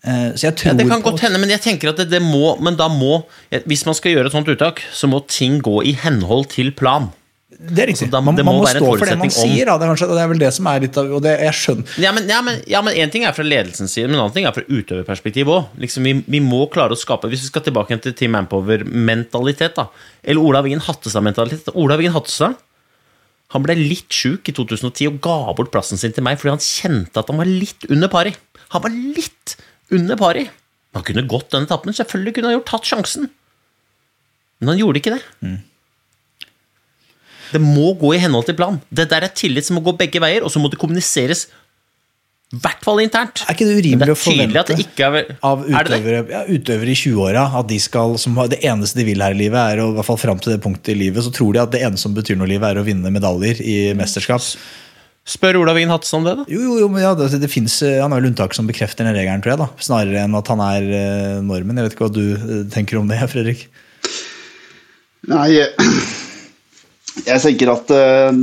Eh, 0.00 0.32
ja, 0.40 0.50
det 0.50 0.86
kan 0.88 1.02
godt 1.04 1.20
hende, 1.26 1.36
men 1.36 1.50
jeg 1.52 1.60
tenker 1.60 1.90
at 1.90 1.98
det, 2.00 2.06
det, 2.08 2.22
må 2.24 2.54
Men 2.64 2.72
da 2.72 2.86
må 2.88 3.18
Hvis 3.68 3.82
man 3.84 3.92
skal 3.92 4.14
gjøre 4.14 4.30
et 4.30 4.32
sånt 4.32 4.48
uttak, 4.48 4.80
så 4.96 5.10
må 5.10 5.20
ting 5.28 5.58
gå 5.60 5.82
i 5.84 5.92
henhold 5.92 6.46
til 6.54 6.72
plan. 6.72 7.10
Det 7.50 7.82
er 7.82 7.90
riktig. 7.90 8.06
Altså, 8.06 8.14
da, 8.14 8.20
man, 8.24 8.38
man, 8.40 8.60
må 8.62 8.68
stå 8.70 8.86
for 8.86 9.04
det 9.04 9.18
man 9.20 9.32
sier. 9.34 9.68
Da. 9.68 9.74
Det, 9.76 9.84
er 9.84 9.90
kanskje, 9.90 10.06
det 10.08 10.22
er 10.22 10.30
vel 10.30 10.40
det 10.40 10.50
som 10.56 10.68
er 10.70 10.86
litt 10.86 10.96
av 10.96 11.10
og 11.18 11.20
det, 11.26 11.34
Jeg 11.44 11.56
skjønner. 11.58 11.98
Ja, 12.00 12.14
men, 12.16 12.30
ja, 12.32 12.38
men, 12.46 12.62
ja, 12.70 12.80
men 12.86 12.96
En 12.96 13.12
ting 13.12 13.26
er 13.28 13.36
fra 13.36 13.44
ledelsens 13.44 13.92
side, 13.92 14.08
men 14.08 14.16
en 14.16 14.22
annen 14.22 14.36
ting 14.38 14.48
er 14.48 14.56
fra 14.56 14.64
utøverperspektiv 14.64 15.52
òg. 15.52 15.76
Liksom, 15.84 16.08
vi, 16.08 16.16
vi, 16.24 16.40
må 16.40 16.62
klare 16.72 16.96
å 16.96 17.00
skape 17.00 17.28
Hvis 17.28 17.44
vi 17.44 17.52
skal 17.52 17.66
tilbake 17.68 18.00
til 18.00 18.16
Team 18.16 18.32
Manpower-mentalitet, 18.38 19.76
da 19.76 19.90
eller 20.20 20.44
Olav 20.44 20.66
Wien 20.68 20.80
Hattestad-mentalitet 20.84 21.70
Olav 21.80 22.00
Wien 22.00 22.12
Hattestad 22.12 22.56
Han 23.54 23.64
ble 23.66 23.74
litt 23.78 24.14
sjuk 24.14 24.46
i 24.46 24.54
2010 24.54 25.08
og 25.10 25.18
ga 25.24 25.38
bort 25.58 25.72
plassen 25.74 25.98
sin 25.98 26.14
til 26.14 26.24
meg 26.26 26.38
fordi 26.38 26.54
han 26.54 26.62
kjente 26.62 27.18
at 27.18 27.30
han 27.32 27.40
var 27.40 27.50
litt 27.50 27.86
under 27.90 28.10
pari. 28.12 28.34
Han 28.74 28.84
var 28.84 28.94
litt 28.94 29.56
under 29.90 30.18
pari. 30.20 30.44
Han 30.94 31.06
kunne 31.06 31.26
gått 31.30 31.50
den 31.54 31.66
etappen. 31.66 31.94
Selvfølgelig 31.94 32.36
kunne 32.36 32.50
han 32.50 32.58
gjort 32.58 32.70
tatt 32.70 32.88
sjansen. 32.92 33.26
Men 34.60 34.72
han 34.72 34.80
gjorde 34.82 35.02
ikke 35.02 35.16
det. 35.16 35.22
Det 37.50 37.62
må 37.62 37.90
gå 37.98 38.12
i 38.14 38.20
henhold 38.22 38.46
til 38.46 38.58
plan. 38.58 38.78
Det 38.90 39.08
der 39.10 39.26
er 39.26 39.34
tillit 39.34 39.66
som 39.66 39.78
må 39.78 39.82
gå 39.86 39.96
begge 39.98 40.22
veier, 40.22 40.44
og 40.46 40.52
så 40.54 40.62
må 40.62 40.70
det 40.70 40.78
kommuniseres 40.78 41.48
i 42.50 42.58
hvert 42.58 42.82
fall 42.82 42.98
internt. 42.98 43.44
Er 43.46 43.54
ikke 43.54 43.66
det 43.68 43.76
urimelig 43.78 44.06
det 44.08 44.14
å 44.16 44.18
forvente 44.18 44.74
er 45.06 45.28
av 45.46 45.60
Er 45.68 45.86
det 45.86 45.92
det? 45.92 45.98
utøvere, 46.00 46.22
ja, 46.34 46.40
utøvere 46.50 46.90
i 46.90 46.96
20-åra 46.98 47.44
at 47.60 47.68
de 47.70 47.78
skal, 47.78 48.16
som 48.18 48.34
det 48.50 48.58
eneste 48.66 48.98
de 48.98 49.06
vil 49.06 49.22
her 49.22 49.36
i 49.36 49.38
livet, 49.44 49.60
er 49.60 49.82
å, 49.84 49.92
i 49.92 49.98
hvert 50.00 50.08
fall 50.08 50.18
fram 50.18 50.40
til 50.42 50.56
det 50.56 50.62
punktet 50.64 50.96
i 50.96 50.98
livet, 50.98 51.22
så 51.22 51.30
tror 51.34 51.54
de 51.54 51.62
at 51.62 51.70
det 51.70 51.84
eneste 51.86 52.08
som 52.08 52.16
betyr 52.16 52.40
noe 52.40 52.50
i 52.50 52.56
livet, 52.56 52.72
er 52.72 52.82
å 52.82 52.86
vinne 52.86 53.12
medaljer 53.14 53.62
i 53.62 53.76
mesterskap. 53.98 54.42
Spør 55.30 55.60
Olav 55.60 55.76
Wien 55.78 55.92
Hatsen 55.92 56.18
om 56.18 56.26
det, 56.26 56.32
da. 56.40 56.46
Jo, 56.50 56.62
jo, 56.64 56.78
jo, 56.82 56.88
men 56.90 57.04
ja, 57.04 57.12
det, 57.14 57.28
det 57.38 57.50
finnes, 57.52 57.76
eh, 57.86 58.00
Han 58.02 58.10
har 58.10 58.22
vel 58.22 58.32
unntaket 58.32 58.58
som 58.58 58.66
bekrefter 58.66 59.06
den 59.06 59.14
regelen, 59.14 59.44
tror 59.44 59.54
jeg. 59.54 59.60
da 59.62 59.68
Snarere 59.86 60.24
enn 60.24 60.34
at 60.38 60.50
han 60.50 60.62
er 60.64 60.88
eh, 60.96 61.36
normen. 61.44 61.78
Jeg 61.78 61.86
vet 61.86 61.94
ikke 61.94 62.08
hva 62.08 62.14
du 62.16 62.24
eh, 62.34 62.64
tenker 62.72 62.98
om 62.98 63.06
det, 63.10 63.20
Fredrik? 63.30 63.68
Nei, 65.30 65.60
jeg, 67.26 67.40
tenker 67.42 67.70
at 67.72 67.92
uh, 67.94 68.34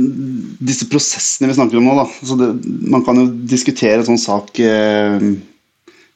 disse 0.64 0.88
prosessene 0.90 1.50
vi 1.50 1.56
snakker 1.56 1.80
om 1.80 1.86
nå, 1.88 1.94
da 1.98 2.38
det, 2.40 2.48
Man 2.92 3.04
kan 3.06 3.20
jo 3.20 3.28
diskutere 3.50 4.00
en 4.00 4.08
sånn 4.10 4.20
sak 4.20 4.58
uh, 4.62 5.28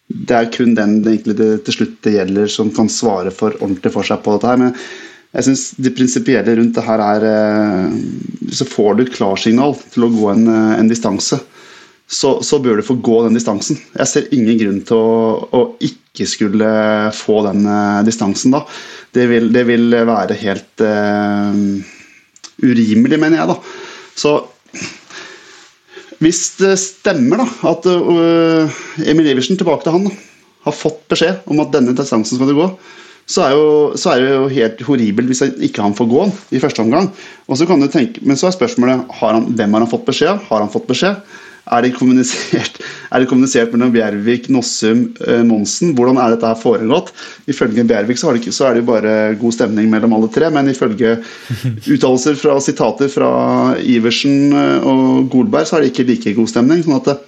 Det 0.09 0.37
er 0.37 0.51
kun 0.55 0.77
den 0.79 1.01
det 1.05 1.21
det, 1.39 1.53
til 1.67 1.79
slutt 1.79 1.97
det 2.05 2.17
gjelder, 2.19 2.51
som 2.53 2.73
kan 2.75 2.91
svare 2.93 3.33
for 3.35 3.57
ordentlig 3.61 3.95
for 3.95 4.07
seg 4.07 4.21
på 4.25 4.37
dette 4.37 4.51
her. 4.51 4.61
Men 4.61 4.75
jeg 5.33 5.47
syns 5.49 5.65
det 5.81 5.95
prinsipielle 5.97 6.59
rundt 6.59 6.77
det 6.77 6.85
her 6.85 7.05
er 7.07 7.29
uh, 7.31 7.97
Så 8.53 8.69
får 8.69 8.99
du 8.99 9.07
klarsignal 9.13 9.79
til 9.95 10.09
å 10.09 10.13
gå 10.13 10.29
en, 10.35 10.47
en 10.77 10.91
distanse. 10.91 11.41
Så, 12.13 12.35
så 12.45 12.59
bør 12.61 12.77
du 12.77 12.85
få 12.85 12.99
gå 13.01 13.23
den 13.25 13.39
distansen. 13.39 13.79
Jeg 13.97 14.11
ser 14.11 14.33
ingen 14.37 14.59
grunn 14.61 14.83
til 14.85 14.99
å, 15.01 15.47
å 15.49 15.61
ikke 15.81 16.27
skulle 16.29 16.69
få 17.17 17.39
den 17.47 17.65
distansen 18.05 18.53
da. 18.53 18.67
Det 19.17 19.25
vil, 19.31 19.49
det 19.53 19.63
vil 19.69 19.97
være 20.09 20.37
helt 20.43 20.85
eh, 20.85 21.57
urimelig, 22.63 23.19
mener 23.21 23.43
jeg, 23.43 23.51
da. 23.53 23.57
Så 24.19 24.37
hvis 26.23 26.43
det 26.61 26.77
stemmer 26.79 27.43
da, 27.43 27.47
at 27.73 27.87
uh, 27.89 28.83
Emil 29.11 29.33
Iversen, 29.33 29.59
tilbake 29.59 29.87
til 29.87 29.97
han, 29.97 30.09
da, 30.09 30.17
har 30.69 30.77
fått 30.77 31.01
beskjed 31.11 31.49
om 31.51 31.63
at 31.65 31.73
denne 31.75 31.95
distansen 31.99 32.39
skal 32.39 32.51
du 32.53 32.59
gå, 32.61 32.69
så 33.33 33.45
er, 33.47 33.55
jo, 33.55 33.67
så 33.99 34.13
er 34.13 34.23
det 34.23 34.31
jo 34.33 34.47
helt 34.51 34.81
horribelt 34.87 35.31
hvis 35.31 35.45
ikke 35.63 35.83
han 35.85 35.95
får 35.97 36.09
gå 36.11 36.25
den 36.25 36.33
i 36.59 36.61
første 36.63 36.83
omgang. 36.83 37.09
Og 37.47 37.59
så 37.59 37.67
kan 37.69 37.81
du 37.81 37.87
tenke, 37.91 38.21
Men 38.27 38.39
så 38.39 38.49
er 38.49 38.57
spørsmålet 38.57 39.07
har 39.21 39.37
han, 39.39 39.47
hvem 39.57 39.77
har 39.77 39.85
han 39.85 39.91
fått 39.91 40.09
beskjed 40.09 40.35
av? 40.35 40.43
Har 40.51 40.65
han 40.65 40.73
fått 40.73 40.89
beskjed? 40.91 41.23
Er 41.71 41.85
det 41.85 41.93
kommunisert, 41.95 42.79
er 43.13 43.23
det 43.23 43.29
kommunisert 43.31 43.71
mellom 43.71 43.93
Bjervik, 43.95 44.49
Nossum, 44.51 45.05
eh, 45.23 45.43
Monsen? 45.47 45.93
Hvordan 45.95 46.19
er 46.19 46.35
dette 46.35 46.49
her 46.49 46.59
foregått? 46.59 47.13
Ifølge 47.51 47.85
Bjervik 47.87 48.19
så, 48.19 48.29
har 48.29 48.35
det 48.35 48.43
ikke, 48.43 48.55
så 48.57 48.67
er 48.67 48.75
det 48.75 48.83
jo 48.83 48.89
bare 48.89 49.13
god 49.39 49.55
stemning 49.55 49.91
mellom 49.93 50.17
alle 50.17 50.31
tre, 50.35 50.49
men 50.51 50.73
ifølge 50.73 51.21
uttalelser 51.95 52.39
fra 52.41 52.57
sitater 52.65 53.13
fra 53.13 53.29
Iversen 53.79 54.57
eh, 54.59 54.89
og 54.91 55.29
Golberg, 55.31 55.69
så 55.69 55.79
er 55.79 55.85
det 55.85 55.93
ikke 55.93 56.09
like 56.11 56.35
god 56.41 56.51
stemning. 56.51 56.83
sånn 56.83 56.99
at 56.99 57.13
det, 57.13 57.21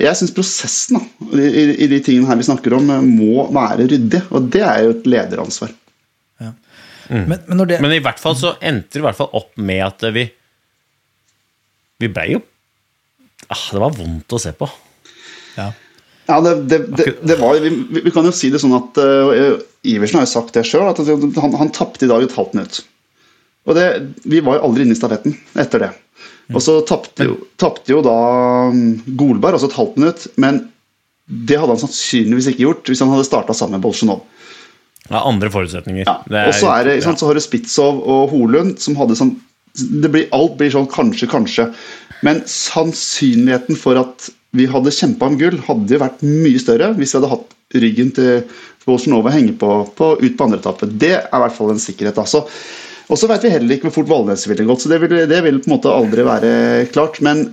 jeg 0.00 0.16
syns 0.16 0.32
prosessen 0.32 0.96
da, 0.96 1.02
i, 1.36 1.84
de 1.90 1.98
tingene 2.00 2.30
her 2.30 2.38
vi 2.40 2.46
snakker 2.48 2.74
om, 2.78 2.90
eh, 2.90 3.04
må 3.04 3.46
være 3.54 3.86
ryddig. 3.92 4.24
Og 4.34 4.50
det 4.50 4.64
er 4.64 4.82
jo 4.88 4.96
et 4.96 5.08
lederansvar. 5.14 5.74
Men, 7.04 7.36
men 7.36 7.58
når 7.60 7.68
det 7.68 7.76
Men 7.84 7.92
i 7.92 8.00
hvert 8.00 8.16
fall 8.16 8.32
så 8.32 8.54
endte 8.64 8.96
det 8.96 9.02
i 9.02 9.04
hvert 9.04 9.18
fall 9.18 9.28
opp 9.36 9.50
med 9.60 9.82
at 9.84 10.06
vi 10.14 10.22
Vi 12.00 12.08
blei 12.08 12.30
jo 12.32 12.38
ah, 13.48 13.64
Det 13.72 13.82
var 13.82 13.96
vondt 13.96 14.36
å 14.36 14.42
se 14.42 14.54
på. 14.56 14.68
ja. 15.60 15.72
Ja, 16.24 16.38
det, 16.40 16.54
det, 16.70 16.78
det, 16.96 17.04
det 17.20 17.34
var, 17.36 17.58
vi, 17.60 18.00
vi 18.00 18.10
kan 18.10 18.24
jo 18.24 18.30
si 18.32 18.48
det 18.48 18.56
sånn 18.62 18.72
at 18.72 18.96
uh, 18.96 19.58
Iversen 19.84 20.16
har 20.16 20.24
jo 20.24 20.30
sagt 20.30 20.54
det 20.56 20.62
sjøl, 20.64 20.86
at 20.88 21.02
han, 21.04 21.56
han 21.60 21.72
tapte 21.76 22.06
i 22.06 22.08
dag 22.08 22.24
et 22.24 22.32
halvt 22.32 22.54
minutt. 22.56 22.78
Og 23.68 23.76
det, 23.76 23.84
Vi 24.24 24.40
var 24.44 24.56
jo 24.56 24.70
aldri 24.70 24.86
inne 24.86 24.96
i 24.96 24.98
stafetten 24.98 25.36
etter 25.60 25.84
det. 25.84 25.90
Og 26.52 26.60
så 26.64 26.78
tapte 26.88 27.28
jo, 27.28 27.36
jo 27.88 28.00
da 28.04 28.16
um, 28.72 28.96
Golberg 29.20 29.58
også 29.58 29.68
et 29.68 29.78
halvt 29.78 30.00
minutt, 30.00 30.26
men 30.40 30.64
det 31.24 31.56
hadde 31.56 31.72
han 31.72 31.80
sannsynligvis 31.80 32.50
ikke 32.52 32.66
gjort 32.66 32.90
hvis 32.90 33.00
han 33.00 33.12
hadde 33.12 33.28
starta 33.28 33.56
sammen 33.56 33.78
med 33.78 33.84
Bolsjunov. 33.86 34.24
Ja, 35.10 35.20
andre 35.20 35.50
forutsetninger. 35.52 36.04
Ja. 36.08 36.18
Det 36.28 36.46
Og 36.48 36.56
så 36.56 36.70
er 36.72 36.88
det, 36.88 36.98
sant, 37.04 37.20
så 37.20 37.28
har 37.28 37.36
du 37.36 37.44
Spitzov 37.44 38.00
og 38.00 38.32
Holund 38.32 38.78
som 38.80 38.96
hadde 38.96 39.16
sånn 39.20 39.36
det 39.74 40.06
blir, 40.06 40.28
Alt 40.30 40.54
blir 40.60 40.70
sånn 40.70 40.86
kanskje, 40.86 41.26
kanskje. 41.26 41.64
Men 42.24 42.42
sannsynligheten 42.48 43.78
for 43.78 44.00
at 44.00 44.30
vi 44.54 44.68
hadde 44.70 44.92
kjempa 44.94 45.28
om 45.28 45.36
gull, 45.38 45.58
hadde 45.66 45.96
jo 45.96 46.00
vært 46.02 46.22
mye 46.24 46.62
større 46.62 46.92
hvis 46.98 47.12
vi 47.12 47.18
hadde 47.18 47.32
hatt 47.32 47.50
ryggen 47.74 48.12
til 48.14 48.44
Bolsjunova 48.84 49.32
henge 49.34 49.56
på, 49.58 49.70
på 49.96 50.14
ut 50.20 50.36
på 50.36 50.46
andre 50.46 50.60
etappe. 50.60 50.88
Det 50.88 51.14
er 51.16 51.26
i 51.26 51.42
hvert 51.42 51.56
fall 51.56 51.74
en 51.74 51.82
sikkerhet. 51.82 52.20
altså. 52.20 52.44
Og 53.10 53.20
så 53.20 53.28
vet 53.28 53.44
vi 53.44 53.52
heller 53.52 53.76
ikke 53.76 53.88
hvor 53.88 53.98
fort 53.98 54.10
Valnes 54.12 54.46
ville 54.48 54.66
gått, 54.68 54.84
så 54.84 54.92
det 54.92 55.00
vil, 55.02 55.14
det 55.28 55.42
vil 55.44 55.60
på 55.60 55.68
en 55.68 55.74
måte 55.74 55.92
aldri 55.92 56.24
være 56.26 56.54
klart. 56.94 57.20
Men 57.24 57.46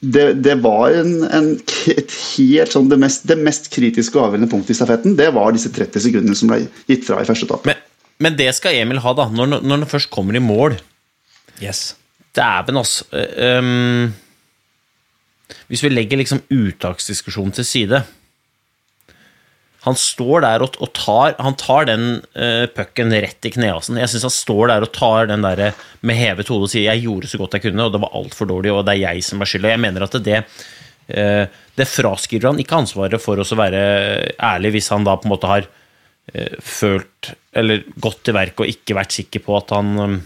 det, 0.00 0.26
det 0.42 0.56
var 0.64 0.96
en, 0.98 1.14
en, 1.28 1.48
et 1.92 2.16
helt 2.34 2.74
sånn 2.74 2.90
det 2.90 2.98
mest, 3.02 3.26
det 3.30 3.38
mest 3.40 3.70
kritiske 3.74 4.18
og 4.18 4.28
avgjørende 4.28 4.50
punktet 4.50 4.74
i 4.74 4.78
stafetten. 4.80 5.16
Det 5.18 5.30
var 5.34 5.54
disse 5.54 5.72
30 5.74 6.06
sekundene 6.08 6.38
som 6.38 6.50
ble 6.50 6.64
gitt 6.90 7.06
fra 7.06 7.22
i 7.22 7.28
første 7.28 7.48
etappe. 7.48 7.70
Men, 7.70 7.82
men 8.22 8.38
det 8.38 8.50
skal 8.58 8.78
Emil 8.80 9.02
ha, 9.04 9.14
da. 9.18 9.28
Når, 9.30 9.58
når 9.60 9.84
han 9.84 9.90
først 9.90 10.10
kommer 10.14 10.38
i 10.38 10.42
mål. 10.42 10.78
Yes. 11.62 11.92
Dæven, 12.36 12.80
altså. 12.80 13.04
Um, 13.60 14.12
hvis 15.68 15.82
vi 15.84 15.92
legger 15.92 16.20
liksom 16.20 16.40
uttaksdiskusjonen 16.48 17.52
til 17.52 17.66
side 17.68 17.98
Han 19.84 19.98
står 19.98 20.44
der 20.44 20.64
og, 20.64 20.78
og 20.80 20.92
tar 20.96 21.34
Han 21.44 21.58
tar 21.60 21.88
den 21.90 22.06
uh, 22.38 22.64
pucken 22.72 23.12
rett 23.12 23.48
i 23.48 23.52
knehasen. 23.52 23.98
Jeg 24.00 24.12
syns 24.12 24.28
han 24.30 24.34
står 24.36 24.70
der 24.72 24.86
og 24.86 24.94
tar 24.96 25.28
den 25.28 25.44
der 25.44 25.74
med 26.00 26.16
hevet 26.16 26.48
hode 26.48 26.68
og 26.68 26.72
sier 26.72 26.88
'jeg 26.88 27.04
gjorde 27.04 27.28
så 27.28 27.40
godt 27.40 27.58
jeg 27.58 27.66
kunne', 27.66 27.84
og 27.84 27.92
det 27.92 28.00
var 28.00 28.16
altfor 28.16 28.48
dårlig, 28.48 28.72
og 28.72 28.86
det 28.86 28.94
er 28.94 29.12
jeg 29.12 29.24
som 29.24 29.40
er 29.40 29.50
skyld. 29.50 29.68
Jeg 29.68 29.84
mener 29.84 30.02
at 30.06 30.16
det 30.24 30.44
eh, 31.08 31.46
det 31.74 31.88
fraskriver 31.88 32.50
han 32.50 32.60
ikke 32.60 32.80
ansvaret 32.82 33.20
for 33.20 33.40
å 33.40 33.58
være 33.58 33.82
ærlig 34.38 34.76
hvis 34.76 34.90
han 34.92 35.04
da 35.04 35.16
på 35.16 35.28
en 35.28 35.34
måte 35.34 35.50
har 35.50 35.68
eh, 36.32 36.56
følt 36.60 37.32
eller 37.52 37.84
gått 37.96 38.22
til 38.24 38.36
verk 38.36 38.60
og 38.60 38.70
ikke 38.70 38.96
vært 38.96 39.16
sikker 39.16 39.42
på 39.44 39.56
at 39.56 39.72
han 39.76 39.98
eh, 39.98 40.20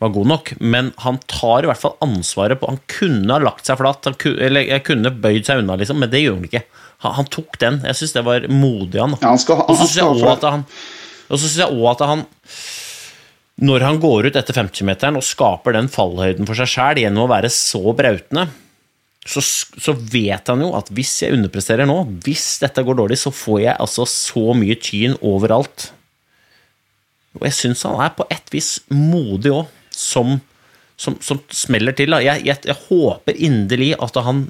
var 0.00 0.12
god 0.14 0.30
nok. 0.32 0.52
Men 0.60 0.92
han 1.04 1.20
tar 1.30 1.64
i 1.64 1.70
hvert 1.70 1.82
fall 1.82 1.96
ansvaret 2.04 2.60
på 2.60 2.70
Han 2.70 2.80
kunne 2.90 3.34
ha 3.34 3.42
lagt 3.42 3.68
seg 3.68 3.78
flat, 3.80 4.06
han 4.08 4.16
ku, 4.20 4.32
eller 4.32 4.64
jeg 4.66 4.84
kunne 4.88 5.12
bøyd 5.12 5.48
seg 5.48 5.62
unna, 5.62 5.76
liksom, 5.80 6.00
men 6.00 6.12
det 6.12 6.24
gjorde 6.24 6.40
han 6.40 6.50
ikke. 6.50 6.64
Han, 7.04 7.16
han 7.20 7.30
tok 7.32 7.60
den. 7.62 7.80
Jeg 7.88 8.00
syns 8.00 8.16
det 8.16 8.26
var 8.26 8.48
modig 8.52 9.02
han. 9.02 9.16
Ja, 9.20 9.32
han 9.32 9.42
skal 9.42 9.62
og 9.64 9.76
så 9.76 9.86
syns 9.86 10.00
jeg 10.00 10.08
òg 10.08 10.32
at 10.34 10.48
han 10.50 10.64
at 11.90 12.06
han 12.08 12.24
når 13.60 13.84
han 13.84 13.98
går 14.00 14.30
ut 14.30 14.36
etter 14.40 14.56
50-meteren 14.56 15.18
og 15.20 15.26
skaper 15.26 15.74
den 15.76 15.90
fallhøyden 15.92 16.48
for 16.48 16.56
seg 16.56 16.70
sjæl 16.72 17.02
gjennom 17.02 17.26
å 17.26 17.30
være 17.30 17.50
så 17.52 17.92
brautende, 17.92 18.46
så, 19.28 19.42
så 19.44 19.92
vet 19.92 20.48
han 20.48 20.62
jo 20.64 20.70
at 20.78 20.88
hvis 20.96 21.12
jeg 21.26 21.36
underpresterer 21.36 21.88
nå, 21.88 21.98
hvis 22.24 22.54
dette 22.62 22.84
går 22.86 22.96
dårlig, 23.02 23.18
så 23.20 23.32
får 23.34 23.58
jeg 23.66 23.76
altså 23.76 24.06
så 24.08 24.54
mye 24.56 24.78
tyn 24.80 25.18
overalt. 25.20 25.90
Og 27.36 27.44
jeg 27.46 27.58
syns 27.58 27.84
han 27.84 28.00
er 28.00 28.14
på 28.16 28.24
et 28.32 28.48
vis 28.54 28.78
modig 28.88 29.52
òg, 29.52 29.68
som, 30.00 30.38
som, 31.00 31.18
som 31.24 31.42
smeller 31.54 31.96
til. 31.96 32.16
Jeg, 32.24 32.44
jeg, 32.48 32.62
jeg 32.70 32.78
håper 32.88 33.36
inderlig 33.36 33.92
at 34.00 34.16
han 34.24 34.46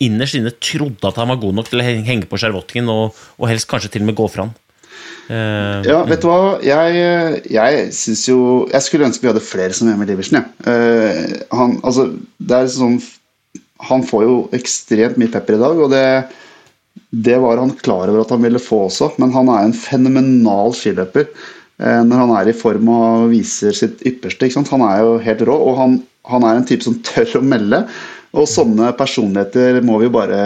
innerst 0.00 0.38
inne 0.38 0.52
trodde 0.62 1.08
at 1.08 1.20
han 1.20 1.30
var 1.32 1.40
god 1.42 1.60
nok 1.60 1.70
til 1.70 1.82
å 1.82 1.86
henge 1.86 2.28
på 2.30 2.40
skjervottingen, 2.40 2.90
og, 2.92 3.22
og 3.38 3.52
helst 3.52 3.68
kanskje 3.70 3.94
til 3.94 4.04
og 4.06 4.10
med 4.10 4.18
gå 4.20 4.28
fra 4.32 4.48
han. 4.48 4.58
Uh, 5.30 5.80
Ja, 5.86 6.00
vet 6.08 6.24
du 6.24 6.26
hva? 6.26 6.58
Jeg, 6.64 7.44
jeg 7.54 7.82
syns 7.94 8.24
jo 8.26 8.38
Jeg 8.66 8.82
skulle 8.82 9.06
ønske 9.06 9.22
vi 9.22 9.30
hadde 9.30 9.42
flere 9.44 9.74
som 9.76 9.88
Emil 9.92 10.10
Iversen. 10.10 10.40
Ja. 10.40 10.44
Uh, 10.66 11.38
han, 11.54 11.76
altså, 11.86 12.08
det 12.42 12.56
er 12.56 12.72
sånn 12.74 12.98
Han 13.86 14.02
får 14.06 14.26
jo 14.26 14.34
ekstremt 14.56 15.20
mye 15.20 15.30
pepper 15.32 15.56
i 15.56 15.62
dag, 15.62 15.78
og 15.80 15.94
det, 15.94 16.02
det 17.10 17.38
var 17.40 17.62
han 17.62 17.72
klar 17.78 18.10
over 18.10 18.24
at 18.24 18.34
han 18.34 18.42
ville 18.44 18.60
få 18.60 18.84
også. 18.88 19.12
Men 19.22 19.32
han 19.36 19.48
er 19.54 19.64
en 19.64 19.76
fenomenal 19.76 20.74
skiløper 20.76 21.24
eh, 21.30 21.38
når 21.80 22.22
han 22.24 22.32
er 22.36 22.50
i 22.50 22.56
form 22.56 22.88
og 22.92 23.30
viser 23.32 23.72
sitt 23.76 24.02
ypperste. 24.06 24.50
Han 24.68 24.84
er 24.84 25.02
jo 25.04 25.18
helt 25.24 25.44
rå, 25.48 25.56
og 25.70 25.78
han, 25.80 25.98
han 26.28 26.44
er 26.44 26.58
en 26.58 26.66
type 26.68 26.84
som 26.84 26.98
tør 27.06 27.38
å 27.40 27.44
melde. 27.44 27.84
Og 28.36 28.46
sånne 28.46 28.92
personligheter 28.98 29.80
må 29.82 29.98
vi 29.98 30.06
jo 30.06 30.14
bare 30.14 30.40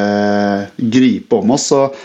gripe 0.78 1.40
om 1.40 1.52
oss. 1.56 1.68
og 1.76 1.96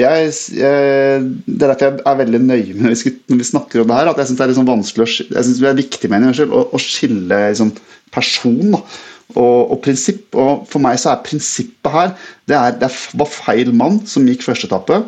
jeg, 0.00 0.30
jeg, 0.56 1.26
det 1.46 1.62
er 1.62 1.70
derfor 1.70 1.84
jeg 2.00 2.06
er 2.10 2.16
veldig 2.18 2.40
nøye 2.42 2.72
med 2.74 2.88
når 2.88 3.36
vi, 3.38 3.46
snakker 3.46 3.82
om 3.82 3.90
det 3.90 3.98
her. 3.98 4.10
At 4.10 4.22
jeg 4.22 4.30
syns 4.30 4.40
det 4.40 4.46
er 4.46 4.56
sånn 4.56 4.70
vanskelig 4.70 5.10
jeg 5.20 5.44
synes 5.46 5.60
det 5.60 5.70
er 5.70 5.82
viktig 5.82 6.10
mener 6.10 6.40
å, 6.48 6.64
å 6.74 6.80
skille 6.82 7.42
liksom, 7.44 7.70
person 8.14 8.74
og, 8.74 9.58
og 9.60 9.76
prinsipp. 9.84 10.26
Og 10.34 10.64
for 10.70 10.82
meg 10.82 10.98
så 11.02 11.12
er 11.12 11.22
prinsippet 11.26 11.94
her 11.94 12.14
Det, 12.48 12.56
er, 12.56 12.78
det 12.80 12.90
var 13.20 13.30
feil 13.30 13.74
mann 13.76 14.00
som 14.08 14.26
gikk 14.26 14.46
første 14.48 14.70
etappe. 14.70 15.04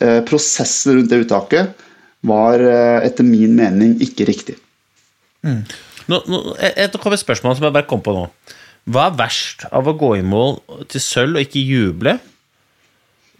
Eh, 0.00 0.22
prosessen 0.28 0.98
rundt 0.98 1.12
det 1.12 1.22
uttaket 1.26 1.85
var 2.26 2.62
eh, 2.62 3.06
etter 3.06 3.26
min 3.26 3.54
mening 3.56 3.96
ikke 4.04 4.26
riktig. 4.28 4.56
Nå, 5.46 6.20
nå, 6.26 6.40
kom 7.02 7.14
et 7.14 7.22
spørsmål 7.22 7.56
som 7.56 7.66
jeg 7.68 7.74
bare 7.74 7.88
kom 7.88 8.02
på 8.02 8.14
nå. 8.14 8.26
Hva 8.90 9.08
er 9.08 9.18
verst 9.18 9.66
av 9.74 9.88
å 9.90 9.96
gå 9.98 10.12
i 10.18 10.26
mål 10.26 10.60
til 10.90 11.02
sølv 11.02 11.38
og 11.38 11.46
ikke 11.46 11.62
juble, 11.62 12.18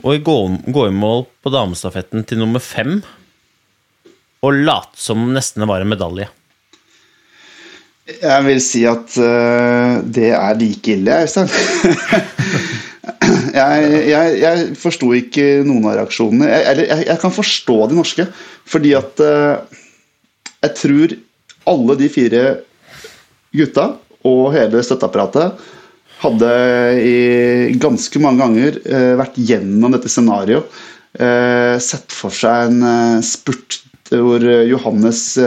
og 0.07 0.25
gå, 0.27 0.39
gå 0.75 0.89
i 0.89 0.95
mål 0.95 1.25
på 1.43 1.53
damestafetten 1.55 2.27
til 2.29 2.43
nummer 2.43 2.63
fem 2.63 2.99
og 4.45 4.59
late 4.67 4.99
som 5.01 5.23
nesten 5.35 5.65
det 5.65 5.71
var 5.71 5.83
en 5.83 5.91
medalje? 5.91 6.29
Jeg 8.07 8.43
vil 8.47 8.61
si 8.63 8.85
at 8.87 9.17
uh, 9.19 9.99
det 10.05 10.29
er 10.37 10.59
like 10.61 10.93
ille, 10.95 11.23
Øystein. 11.25 11.51
jeg 13.57 14.01
jeg, 14.11 14.33
jeg 14.43 14.67
forsto 14.81 15.13
ikke 15.17 15.47
noen 15.67 15.87
av 15.87 16.01
reaksjonene. 16.01 16.49
Jeg, 16.51 16.65
eller 16.73 16.91
jeg, 16.91 17.07
jeg, 17.11 17.21
kan 17.23 17.35
forstå 17.35 17.79
de 17.91 17.99
norske, 17.99 18.27
fordi 18.67 18.93
at 18.99 19.23
uh, 19.23 19.79
jeg 20.65 20.75
tror 20.81 21.17
alle 21.71 21.97
de 22.01 22.11
fire 22.13 22.43
gutta 23.57 23.89
og 24.27 24.53
hele 24.55 24.83
støtteapparatet 24.85 25.73
hadde 26.17 26.53
i 27.05 27.77
ganske 27.81 28.21
mange 28.23 28.43
ganger 28.43 28.79
uh, 28.89 29.15
vært 29.23 29.39
gjennom 29.39 29.95
dette 29.95 30.11
scenarioet. 30.13 30.85
sett 31.81 32.13
for 32.13 32.35
seg 32.35 32.67
en 32.69 33.23
spurt 33.25 33.79
hvor 34.11 34.43
Johannes 34.69 35.39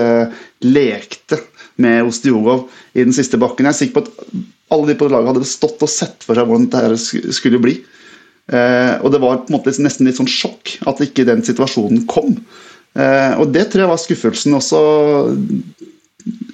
lekte 0.65 1.37
med 1.77 2.07
Ostiogov 2.09 2.63
i 2.97 3.03
den 3.03 3.13
siste 3.13 3.37
bakken. 3.37 3.67
Jeg 3.67 3.75
er 3.75 3.77
sikker 3.77 3.99
på 3.99 4.07
at 4.07 4.39
alle 4.73 4.91
de 4.91 4.97
på 4.99 5.09
laget 5.09 5.31
hadde 5.33 5.49
stått 5.49 5.81
og 5.85 5.91
sett 5.91 6.25
for 6.25 6.37
seg 6.37 6.49
hvordan 6.49 6.69
dette 6.73 7.33
skulle 7.35 7.61
bli. 7.61 7.79
Eh, 8.49 8.95
og 9.03 9.11
det 9.13 9.21
var 9.21 9.43
på 9.43 9.51
en 9.51 9.57
måte 9.57 9.73
nesten 9.81 10.07
litt 10.09 10.17
sånn 10.17 10.29
sjokk 10.29 10.77
at 10.89 11.01
ikke 11.05 11.27
den 11.27 11.43
situasjonen 11.45 12.05
kom. 12.09 12.37
Eh, 12.97 13.33
og 13.37 13.51
det 13.53 13.67
tror 13.69 13.85
jeg 13.85 13.91
var 13.91 14.01
skuffelsen 14.01 14.57
også. 14.57 14.79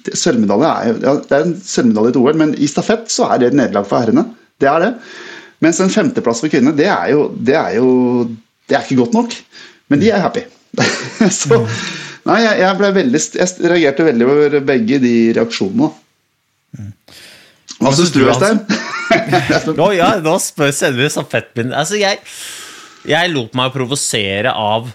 Sølvmedalje 0.06 0.72
er, 0.72 0.98
ja, 1.04 1.14
det 1.20 1.36
er 1.38 1.46
en 1.46 1.56
sølvmedalje 1.60 2.16
til 2.16 2.26
OL, 2.26 2.40
men 2.42 2.56
i 2.60 2.68
stafett 2.70 3.08
så 3.12 3.30
er 3.30 3.40
det 3.40 3.50
et 3.50 3.58
nederlag 3.58 3.88
for 3.88 4.04
herrene. 4.04 4.26
Det 4.60 4.68
er 4.70 4.84
det. 4.84 4.92
Mens 5.64 5.80
en 5.80 5.92
femteplass 5.92 6.42
for 6.44 6.52
kvinnene, 6.52 6.76
det 6.76 6.88
er 6.92 7.14
jo, 7.14 7.30
det 7.36 7.56
er 7.56 7.78
jo 7.78 7.90
det 8.68 8.76
er 8.76 8.84
ikke 8.84 9.00
godt 9.04 9.16
nok. 9.16 9.36
Men 9.92 10.02
de 10.02 10.10
er 10.10 10.24
happy. 10.24 10.44
så 11.40 11.62
Nei, 12.26 12.40
jeg, 12.42 12.58
jeg, 12.58 12.92
veldig, 12.96 13.18
jeg 13.38 13.70
reagerte 13.70 14.04
veldig 14.08 14.26
over 14.26 14.54
begge 14.66 14.96
de 14.98 15.12
reaksjonene. 15.36 15.92
Hva 17.80 17.92
syns 17.96 18.12
du, 18.14 18.22
Øystein? 18.24 18.62
Nå, 19.78 19.90
ja, 19.94 20.16
nå 20.24 20.36
spør 20.42 20.72
sender 20.74 21.04
vi 21.04 21.10
stafettpinnen. 21.12 21.74
Altså, 21.76 21.98
jeg, 22.00 22.22
jeg 23.06 23.32
lot 23.32 23.54
meg 23.58 23.74
provosere 23.74 24.52
av 24.52 24.88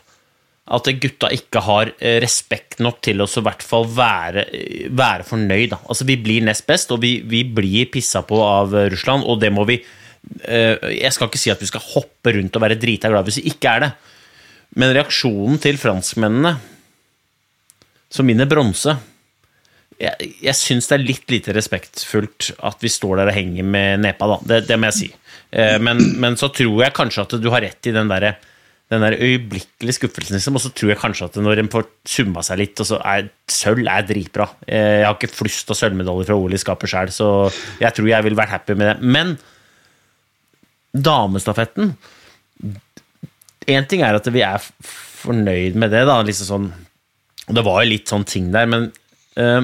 at 0.71 0.88
gutta 1.03 1.29
ikke 1.36 1.61
har 1.65 1.91
eh, 1.99 2.17
respekt 2.23 2.79
nok 2.84 3.01
til 3.03 3.23
å 3.23 3.27
i 3.27 3.43
hvert 3.43 3.63
fall 3.65 3.88
være, 3.91 4.45
være 4.97 5.25
fornøyd. 5.27 5.75
Altså, 5.82 6.07
vi 6.07 6.17
blir 6.21 6.45
nest 6.47 6.65
best, 6.69 6.93
og 6.95 7.01
vi, 7.03 7.17
vi 7.27 7.43
blir 7.43 7.89
pissa 7.91 8.23
på 8.27 8.39
av 8.43 8.75
Russland, 8.93 9.25
og 9.27 9.41
det 9.41 9.51
må 9.53 9.65
vi 9.69 9.82
eh, 9.82 10.91
Jeg 10.95 11.11
skal 11.15 11.29
ikke 11.29 11.41
si 11.41 11.53
at 11.53 11.61
vi 11.61 11.69
skal 11.69 11.84
hoppe 11.93 12.36
rundt 12.38 12.55
og 12.55 12.63
være 12.63 12.79
drita 12.79 13.11
glad 13.11 13.27
hvis 13.27 13.41
vi 13.41 13.51
ikke 13.51 13.75
er 13.75 13.86
det, 13.86 13.91
men 14.79 14.93
reaksjonen 14.95 15.59
til 15.59 15.79
franskmennene 15.82 16.55
som 18.11 18.27
vinner 18.27 18.47
bronse 18.47 18.95
Jeg, 20.02 20.30
jeg 20.41 20.58
syns 20.58 20.88
det 20.89 20.95
er 20.97 21.04
litt 21.04 21.32
lite 21.32 21.54
respektfullt 21.54 22.52
at 22.68 22.82
vi 22.82 22.89
står 22.89 23.20
der 23.22 23.32
og 23.32 23.36
henger 23.38 23.68
med 23.68 24.02
nepa, 24.06 24.30
da. 24.34 24.38
Det, 24.49 24.62
det 24.70 24.78
må 24.80 24.89
jeg 24.89 24.97
si. 24.97 25.10
Eh, 25.52 25.78
men, 25.84 26.02
men, 26.22 26.38
så 26.39 26.49
tror 26.54 26.82
jeg 26.86 26.95
kanskje 26.97 27.28
at 27.28 27.36
du 27.41 27.52
har 27.54 27.64
rett 27.66 27.89
i 27.89 27.93
den 27.95 28.12
derre 28.12 28.38
den 28.91 29.06
der 29.06 29.16
øyeblikkelige 29.16 29.95
skuffelsen, 29.95 30.36
liksom, 30.36 30.58
og 30.60 30.64
så 30.66 30.70
tror 30.76 30.89
jeg 30.91 30.99
kanskje 30.99 31.30
at 31.30 31.38
når 31.39 31.62
en 31.62 31.70
får 31.72 31.86
summa 32.12 32.41
seg 32.43 32.60
litt, 32.60 32.82
og 32.84 32.89
så 32.89 32.97
er 33.08 33.30
sølv 33.47 33.88
er 33.88 34.04
dritbra. 34.04 34.49
Eh, 34.68 34.97
jeg 34.99 35.06
har 35.08 35.16
ikke 35.16 35.32
flust 35.32 35.72
av 35.72 35.80
sølvmedaljer 35.80 36.28
fra 36.28 36.36
OL 36.36 36.58
i 36.58 36.60
skapet 36.60 36.91
sjøl, 36.91 37.14
så 37.16 37.30
jeg 37.80 37.95
tror 37.95 38.10
jeg 38.12 38.26
ville 38.28 38.39
vært 38.41 38.52
happy 38.52 38.76
med 38.76 38.91
det. 38.91 39.12
Men 39.16 39.38
damestafetten 40.91 41.95
Én 43.72 43.86
ting 43.88 44.02
er 44.04 44.18
at 44.18 44.26
vi 44.34 44.41
er 44.43 44.60
fornøyd 44.60 45.78
med 45.80 45.93
det, 45.93 46.02
da, 46.10 46.18
liksom 46.26 46.47
sånn 46.49 46.72
det 47.52 47.64
var 47.66 47.82
jo 47.84 47.91
litt 47.91 48.12
sånn 48.12 48.26
ting 48.28 48.49
der, 48.54 48.68
men 48.70 48.89
uh, 49.39 49.64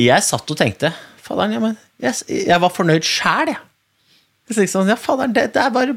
Jeg 0.00 0.24
satt 0.24 0.52
og 0.52 0.58
tenkte 0.58 0.92
Faderen, 1.20 1.52
ja, 1.54 1.72
jeg, 2.08 2.46
jeg 2.48 2.62
var 2.62 2.72
fornøyd 2.74 3.06
sjæl, 3.06 3.52
jeg. 3.52 4.68
sånn, 4.72 4.88
ja, 4.90 4.96
faderen, 4.98 5.34
det, 5.36 5.50
det, 5.54 5.62
er 5.62 5.74
bare 5.74 5.94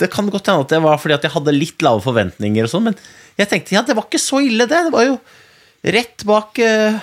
Det 0.00 0.10
kan 0.12 0.28
godt 0.28 0.50
hende 0.50 0.66
at 0.66 0.74
det 0.74 0.80
var 0.84 0.98
fordi 1.00 1.16
at 1.16 1.24
jeg 1.24 1.32
hadde 1.32 1.54
litt 1.56 1.84
lave 1.84 2.02
forventninger, 2.04 2.66
og 2.66 2.72
sånn, 2.72 2.90
men 2.90 2.98
jeg 3.38 3.48
tenkte 3.48 3.76
ja, 3.78 3.84
det 3.86 3.96
var 3.96 4.08
ikke 4.10 4.20
så 4.20 4.42
ille, 4.44 4.66
det. 4.68 4.82
Det 4.88 4.92
var 4.92 5.06
jo 5.06 5.16
rett 5.96 6.26
bak, 6.28 6.60
uh, 6.60 6.98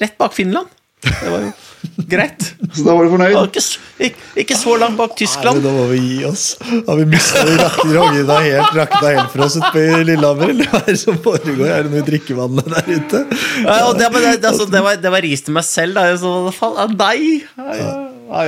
rett 0.00 0.14
bak 0.20 0.36
Finland. 0.36 0.70
Det 1.02 1.32
var 1.32 1.48
jo 1.48 1.50
greit. 1.96 2.42
Så 2.74 2.84
da 2.84 2.94
var 2.96 3.06
du 3.06 3.12
fornøyd? 3.12 3.36
Ikke, 3.46 3.62
ikke, 4.08 4.24
ikke, 4.42 4.56
så 4.58 4.74
langt 4.80 4.98
bak 4.98 5.14
Tyskland. 5.18 5.60
Nei, 5.60 5.64
da 5.66 5.72
må 5.74 5.86
vi 5.92 6.00
gi 6.02 6.18
oss. 6.28 6.44
Har 6.88 6.98
vi 6.98 7.06
mista 7.08 7.44
rakna 7.46 8.38
helt, 8.42 8.76
rakna 8.76 9.02
helt 9.04 9.32
for 9.32 9.46
oss 9.46 9.58
ute 9.60 9.70
på 9.74 9.84
Lillehammer? 10.08 10.52
Eller 10.54 10.70
hva 10.72 10.82
er 10.82 10.90
det 10.90 11.00
som 11.00 11.18
foregår? 11.22 11.64
Er 11.68 11.86
det 11.86 11.94
noe 11.94 12.02
i 12.02 12.06
drikkevannet 12.08 12.70
der 12.74 12.90
ute? 12.90 13.22
Ja, 13.62 13.78
det, 13.94 14.10
det, 14.10 14.36
altså, 14.42 14.68
det, 14.70 14.82
var, 14.86 14.98
det 15.00 15.14
var 15.14 15.24
ris 15.24 15.46
til 15.46 15.56
meg 15.56 15.66
selv. 15.68 16.00
Da. 16.00 16.18
Så, 16.20 16.34
faen, 16.56 16.96
nei! 16.98 17.44
Ja, 17.54 17.78
ja. 17.78 17.94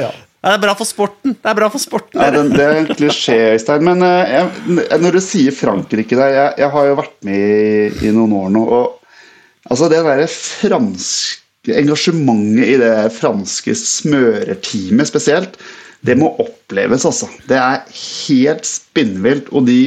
ja, 0.02 0.12
Det 0.42 0.54
er 0.56 0.62
bra 0.66 0.76
for 0.82 0.90
sporten. 0.90 1.38
Det 1.38 1.52
er 1.52 1.58
bra 1.62 1.70
for 1.72 1.82
sporten. 1.82 2.20
Ja, 2.20 2.34
det, 2.34 2.44
det 2.56 2.66
er 2.66 2.82
en 2.82 2.92
klisjé, 2.92 3.38
Øystein. 3.54 3.86
Men 3.86 4.02
uh, 4.02 4.26
jeg, 4.26 5.00
når 5.06 5.18
du 5.20 5.22
sier 5.24 5.54
Frankrike 5.54 6.18
der 6.18 6.34
jeg, 6.34 6.52
jeg, 6.64 6.74
har 6.74 6.90
jo 6.90 7.00
vært 7.04 7.18
med 7.26 7.42
i, 7.46 8.06
i 8.10 8.14
noen 8.16 8.38
år 8.42 8.54
nå. 8.58 8.68
og 8.82 9.66
altså 9.70 9.90
Det 9.92 10.02
derre 10.06 10.30
franske 10.30 11.45
engasjementet 11.74 12.70
i 12.70 12.78
det 12.80 12.94
franske 13.16 13.74
smørerteamet 13.80 15.10
spesielt, 15.10 15.58
det 16.06 16.16
må 16.18 16.30
oppleves, 16.42 17.06
altså. 17.08 17.28
Det 17.48 17.58
er 17.58 17.86
helt 17.88 18.68
spinnvilt, 18.68 19.50
og 19.50 19.66
de 19.66 19.80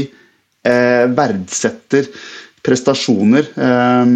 eh, 0.67 1.05
verdsetter 1.15 2.09
prestasjoner. 2.65 3.51
Eh, 3.55 4.15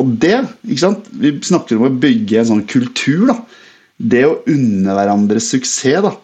og 0.00 0.12
det, 0.22 0.36
ikke 0.68 0.84
sant 0.84 1.08
Vi 1.18 1.34
snakker 1.44 1.78
om 1.78 1.88
å 1.88 1.96
bygge 2.02 2.42
en 2.42 2.50
sånn 2.52 2.66
kultur. 2.70 3.26
da 3.32 3.38
Det 3.96 4.26
å 4.28 4.38
unne 4.50 4.98
hverandre 4.98 5.42
suksess. 5.42 6.04
da 6.04 6.14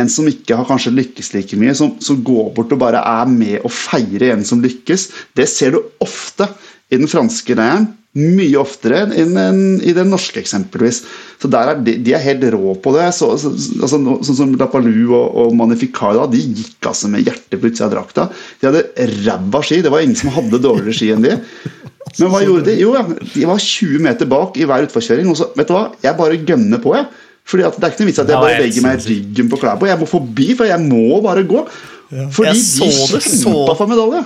En 0.00 0.08
som 0.10 0.28
ikke 0.28 0.56
har 0.56 0.68
kanskje 0.68 0.94
lykkes 0.94 1.34
like 1.34 1.58
mye, 1.60 1.74
som, 1.76 1.96
som 2.00 2.22
går 2.24 2.52
bort 2.56 2.72
og 2.72 2.80
bare 2.80 3.02
er 3.04 3.28
med 3.30 3.60
og 3.62 3.72
feirer 3.72 4.32
en 4.32 4.46
som 4.46 4.62
lykkes. 4.64 5.10
Det 5.36 5.48
ser 5.50 5.76
du 5.76 5.82
ofte 6.02 6.48
i 6.92 7.00
den 7.00 7.10
franske 7.10 7.56
leiren 7.58 7.92
mye 8.14 8.58
oftere 8.60 9.00
enn 9.18 9.80
i 9.82 9.92
den 9.94 10.12
norske, 10.12 10.38
eksempelvis. 10.38 11.00
Så 11.42 11.48
der 11.50 11.72
er 11.72 11.80
de, 11.82 11.96
de 12.04 12.12
er 12.14 12.22
helt 12.22 12.44
rå 12.54 12.76
på 12.82 12.92
det. 12.94 13.08
Så, 13.16 13.32
så, 13.42 13.50
altså, 13.82 13.98
sånn 13.98 14.38
som 14.38 14.52
Lapalou 14.58 15.16
og, 15.16 15.24
og 15.42 15.56
Manificada 15.58 16.28
de 16.30 16.42
gikk 16.44 16.90
altså 16.92 17.10
med 17.10 17.26
hjertet 17.26 17.58
på 17.58 17.70
utsida 17.72 17.88
av 17.88 17.96
drakta. 17.96 18.28
De 18.60 18.70
hadde 18.70 19.08
ræva 19.24 19.62
ski. 19.66 19.80
Det 19.82 19.90
var 19.92 20.06
ingen 20.06 20.18
som 20.18 20.30
hadde 20.36 20.62
dårligere 20.62 20.94
ski 20.94 21.10
enn 21.16 21.26
de. 21.26 21.34
Men 22.20 22.30
hva 22.30 22.44
gjorde 22.44 22.68
de? 22.68 22.76
Jo, 22.78 22.92
ja, 22.94 23.02
de 23.34 23.48
var 23.50 23.66
20 23.66 24.04
meter 24.06 24.30
bak 24.30 24.60
i 24.60 24.68
hver 24.70 24.86
utforkjøring. 24.86 25.32
Og 25.32 25.40
så, 25.40 25.50
vet 25.58 25.66
du 25.66 25.74
hva? 25.74 25.88
Jeg 26.04 26.18
bare 26.20 26.38
gønner 26.52 26.82
på, 26.84 26.94
jeg. 26.94 27.10
Fordi 27.44 27.66
at 27.66 27.74
Det 27.76 27.88
er 27.88 27.92
ikke 27.92 28.04
noe 28.04 28.08
vits 28.12 28.22
at 28.22 28.30
jeg 28.30 28.40
bare 28.46 28.62
legger 28.62 28.86
meg 28.86 29.08
ryggen 29.10 29.50
på 29.50 29.58
Klæbo. 29.60 29.90
Jeg 29.90 30.00
må 30.00 30.06
forbi, 30.08 30.46
for 30.54 30.70
jeg 30.70 30.80
må 30.86 31.18
bare 31.24 31.42
gå. 31.48 31.66
Fordi 32.32 32.54
de 32.54 33.18
kjempa 33.18 33.74
for 33.74 33.90
medalje. 33.90 34.22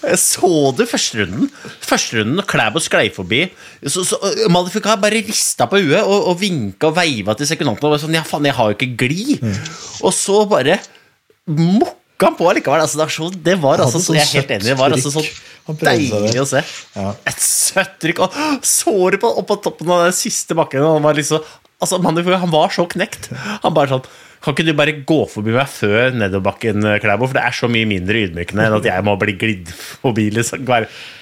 Jeg 0.00 0.20
så 0.22 0.50
det 0.76 0.86
første 0.88 1.20
runden. 1.20 1.48
Første 1.84 2.20
runden, 2.20 2.38
når 2.38 2.46
Klæbo 2.48 2.80
sklei 2.82 3.10
forbi 3.12 3.42
så, 3.84 4.04
så 4.06 4.18
Malifika 4.52 4.96
bare 5.00 5.20
rista 5.26 5.66
på 5.68 5.80
huet 5.82 6.00
og, 6.00 6.30
og 6.32 6.38
vinka 6.40 6.88
og 6.88 6.96
veiva 6.96 7.36
til 7.36 7.48
sekundantene. 7.48 7.96
Og 7.96 8.02
sånn, 8.02 8.16
ja 8.16 8.24
faen, 8.26 8.48
jeg 8.48 8.56
har 8.56 8.70
jo 8.70 8.78
ikke 8.78 8.94
glid. 9.04 9.44
Mm. 9.44 9.58
Og 10.08 10.14
så 10.16 10.42
bare 10.50 10.78
mokka 11.50 12.30
han 12.30 12.38
på 12.38 12.48
likevel. 12.56 12.84
Altså, 12.84 13.00
det, 13.00 13.08
så, 13.16 13.30
det, 13.50 13.56
var 13.60 13.84
altså, 13.84 14.02
så, 14.02 14.16
jeg 14.16 14.24
er 14.24 14.34
helt 14.40 14.54
enig, 14.56 14.68
det 14.70 14.78
var 14.80 14.96
altså 14.96 15.12
sånn 15.14 15.80
deilig 15.80 16.40
å 16.42 16.48
se. 16.48 16.64
Ja. 16.96 17.12
Et 17.30 17.44
søtt 17.44 18.00
trykk. 18.02 18.24
Og 18.24 18.66
såret 18.66 19.20
på, 19.22 19.30
opp 19.42 19.50
på 19.52 19.60
toppen 19.68 19.92
av 19.92 20.06
den 20.08 20.16
siste 20.16 20.56
bakken. 20.58 20.86
Han 20.86 21.04
var, 21.04 21.18
liksom, 21.18 21.44
altså, 21.80 22.00
han 22.00 22.56
var 22.56 22.74
så 22.74 22.88
knekt. 22.90 23.30
Han 23.66 23.76
bare 23.76 23.96
sånn 23.98 24.10
kan 24.40 24.54
ikke 24.54 24.64
du 24.64 24.72
bare 24.76 24.94
gå 25.04 25.18
forbi 25.28 25.52
meg 25.52 25.68
før 25.68 26.14
nedoverbakken, 26.16 26.86
Klæbo? 27.02 27.28
For 27.28 27.36
det 27.36 27.44
er 27.44 27.56
så 27.58 27.68
mye 27.68 27.88
mindre 27.88 28.22
ydmykende 28.24 28.66
enn 28.66 28.76
at 28.78 28.88
jeg 28.88 29.04
må 29.04 29.16
bli 29.20 29.34
glidd 29.36 29.72
forbi. 29.74 30.30
Liksom. 30.32 30.64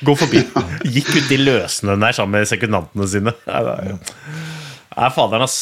Gå 0.07 0.15
forbi. 0.21 0.45
Gikk 0.95 1.11
ut 1.17 1.33
i 1.35 1.41
løsene 1.41 1.99
der 1.99 2.15
sammen 2.15 2.39
med 2.39 2.51
sekundantene 2.51 3.09
sine. 3.11 3.35
Nei, 4.99 5.11
faderen, 5.15 5.47
ass. 5.47 5.61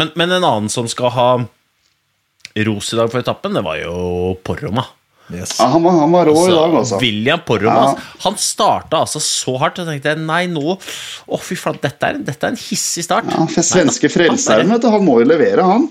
Men, 0.00 0.14
men, 0.16 0.32
en 0.32 0.44
annen 0.44 0.72
som 0.72 0.88
skal 0.88 1.12
ha 1.12 1.28
ros 2.68 2.92
i 2.92 2.98
dag 2.98 3.12
for 3.12 3.20
etappen, 3.20 3.56
det 3.56 3.64
var 3.64 3.80
jo 3.80 4.38
Porroma. 4.44 4.86
Yes. 5.28 5.58
Ja, 5.58 5.66
han, 5.74 5.82
var, 5.84 5.92
han 5.92 6.12
var 6.12 6.24
rå 6.24 6.32
altså, 6.32 6.48
i 6.48 6.54
dag, 6.54 6.74
altså. 6.78 6.98
William 7.02 7.40
Porroma. 7.44 7.74
Ja. 7.74 7.88
Altså, 7.90 8.22
han 8.24 8.38
starta 8.40 9.02
altså 9.04 9.20
så 9.20 9.58
hardt. 9.60 9.80
Jeg 9.82 9.90
tenkte 9.90 10.14
nei, 10.22 10.46
nå 10.48 10.78
Å, 10.78 11.40
fy 11.42 11.58
faen, 11.60 11.76
dette, 11.82 12.14
dette, 12.24 12.40
er 12.40 12.54
en 12.54 12.60
hissig 12.60 13.04
start. 13.04 13.28
Ja, 13.34 13.44
for 13.52 13.66
Svenske 13.66 14.08
frelseren, 14.12 14.72
vet 14.72 14.86
du. 14.86 14.88
Han 14.94 15.04
må 15.04 15.18
jo 15.20 15.28
levere, 15.28 15.68
han. 15.68 15.84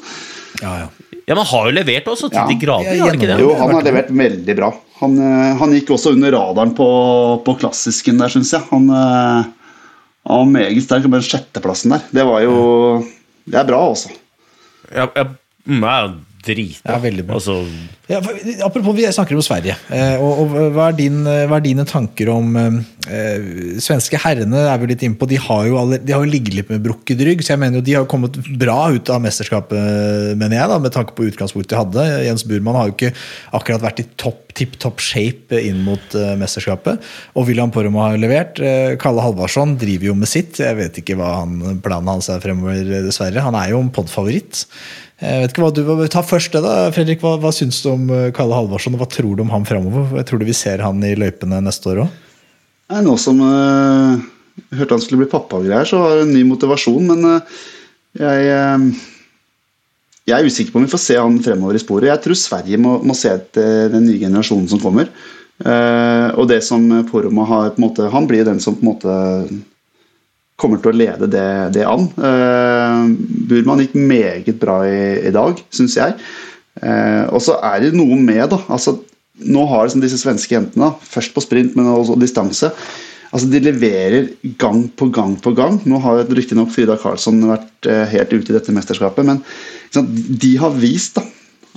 Ja, 0.61 0.73
ja. 0.81 0.87
ja, 1.27 1.35
Men 1.35 1.45
har 1.51 1.69
jo 1.69 1.75
levert 1.75 2.09
også, 2.11 2.29
til 2.31 2.39
ja. 2.39 2.45
de 2.49 2.57
grader? 2.61 2.97
Ja, 2.97 3.09
ikke 3.13 3.29
det? 3.29 3.39
Jo, 3.43 3.53
han 3.59 3.73
har 3.75 3.85
levert 3.85 4.11
veldig 4.11 4.55
bra. 4.57 4.71
Han, 5.01 5.17
eh, 5.21 5.51
han 5.59 5.75
gikk 5.75 5.91
også 5.95 6.15
under 6.15 6.33
radaren 6.33 6.73
på, 6.77 6.87
på 7.45 7.57
klassisken 7.61 8.21
der, 8.21 8.33
syns 8.33 8.53
jeg. 8.55 8.65
Han, 8.71 8.87
eh, 8.89 9.53
Han 10.27 10.41
var 10.41 10.53
meget 10.57 10.83
sterk. 10.83 11.05
Den 11.07 11.23
sjetteplassen 11.23 11.93
der, 11.95 12.07
det 12.11 12.25
var 12.27 12.41
jo 12.43 12.55
Det 13.47 13.55
er 13.61 13.67
bra, 13.67 13.83
altså. 13.93 14.11
Ja, 14.91 15.05
ja, 15.15 15.23
mm, 15.67 15.83
ja, 15.83 15.99
dritbra. 16.47 16.95
Ja, 16.95 17.03
veldig 17.03 17.27
bra. 17.27 17.39
Altså, 17.39 17.59
Ja, 18.07 18.21
apropos, 18.63 18.95
vi 18.95 19.03
snakker 19.11 19.35
om 19.35 19.43
Sverige. 19.43 19.75
Eh, 19.91 20.15
og, 20.23 20.45
og 20.45 20.53
hva, 20.75 20.89
er 20.89 20.95
din, 20.95 21.21
hva 21.27 21.57
er 21.59 21.65
dine 21.65 21.83
tanker 21.87 22.31
om 22.31 22.55
eh, 22.55 23.77
Svenske 23.83 24.19
herrene 24.23 24.61
er 24.67 24.79
vi 24.81 24.89
litt 24.91 25.03
inne 25.05 25.19
på, 25.19 25.27
de 25.29 25.39
har, 25.39 25.65
jo 25.67 25.77
alle, 25.79 25.99
de 26.03 26.15
har 26.15 26.23
jo 26.23 26.31
ligget 26.31 26.55
litt 26.55 26.71
med 26.71 26.83
brukket 26.85 27.21
rygg. 27.27 27.43
Så 27.43 27.53
jeg 27.53 27.61
mener 27.61 27.79
jo 27.79 27.85
de 27.87 27.97
har 27.97 28.07
kommet 28.09 28.39
bra 28.59 28.79
ut 28.95 29.11
av 29.13 29.21
mesterskapet, 29.23 30.35
mener 30.39 30.59
jeg, 30.59 30.71
da, 30.71 30.79
med 30.83 30.95
tanke 30.95 31.15
på 31.17 31.27
utgangspunktet 31.27 31.75
de 31.75 31.79
hadde. 31.81 32.05
Jens 32.27 32.45
Burman 32.47 32.79
har 32.79 32.89
jo 32.89 32.95
ikke 32.95 33.13
akkurat 33.59 33.83
vært 33.83 34.03
i 34.03 34.07
topp, 34.19 34.43
tipp 34.57 34.77
topp 34.81 35.03
shape 35.03 35.59
inn 35.61 35.83
mot 35.85 36.15
eh, 36.17 36.33
mesterskapet. 36.39 37.03
Og 37.37 37.49
William 37.49 37.71
Poromaa 37.73 38.13
har 38.13 38.21
levert. 38.21 38.61
Eh, 38.63 38.95
Kalle 39.01 39.23
Halvarsson 39.25 39.75
driver 39.79 40.11
jo 40.11 40.17
med 40.17 40.31
sitt. 40.31 40.61
Jeg 40.63 40.79
vet 40.79 41.01
ikke 41.03 41.17
hva 41.19 41.41
han, 41.41 41.59
planen 41.83 42.15
hans 42.15 42.31
er 42.33 42.43
fremover, 42.43 42.87
dessverre. 43.07 43.43
Han 43.45 43.57
er 43.59 43.73
jo 43.75 43.83
en 43.83 43.93
podfavoritt. 43.93 44.65
Jeg 45.17 45.41
vet 45.41 45.53
ikke 45.53 45.63
hva 45.63 45.71
du, 45.73 46.07
Ta 46.13 46.21
først 46.21 46.53
det, 46.53 46.61
da. 46.61 46.91
Fredrik, 46.93 47.23
hva, 47.25 47.37
hva 47.41 47.49
syns 47.55 47.79
du 47.81 47.89
om 47.89 48.05
eh, 48.13 48.29
Kalle 48.37 48.53
Halvorsson, 48.53 48.93
og 48.93 49.01
hva 49.01 49.09
tror 49.09 49.33
du 49.33 49.41
om 49.41 49.53
ham 49.53 49.65
fremover? 49.65 50.11
Jeg 50.19 50.29
tror 50.29 50.41
du 50.41 50.45
vi 50.45 50.57
ser 50.57 50.83
han 50.85 51.01
i 51.01 51.15
løypene 51.17 51.61
neste 51.65 51.89
år 51.93 52.03
òg? 52.05 52.17
Nå 53.03 53.15
som 53.19 53.39
uh, 53.43 54.13
hørte 54.77 54.95
han 54.95 55.01
skulle 55.03 55.25
bli 55.25 55.31
pappa 55.31 55.57
og 55.57 55.65
greier, 55.65 55.89
så 55.89 55.99
har 56.03 56.13
jeg 56.13 56.27
en 56.27 56.35
ny 56.37 56.43
motivasjon. 56.47 57.09
Men 57.09 57.25
uh, 57.25 57.63
jeg, 58.21 58.45
uh, 58.53 60.21
jeg 60.29 60.37
er 60.37 60.47
usikker 60.47 60.75
på 60.75 60.79
om 60.79 60.85
vi 60.85 60.93
får 60.93 61.03
se 61.03 61.17
han 61.17 61.41
fremover 61.43 61.79
i 61.79 61.81
sporet. 61.81 62.11
Jeg 62.11 62.23
tror 62.23 62.39
Sverige 62.39 62.79
må, 62.85 62.93
må 63.01 63.17
se 63.17 63.33
etter 63.33 63.89
den 63.91 64.05
nye 64.05 64.21
generasjonen 64.21 64.69
som 64.69 64.83
kommer. 64.83 65.09
Uh, 65.65 66.29
og 66.37 66.45
det 66.53 66.61
som 66.63 66.85
Poroma 67.09 67.47
har 67.49 67.73
på 67.73 67.81
en 67.81 67.87
måte, 67.87 68.11
Han 68.13 68.29
blir 68.29 68.45
den 68.45 68.61
som 68.61 68.77
på 68.77 68.85
en 68.85 68.91
måte 68.93 69.17
kommer 70.57 70.81
til 70.81 70.91
å 70.91 70.97
lede 70.97 71.29
det, 71.29 71.47
det 71.75 71.85
an. 71.87 72.07
Eh, 72.17 73.01
Burman 73.49 73.83
gikk 73.83 73.97
meget 73.97 74.57
bra 74.61 74.79
i, 74.89 75.27
i 75.29 75.33
dag, 75.33 75.59
syns 75.73 75.97
jeg. 75.99 76.17
Eh, 76.81 77.25
og 77.29 77.41
så 77.45 77.59
er 77.65 77.83
det 77.85 77.97
noe 77.97 78.17
med, 78.19 78.47
da. 78.53 78.61
altså 78.67 78.99
Nå 79.37 79.67
har 79.69 79.85
liksom 79.85 80.01
disse 80.01 80.17
svenske 80.17 80.55
jentene, 80.55 80.87
først 81.05 81.35
på 81.35 81.43
sprint, 81.45 81.75
men 81.77 81.91
også 81.91 82.15
distanse 82.17 82.71
altså 83.27 83.49
De 83.51 83.59
leverer 83.61 84.29
gang 84.57 84.85
på 84.97 85.09
gang 85.13 85.35
på 85.43 85.51
gang. 85.53 85.75
Nå 85.85 85.99
har 86.01 86.23
riktignok 86.31 86.71
Frida 86.73 86.95
Karlsson 86.97 87.41
vært 87.49 87.89
eh, 87.89 88.05
helt 88.13 88.33
ute 88.33 88.53
i 88.53 88.55
dette 88.55 88.73
mesterskapet, 88.73 89.27
men 89.27 89.41
de 89.93 90.53
har 90.61 90.75
vist 90.79 91.19
da, 91.19 91.25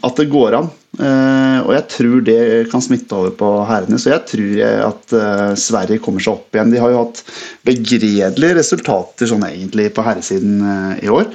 at 0.06 0.20
det 0.20 0.30
går 0.32 0.56
an. 0.58 0.68
Eh, 0.98 1.58
og 1.62 1.70
jeg 1.76 1.84
tror 1.92 2.22
det 2.26 2.40
kan 2.72 2.82
smitte 2.84 3.16
over 3.16 3.32
på 3.36 3.48
herrene. 3.68 3.98
Så 4.00 4.12
jeg 4.12 4.26
tror 4.28 4.60
at 4.88 5.14
eh, 5.16 5.46
Sverige 5.60 6.02
kommer 6.02 6.24
seg 6.24 6.36
opp 6.36 6.56
igjen. 6.56 6.72
De 6.74 6.82
har 6.82 6.92
jo 6.92 7.02
hatt 7.04 7.22
begredelige 7.68 8.58
resultater 8.58 9.30
sånn 9.30 9.46
egentlig 9.48 9.90
på 9.96 10.04
herresiden 10.06 10.60
eh, 10.60 10.94
i 11.06 11.12
år. 11.12 11.30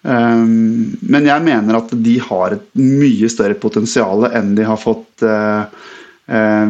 Men 0.00 1.26
jeg 1.28 1.44
mener 1.44 1.76
at 1.76 1.90
de 1.92 2.14
har 2.24 2.54
et 2.54 2.62
mye 2.80 3.28
større 3.28 3.52
potensial 3.60 4.24
enn 4.30 4.54
de 4.56 4.64
har 4.64 4.78
fått 4.80 5.20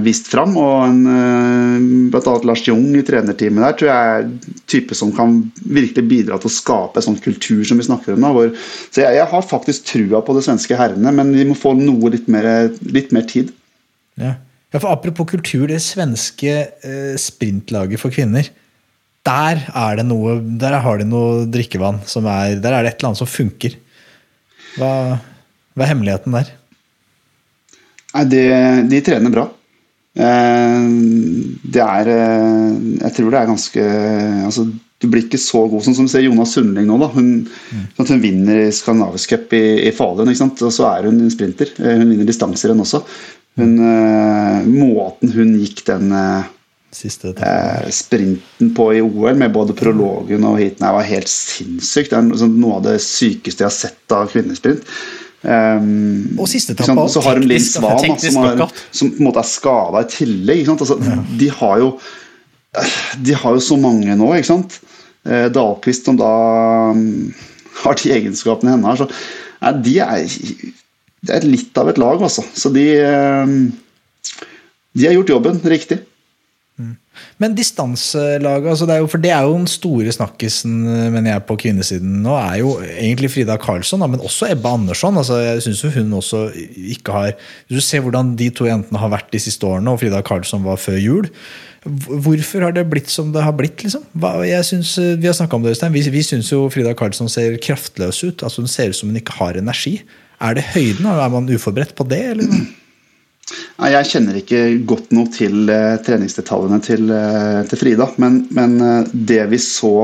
vist 0.01 0.31
fram. 0.33 0.55
Og 0.57 0.77
en, 0.87 1.01
eh, 1.11 1.87
blant 2.13 2.29
annet 2.31 2.47
Lars 2.49 2.63
Jung 2.65 2.95
i 2.97 3.05
trenerteamet 3.07 3.65
der 3.65 3.77
tror 3.77 3.91
jeg 3.91 4.13
er 4.15 4.61
type 4.71 4.97
som 4.97 5.13
kan 5.17 5.39
virkelig 5.61 6.07
bidra 6.09 6.39
til 6.41 6.51
å 6.51 6.55
skape 6.55 7.01
en 7.01 7.09
sånn 7.11 7.21
kultur 7.21 7.65
som 7.69 7.81
vi 7.81 7.89
snakker 7.89 8.17
om. 8.17 8.29
hvor, 8.33 8.55
så 8.91 9.05
jeg, 9.05 9.19
jeg 9.19 9.29
har 9.33 9.51
faktisk 9.51 9.89
trua 9.91 10.23
på 10.25 10.37
de 10.37 10.45
svenske 10.47 10.79
herrene, 10.79 11.13
men 11.13 11.33
vi 11.37 11.45
må 11.49 11.59
få 11.59 11.75
noe 11.77 12.13
litt 12.15 12.29
mer, 12.33 12.71
litt 12.81 13.13
mer 13.13 13.27
tid. 13.29 13.53
Ja. 14.21 14.37
ja, 14.73 14.79
for 14.79 14.91
Apropos 14.93 15.29
kultur, 15.29 15.67
det 15.69 15.83
svenske 15.85 16.57
eh, 16.81 17.17
sprintlaget 17.21 18.01
for 18.01 18.15
kvinner. 18.15 18.49
Der 19.29 19.61
er 19.77 19.99
det 20.01 20.07
noe, 20.09 20.39
der 20.41 20.79
har 20.81 21.01
de 21.01 21.05
noe 21.05 21.45
drikkevann 21.53 22.01
som 22.09 22.25
er 22.25 22.57
Der 22.57 22.73
er 22.73 22.83
det 22.83 22.95
et 22.95 23.03
eller 23.03 23.11
annet 23.11 23.21
som 23.21 23.29
funker. 23.29 23.77
Hva, 24.81 25.21
hva 25.77 25.85
er 25.85 25.93
hemmeligheten 25.93 26.33
der? 26.33 26.55
Nei, 28.15 28.25
de, 28.31 28.43
de 28.91 29.01
trener 29.07 29.33
bra. 29.35 29.47
Eh, 30.19 30.87
det 31.71 31.83
er 31.85 32.09
eh, 32.11 32.71
Jeg 32.99 33.13
tror 33.15 33.29
det 33.31 33.39
er 33.39 33.47
ganske 33.47 33.83
altså, 34.49 34.65
Du 34.99 35.07
blir 35.07 35.23
ikke 35.23 35.39
så 35.39 35.61
god 35.71 35.85
sånn 35.87 35.95
som 35.95 36.09
du 36.09 36.11
ser 36.11 36.25
Jonas 36.25 36.57
Sundling 36.57 36.89
nå. 36.91 36.97
da 36.99 37.07
Hun, 37.15 37.29
sånn 37.95 38.03
at 38.09 38.11
hun 38.17 38.25
vinner 38.25 38.65
Skandinavisk 38.75 39.31
Cup 39.37 39.55
i, 39.55 39.63
i 39.87 39.93
Falun, 39.95 40.33
sant? 40.35 40.59
og 40.67 40.75
så 40.75 40.89
er 40.91 41.07
hun 41.07 41.23
sprinter. 41.31 41.71
Eh, 41.79 42.01
Hun 42.03 42.11
vinner 42.11 42.27
distanserenn 42.27 42.83
også. 42.83 43.05
Hun, 43.61 43.77
eh, 43.87 44.67
måten 44.67 45.31
hun 45.37 45.55
gikk 45.63 45.85
den 45.93 46.11
Siste 46.91 47.31
eh, 47.39 47.87
sprinten 47.95 48.73
på 48.75 48.89
i 48.97 49.01
OL, 49.01 49.37
med 49.39 49.53
både 49.55 49.77
prologen 49.79 50.43
og 50.49 50.57
heaten, 50.59 50.83
her 50.83 50.97
var 50.97 51.07
helt 51.07 51.31
sinnssykt. 51.31 52.11
Det 52.11 52.19
er 52.19 52.41
sånn, 52.43 52.57
noe 52.59 52.81
av 52.81 52.87
det 52.89 52.97
sykeste 53.05 53.63
jeg 53.63 53.69
har 53.69 53.77
sett 53.77 54.15
av 54.17 54.27
kvinnesprint. 54.33 54.83
Um, 55.41 56.37
Og 56.37 56.49
siste 56.53 56.75
ikke 56.75 56.85
etappe. 56.85 57.07
Så 57.09 57.23
har 57.25 57.39
de 57.41 57.49
Linn 57.49 57.65
Svan, 57.65 58.19
som, 58.21 58.43
har, 58.45 58.81
som 58.93 59.09
på 59.09 59.23
en 59.23 59.29
måte 59.31 59.41
er 59.41 59.49
skada 59.49 60.03
i 60.05 60.11
tillegg. 60.13 60.69
Altså, 60.75 60.99
De 61.41 61.49
har 61.61 61.79
jo 61.81 61.95
De 63.25 63.35
har 63.35 63.57
jo 63.57 63.63
så 63.65 63.79
mange 63.81 64.15
nå, 64.19 64.29
ikke 64.37 64.51
sant. 64.53 64.77
Eh, 65.27 65.49
Dahlqvist 65.53 66.07
som 66.07 66.17
da 66.17 66.29
um, 66.95 67.33
har 67.83 67.97
de 67.99 68.13
egenskapene 68.15 68.77
henne 68.77 68.93
har. 68.93 69.01
Så 69.01 69.09
nei, 69.65 69.73
de 69.85 69.97
er, 70.05 70.37
det 71.27 71.35
er 71.35 71.49
litt 71.49 71.81
av 71.81 71.91
et 71.91 71.99
lag, 72.01 72.23
altså. 72.23 72.45
Så 72.55 72.73
de 72.73 72.87
um, 73.03 73.57
De 74.93 75.09
har 75.09 75.17
gjort 75.17 75.35
jobben 75.35 75.61
riktig. 75.73 76.03
Men 77.43 77.55
distanselaget, 77.57 78.69
altså 78.71 78.87
for 79.11 79.21
det 79.21 79.33
er 79.35 79.45
jo 79.45 79.57
den 79.59 79.67
store 79.69 80.13
snakkisen 80.15 80.77
mener 81.13 81.35
jeg, 81.35 81.45
på 81.49 81.57
kvinnesiden 81.61 82.21
nå, 82.25 82.37
er 82.39 82.61
jo 82.63 82.77
egentlig 82.87 83.33
Frida 83.35 83.57
Karlsson, 83.61 84.05
men 84.09 84.23
også 84.25 84.49
Ebba 84.53 84.73
Andersson. 84.79 85.19
altså 85.19 85.41
Jeg 85.43 85.63
jo 85.67 85.91
hun 85.99 86.13
også 86.21 86.45
ikke 86.77 87.13
har 87.13 87.33
Hvis 87.67 87.81
du 87.81 87.85
ser 87.85 88.01
hvordan 88.01 88.37
de 88.39 88.49
to 88.51 88.69
jentene 88.69 88.99
har 89.03 89.13
vært 89.13 89.33
de 89.33 89.43
siste 89.43 89.67
årene, 89.67 89.91
og 89.91 90.01
Frida 90.01 90.23
Karlsson 90.23 90.65
var 90.65 90.81
før 90.81 90.97
jul 91.01 91.29
Hvorfor 91.85 92.61
har 92.61 92.75
det 92.77 92.91
blitt 92.91 93.09
som 93.09 93.31
det 93.33 93.43
har 93.43 93.55
blitt? 93.57 93.81
liksom? 93.83 94.03
Jeg 94.45 94.65
synes, 94.65 94.99
Vi 94.99 95.27
har 95.27 95.33
snakka 95.33 95.57
om 95.57 95.63
det, 95.63 95.71
Øystein. 95.73 95.93
Vi, 95.93 96.03
vi 96.13 96.23
syns 96.23 96.53
jo 96.53 96.69
Frida 96.69 96.93
Karlsson 96.93 97.29
ser 97.29 97.57
kraftløs 97.57 98.21
ut. 98.25 98.43
altså 98.43 98.61
Hun 98.61 98.69
ser 98.69 98.91
ut 98.91 98.97
som 98.97 99.09
hun 99.09 99.17
ikke 99.17 99.39
har 99.39 99.57
energi. 99.57 100.03
Er 100.41 100.55
det 100.55 100.65
høyden? 100.75 101.07
Er 101.07 101.33
man 101.33 101.49
uforberedt 101.49 101.95
på 101.97 102.05
det? 102.05 102.21
eller? 102.35 102.69
Nei, 103.81 103.93
Jeg 103.95 104.09
kjenner 104.13 104.39
ikke 104.41 104.63
godt 104.89 105.13
nok 105.17 105.31
til 105.35 105.71
eh, 105.73 105.99
treningsdetaljene 106.07 106.81
til, 106.85 107.07
eh, 107.15 107.61
til 107.71 107.81
Frida, 107.81 108.11
men, 108.23 108.43
men 108.57 108.77
eh, 108.85 109.15
det 109.31 109.45
vi 109.53 109.63
så 109.63 109.95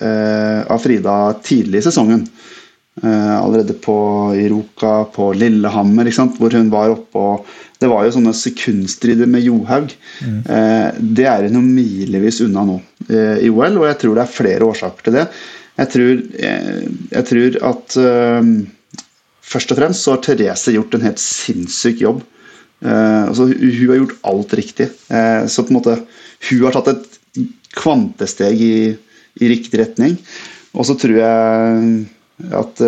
av 0.00 0.78
Frida 0.80 1.14
tidlig 1.44 1.82
i 1.82 1.84
sesongen, 1.84 2.22
allerede 3.04 3.74
på 3.84 3.96
Iroka, 4.32 5.02
på 5.12 5.26
Lillehammer, 5.36 6.08
hvor 6.38 6.56
hun 6.56 6.70
var 6.72 6.94
oppe 6.94 7.20
og 7.20 7.50
Det 7.76 7.90
var 7.92 8.06
jo 8.06 8.14
sånne 8.14 8.32
sekundstrider 8.32 9.28
med 9.28 9.44
Johaug. 9.44 9.92
Mm. 10.24 10.40
det 11.18 11.26
er 11.28 11.44
hun 11.44 11.58
jo 11.58 11.62
milevis 11.66 12.40
unna 12.46 12.64
nå 12.64 12.78
i 13.12 13.52
OL, 13.52 13.76
og 13.82 13.86
jeg 13.90 14.00
tror 14.00 14.16
det 14.16 14.24
er 14.24 14.32
flere 14.38 14.70
årsaker 14.72 15.04
til 15.04 15.18
det. 15.18 15.26
Jeg 15.82 15.92
tror, 15.92 16.24
jeg, 16.46 16.90
jeg 17.12 17.28
tror 17.34 17.60
at 17.74 18.00
først 19.52 19.76
og 19.76 19.82
fremst 19.82 20.08
så 20.08 20.16
har 20.16 20.24
Therese 20.24 20.78
gjort 20.78 20.96
en 20.96 21.08
helt 21.10 21.20
sinnssyk 21.20 22.00
jobb. 22.06 22.24
Eh, 22.80 23.22
altså, 23.28 23.48
hun, 23.50 23.90
har 23.90 24.00
gjort 24.00 24.16
alt 24.32 24.54
riktig. 24.60 24.88
Eh, 25.12 25.42
så 25.50 25.64
på 25.64 25.72
en 25.72 25.80
måte 25.80 25.98
hun 26.48 26.64
har 26.64 26.76
tatt 26.76 26.92
et 26.94 27.18
kvantesteg 27.76 28.64
i, 28.64 28.74
i 29.40 29.52
riktig 29.52 29.82
retning. 29.82 30.16
Og 30.74 30.86
så 30.88 30.96
tror 30.98 31.18
jeg 31.18 31.90
at 32.56 32.78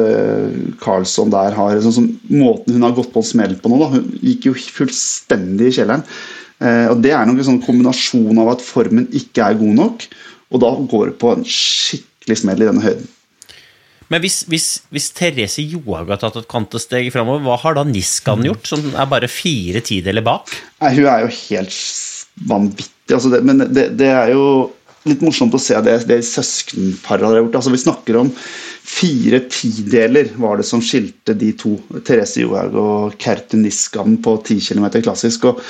Carlsson 0.81 1.33
der 1.33 1.53
har 1.53 1.81
sånn 1.85 1.93
som 1.93 2.07
Måten 2.33 2.79
hun 2.79 2.87
har 2.87 2.95
gått 2.97 3.11
på 3.13 3.21
en 3.21 3.27
smell 3.29 3.53
på 3.61 3.69
nå, 3.69 3.77
da, 3.83 3.91
hun 3.93 4.07
gikk 4.25 4.47
jo 4.49 4.55
fullstendig 4.57 5.69
i 5.69 5.75
kjelleren. 5.77 6.07
Eh, 6.63 6.87
og 6.93 7.01
Det 7.03 7.13
er 7.15 7.27
nok 7.27 7.41
en 7.41 7.49
sånn 7.51 7.65
kombinasjon 7.65 8.39
av 8.43 8.55
at 8.55 8.65
formen 8.65 9.09
ikke 9.17 9.45
er 9.45 9.59
god 9.59 9.75
nok, 9.79 10.07
og 10.53 10.63
da 10.63 10.71
går 10.93 11.11
det 11.11 11.19
på 11.23 11.33
en 11.35 11.45
skikkelig 11.49 12.39
smell 12.43 12.63
i 12.63 12.69
denne 12.69 12.85
høyden. 12.85 13.09
Men 14.11 14.23
hvis, 14.25 14.43
hvis, 14.51 14.67
hvis 14.93 15.11
Therese 15.17 15.65
Johaug 15.65 16.11
har 16.13 16.21
tatt 16.21 16.41
et 16.41 16.49
kvantesteg 16.51 17.11
framover, 17.15 17.45
hva 17.47 17.59
har 17.63 17.79
da 17.79 17.87
Niskan 17.87 18.45
gjort, 18.47 18.67
som 18.69 18.93
er 18.93 19.09
bare 19.11 19.31
fire 19.31 19.83
tideler 19.85 20.25
bak? 20.27 20.53
Nei, 20.83 20.95
hun 20.99 21.09
er 21.13 21.27
jo 21.27 21.33
helt 21.37 21.79
vanvittig. 22.49 23.13
Altså 23.13 23.33
det, 23.33 23.43
men 23.47 23.65
det, 23.69 23.91
det 24.01 24.11
er 24.11 24.33
jo 24.35 24.47
litt 25.09 25.23
morsomt 25.25 25.55
å 25.55 25.61
se 25.61 25.79
det, 25.83 25.97
det 26.09 26.21
søskenparet 26.27 27.27
har 27.27 27.41
gjort. 27.41 27.57
Altså 27.59 27.73
Vi 27.75 27.83
snakker 27.83 28.21
om 28.21 28.31
fire 28.83 29.43
tideler 29.51 30.31
var 30.41 30.61
det 30.61 30.67
som 30.69 30.83
skilte 30.85 31.35
de 31.39 31.53
to. 31.59 31.77
Therese 32.07 32.43
Johaug 32.43 32.79
og 32.79 33.19
Kertu 33.23 33.59
Niskan 33.61 34.19
på 34.23 34.37
10 34.43 34.63
km 34.69 34.89
klassisk. 35.03 35.51
og 35.51 35.63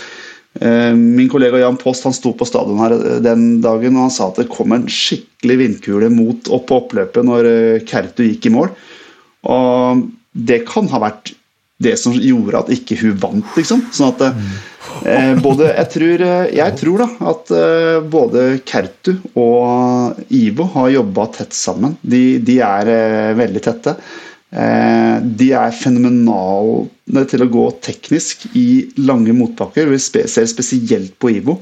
Min 0.61 1.31
kollega 1.33 1.63
Jan 1.63 1.79
Post 1.81 2.05
han 2.05 2.13
sto 2.13 2.35
på 2.37 2.45
stadion 2.45 2.81
her 2.83 2.93
eh, 2.93 3.21
den 3.25 3.63
dagen 3.65 3.97
og 3.97 4.09
han 4.09 4.13
sa 4.13 4.29
at 4.29 4.43
det 4.43 4.51
kom 4.53 4.75
en 4.77 4.85
skikkelig 4.91 5.57
vindkule 5.63 6.11
mot 6.13 6.51
opp 6.53 6.67
på 6.69 6.81
oppløpet 6.83 7.25
når 7.25 7.49
eh, 7.49 7.85
Kertu 7.89 8.27
gikk 8.27 8.51
i 8.51 8.53
mål. 8.53 8.75
Og 9.49 10.05
det 10.33 10.63
kan 10.69 10.91
ha 10.93 11.01
vært 11.03 11.33
det 11.83 11.97
som 11.99 12.15
gjorde 12.15 12.61
at 12.61 12.71
ikke 12.73 12.99
hun 13.01 13.17
vant, 13.21 13.49
liksom. 13.59 13.81
Sånn 13.95 14.13
at 14.13 14.23
eh, 14.29 15.33
både 15.43 15.71
Jeg 15.73 15.89
tror, 15.95 16.25
eh, 16.27 16.53
jeg 16.59 16.77
tror 16.79 17.03
da 17.03 17.09
at 17.33 17.55
eh, 17.59 17.97
både 18.13 18.45
Kertu 18.69 19.15
og 19.33 20.21
Ivo 20.37 20.69
har 20.77 20.93
jobba 20.99 21.27
tett 21.39 21.57
sammen. 21.57 21.97
De, 22.03 22.39
de 22.45 22.61
er 22.67 22.93
eh, 22.93 23.33
veldig 23.39 23.65
tette. 23.65 23.97
Eh, 24.53 25.17
de 25.41 25.49
er 25.57 25.73
fenomenale 25.73 27.25
til 27.31 27.45
å 27.45 27.51
gå 27.53 27.65
teknisk 27.85 28.51
i 28.59 28.85
lange 29.01 29.33
motbakker. 29.37 29.89
Vi 29.89 30.01
ser 30.03 30.49
spesielt 30.51 31.17
på 31.23 31.33
Ivo. 31.39 31.57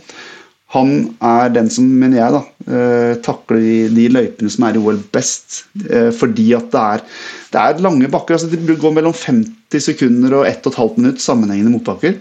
Han 0.74 0.91
er 1.26 1.51
den 1.55 1.70
som, 1.70 1.86
mener 1.99 2.20
jeg, 2.20 2.34
da, 2.34 2.41
eh, 2.70 3.12
takler 3.26 3.62
de, 3.62 3.76
de 3.95 4.09
løypene 4.14 4.51
som 4.51 4.66
er 4.66 4.78
i 4.78 4.82
OL 4.82 5.01
best. 5.14 5.64
eh, 5.86 6.11
Fordi 6.14 6.51
at 6.59 6.68
det 6.74 6.82
er, 6.97 7.07
det 7.55 7.62
er 7.62 7.86
lange 7.86 8.11
bakker. 8.11 8.36
altså 8.38 8.51
De 8.51 8.76
går 8.78 8.95
mellom 8.99 9.14
50 9.14 9.86
sekunder 9.86 10.41
og 10.41 10.47
1 10.51 10.62
12 10.70 10.99
minutt 10.99 11.22
sammenhengende 11.22 11.74
motbakker 11.74 12.18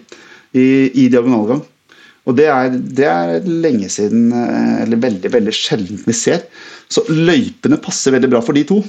i, 0.53 0.65
i 0.93 1.09
diagonalgang. 1.09 1.61
Og 2.29 2.35
det 2.37 2.45
er, 2.53 2.73
det 2.73 3.05
er 3.09 3.45
lenge 3.45 3.87
siden, 3.89 4.29
eller 4.33 5.01
veldig 5.01 5.29
veldig 5.33 5.53
sjelden 5.55 6.01
vi 6.05 6.13
ser. 6.13 6.43
Så 6.89 7.05
løypene 7.09 7.79
passer 7.81 8.13
veldig 8.13 8.29
bra 8.29 8.41
for 8.45 8.57
de 8.57 8.65
to. 8.69 8.83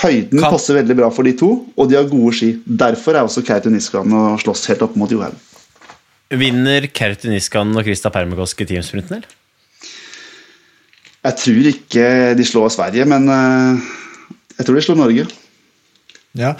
Høyden 0.00 0.40
Kan- 0.40 0.54
passer 0.54 0.78
veldig 0.78 0.96
bra 0.96 1.10
for 1.12 1.26
de 1.28 1.34
to, 1.36 1.50
og 1.76 1.88
de 1.90 1.98
har 1.98 2.08
gode 2.08 2.32
ski. 2.34 2.52
Derfor 2.64 3.14
er 3.14 3.26
også 3.26 3.44
Niskanen 3.70 4.14
å 4.16 4.38
slåss 4.40 4.66
helt 4.70 4.82
opp 4.86 4.96
mot 4.96 5.10
Johaug. 5.12 5.34
Vinner 6.32 6.86
Niskan 7.28 7.76
og 7.76 7.84
Krista 7.84 8.08
Permakoski 8.10 8.64
teamsprinten, 8.64 9.18
eller? 9.20 9.28
Jeg 11.22 11.36
tror 11.38 11.68
ikke 11.70 12.06
de 12.38 12.46
slår 12.48 12.72
Sverige, 12.72 13.04
men 13.06 13.28
eh, 13.28 13.82
jeg 14.58 14.66
tror 14.66 14.74
de 14.78 14.84
slår 14.86 14.96
Norge. 14.98 15.26
Ja. 16.38 16.54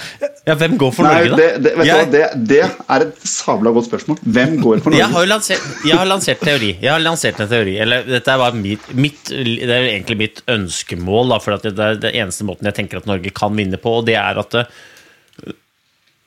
Ja, 0.44 0.54
hvem 0.60 0.74
går 0.76 0.90
for 0.92 1.06
Nei, 1.06 1.12
Norge, 1.14 1.30
da? 1.32 1.36
det, 1.38 1.62
det, 1.64 1.70
hva, 1.78 1.84
Jeg- 1.86 2.08
det, 2.12 2.22
det 2.50 2.58
er 2.66 3.04
et 3.06 3.22
sabla 3.24 3.70
godt 3.72 3.86
spørsmål. 3.88 4.18
Hvem 4.20 4.58
går 4.60 4.82
for 4.84 4.92
Jeg 4.92 5.06
Norge? 5.08 5.14
har 5.14 5.26
lansert, 5.30 5.62
jeg 5.88 5.96
har 5.96 6.08
lansert 6.10 6.40
teori. 6.44 6.72
Jeg 6.82 6.92
har 6.92 7.00
lansert 7.00 7.40
en 7.40 7.48
teori. 7.48 7.78
Eller 7.80 8.04
dette 8.04 8.28
er 8.34 8.42
bare 8.42 8.58
mitt, 8.58 8.90
mitt 8.94 9.30
Det 9.32 9.70
er 9.70 9.86
egentlig 9.94 10.18
mitt 10.20 10.42
ønskemål, 10.52 11.32
da, 11.32 11.38
for 11.40 11.56
at 11.56 11.62
det 11.64 11.72
er 11.78 11.96
den 12.02 12.18
eneste 12.24 12.44
måten 12.44 12.68
jeg 12.68 12.76
tenker 12.82 13.00
at 13.00 13.06
Norge 13.08 13.32
kan 13.32 13.56
vinne 13.56 13.80
på, 13.80 13.94
og 14.02 14.04
det 14.10 14.18
er 14.20 14.42
at 14.44 14.54
eh, 14.60 15.54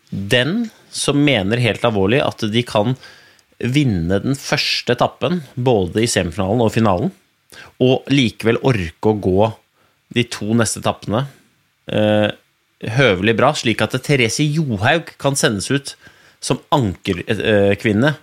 den 0.10 0.70
som 0.96 1.20
mener 1.26 1.60
helt 1.62 1.84
alvorlig 1.86 2.22
at 2.24 2.46
de 2.52 2.64
kan 2.68 2.96
vinne 3.60 4.18
den 4.24 4.36
første 4.40 4.96
etappen, 4.96 5.42
både 5.56 6.02
i 6.04 6.10
semifinalen 6.12 6.64
og 6.66 6.74
finalen, 6.76 7.12
og 7.84 8.08
likevel 8.12 8.58
orke 8.68 9.12
å 9.14 9.20
gå 9.24 9.52
de 10.16 10.24
to 10.32 10.50
neste 10.58 10.82
etappene 10.82 11.26
eh, 11.92 12.32
høvelig 12.84 13.36
bra, 13.38 13.52
slik 13.56 13.84
at 13.86 13.96
Therese 14.04 14.44
Johaug 14.44 15.14
kan 15.22 15.38
sendes 15.40 15.70
ut 15.72 15.96
som 16.44 16.60
ankerkvinne. 16.76 18.16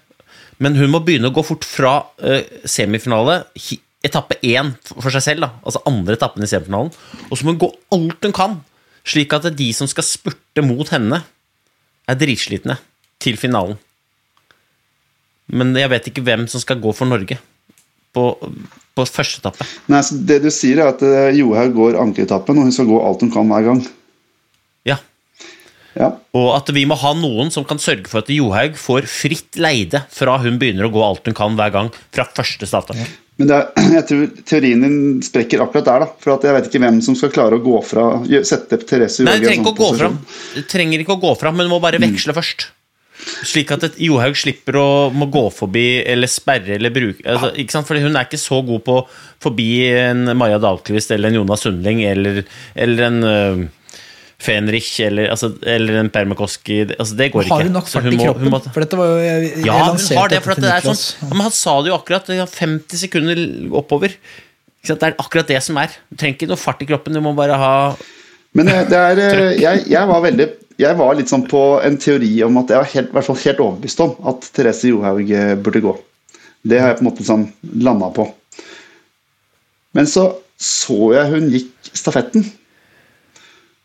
Men 0.63 0.77
hun 0.79 0.93
må 0.93 1.01
begynne 1.03 1.31
å 1.33 1.35
gå 1.35 1.45
fort 1.47 1.67
fra 1.67 1.95
eh, 2.23 2.45
semifinale, 2.69 3.41
etappe 4.03 4.39
én 4.47 4.75
for 4.91 5.11
seg 5.15 5.25
selv, 5.25 5.47
da, 5.47 5.51
altså 5.63 5.83
andre 5.89 6.19
etappen 6.19 6.45
i 6.45 6.51
semifinalen, 6.51 6.93
og 7.29 7.39
så 7.39 7.47
må 7.47 7.55
hun 7.55 7.63
gå 7.65 7.71
alt 7.97 8.29
hun 8.29 8.37
kan, 8.37 8.59
slik 9.07 9.35
at 9.35 9.49
de 9.59 9.69
som 9.75 9.89
skal 9.91 10.07
spurte 10.07 10.65
mot 10.65 10.87
henne, 10.93 11.23
er 12.11 12.19
dritslitne 12.19 12.77
til 13.23 13.39
finalen. 13.39 13.79
Men 15.53 15.75
jeg 15.79 15.91
vet 15.93 16.07
ikke 16.11 16.25
hvem 16.27 16.47
som 16.51 16.63
skal 16.63 16.81
gå 16.83 16.93
for 16.97 17.11
Norge 17.11 17.39
på, 18.15 18.25
på 18.95 19.07
første 19.09 19.43
etappe. 19.43 19.67
Nei, 19.91 20.03
det 20.29 20.39
du 20.45 20.51
sier, 20.55 20.83
er 20.83 20.93
at 20.93 21.03
eh, 21.07 21.33
Johaug 21.41 21.75
går 21.79 21.99
ankeretappen, 22.03 22.59
og 22.59 22.69
hun 22.69 22.75
skal 22.75 22.91
gå 22.91 23.03
alt 23.03 23.25
hun 23.25 23.33
kan 23.35 23.51
hver 23.51 23.67
gang. 23.71 23.83
Ja. 25.99 26.13
Og 26.39 26.49
at 26.57 26.71
vi 26.73 26.85
må 26.89 26.97
ha 26.99 27.13
noen 27.19 27.53
som 27.53 27.67
kan 27.69 27.81
sørge 27.83 28.09
for 28.09 28.23
at 28.23 28.31
Johaug 28.33 28.79
får 28.81 29.09
fritt 29.11 29.59
leide 29.61 30.05
fra 30.13 30.39
hun 30.43 30.59
begynner 30.61 30.89
å 30.89 30.93
gå 30.95 31.03
alt 31.05 31.29
hun 31.29 31.37
kan 31.37 31.59
hver 31.59 31.75
gang, 31.75 31.93
fra 32.15 32.27
første 32.33 32.69
starttak. 32.69 33.03
Men 33.41 33.53
er, 33.57 33.71
jeg 33.99 34.07
tror 34.09 34.29
teorien 34.49 34.85
din 34.87 35.01
sprekker 35.25 35.65
akkurat 35.65 35.89
der, 35.89 36.05
da. 36.07 36.13
For 36.23 36.37
at 36.37 36.47
jeg 36.47 36.57
vet 36.59 36.69
ikke 36.71 36.85
hvem 36.85 37.01
som 37.05 37.17
skal 37.19 37.33
klare 37.35 37.59
å 37.59 37.65
gå 37.65 37.81
fra 37.87 38.07
Sette 38.49 38.81
Therese 38.85 39.25
Johaug 39.25 39.49
i 39.49 39.51
en 39.57 39.67
sånn 39.67 39.67
posisjon. 39.73 39.99
fram. 40.05 40.23
Du 40.57 40.63
trenger 40.71 41.05
ikke 41.05 41.19
å 41.19 41.25
gå 41.27 41.35
fra, 41.41 41.53
men 41.55 41.69
du 41.69 41.75
må 41.75 41.83
bare 41.83 42.01
veksle 42.03 42.37
først. 42.37 42.71
Slik 43.47 43.71
at 43.71 43.85
et 43.87 43.99
Johaug 44.03 44.35
slipper 44.39 44.77
å 44.81 44.89
må 45.15 45.29
gå 45.31 45.45
forbi 45.55 46.03
eller 46.11 46.31
sperre 46.31 46.75
eller 46.75 46.91
bruke 46.91 47.23
altså, 47.23 47.53
ikke 47.61 47.75
sant? 47.75 47.87
Fordi 47.87 48.03
Hun 48.03 48.17
er 48.19 48.27
ikke 48.27 48.41
så 48.41 48.59
god 48.67 48.83
på 48.83 48.97
forbi 49.43 49.69
en 49.93 50.33
Maja 50.39 50.59
Dahlqvist 50.63 51.13
eller 51.15 51.31
en 51.31 51.39
Jonas 51.39 51.63
Sundling 51.63 52.03
eller, 52.09 52.43
eller 52.75 53.07
en 53.07 53.69
Fenrich 54.43 54.89
eller, 55.07 55.29
altså, 55.35 55.53
eller 55.63 56.01
en 56.01 56.09
Permakoski 56.13 56.81
altså, 56.97 57.15
Det 57.19 57.29
går 57.35 57.45
ikke. 57.47 57.55
Har 57.55 57.67
hun 57.69 57.77
nok 57.77 57.91
fart 57.91 58.07
hun 58.09 58.15
i 58.17 58.21
kroppen? 58.23 58.51
må- 58.51 58.61
For 58.75 58.83
dette 58.85 58.99
var 58.99 59.11
jo 59.13 59.19
jeg, 59.23 59.51
jeg 59.57 59.67
Ja, 59.69 59.77
hun 59.89 60.01
har 60.19 60.33
det. 60.33 60.41
For 60.45 60.55
at 60.57 60.63
det 60.65 60.73
er 60.73 60.87
sånn, 60.89 61.03
ja, 61.23 61.29
men 61.37 61.45
han 61.47 61.55
sa 61.57 61.77
det 61.83 61.93
jo 61.93 61.99
akkurat. 61.99 62.29
Er 62.35 62.47
50 62.51 63.03
sekunder 63.05 63.43
oppover. 63.83 64.17
Ikke 64.83 64.91
sant? 64.91 65.01
Det 65.05 65.09
er 65.13 65.17
akkurat 65.23 65.47
det 65.55 65.61
som 65.63 65.79
er. 65.79 65.95
Du 66.11 66.17
trenger 66.19 66.37
ikke 66.41 66.51
noe 66.51 66.61
fart 66.61 66.83
i 66.83 66.89
kroppen. 66.91 67.15
Du 67.15 67.23
må 67.23 67.35
bare 67.39 67.57
ha 67.63 67.73
Men 68.59 68.69
eh, 68.69 68.83
det 68.91 68.99
er, 68.99 69.23
eh, 69.29 69.53
jeg, 69.63 69.85
jeg 69.89 70.09
var 70.11 70.21
veldig 70.27 70.49
Jeg 70.83 70.97
var 70.99 71.15
litt 71.15 71.31
sånn 71.31 71.47
på 71.49 71.63
en 71.87 71.97
teori 72.03 72.31
om 72.45 72.57
at 72.59 72.69
jeg 72.75 72.81
var 72.83 72.91
helt, 72.97 73.09
i 73.13 73.17
hvert 73.17 73.29
fall 73.31 73.43
helt 73.45 73.61
overbevist 73.63 74.01
om 74.03 74.17
at 74.33 74.49
Therese 74.57 74.89
Johaug 74.91 75.31
eh, 75.31 75.55
burde 75.55 75.81
gå. 75.85 75.93
Det 76.67 76.81
har 76.81 76.89
jeg 76.93 76.99
på 76.99 77.05
en 77.05 77.11
måte 77.13 77.25
sånn 77.27 77.45
landa 77.85 78.09
på. 78.17 78.27
Men 79.95 80.07
så 80.09 80.33
så 80.63 80.97
jeg 81.17 81.31
hun 81.33 81.49
gikk 81.51 81.89
stafetten. 81.99 82.45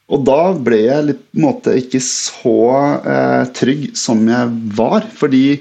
Og 0.08 0.24
da 0.24 0.42
ble 0.56 0.80
jeg 0.86 1.08
litt, 1.10 1.24
på 1.34 1.40
en 1.40 1.46
måte 1.50 1.74
ikke 1.82 2.00
så 2.04 2.60
eh, 3.04 3.44
trygg 3.58 3.90
som 4.00 4.22
jeg 4.30 4.54
var. 4.78 5.08
Fordi 5.20 5.60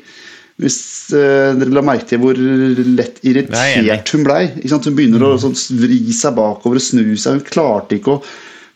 hvis 0.62 0.78
eh, 1.12 1.52
dere 1.58 1.74
la 1.74 1.82
merke 1.84 2.06
til 2.12 2.22
hvor 2.22 2.38
lett 2.38 3.18
er 3.20 3.30
irritert 3.32 4.12
hun 4.14 4.26
blei. 4.26 4.42
Hun 4.62 4.96
begynner 4.96 5.26
å 5.26 5.34
sånn, 5.42 5.56
vri 5.80 6.00
seg 6.16 6.36
bakover 6.38 6.80
og 6.80 6.84
snu 6.84 7.10
seg. 7.18 7.40
Hun 7.40 7.48
klarte 7.48 7.98
ikke 7.98 8.16
å 8.16 8.22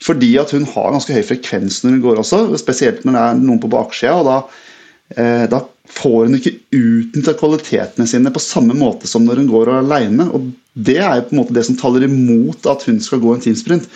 Fordi 0.01 0.33
at 0.41 0.53
hun 0.57 0.64
har 0.64 0.95
ganske 0.95 1.12
høy 1.12 1.23
frekvens 1.29 1.83
når 1.85 1.93
hun 1.93 2.05
går 2.07 2.21
også, 2.23 2.39
spesielt 2.57 3.03
når 3.05 3.16
det 3.16 3.23
er 3.23 3.41
noen 3.43 3.61
på 3.61 3.68
baksida. 3.73 4.14
Og 4.16 4.27
da, 4.27 4.37
eh, 5.16 5.45
da 5.53 5.62
får 5.91 6.27
hun 6.27 6.39
ikke 6.39 6.57
utnytta 6.77 7.35
kvalitetene 7.37 8.07
sine 8.09 8.33
på 8.33 8.43
samme 8.43 8.77
måte 8.79 9.11
som 9.11 9.27
når 9.27 9.43
hun 9.43 9.51
går 9.53 9.75
aleine. 9.79 10.29
Og 10.35 10.51
det 10.75 10.99
er 11.03 11.18
jo 11.18 11.29
på 11.29 11.37
en 11.37 11.43
måte 11.43 11.57
det 11.57 11.66
som 11.68 11.79
taler 11.79 12.07
imot 12.07 12.68
at 12.71 12.85
hun 12.89 13.01
skal 13.05 13.23
gå 13.23 13.35
en 13.35 13.45
teamsprint. 13.45 13.89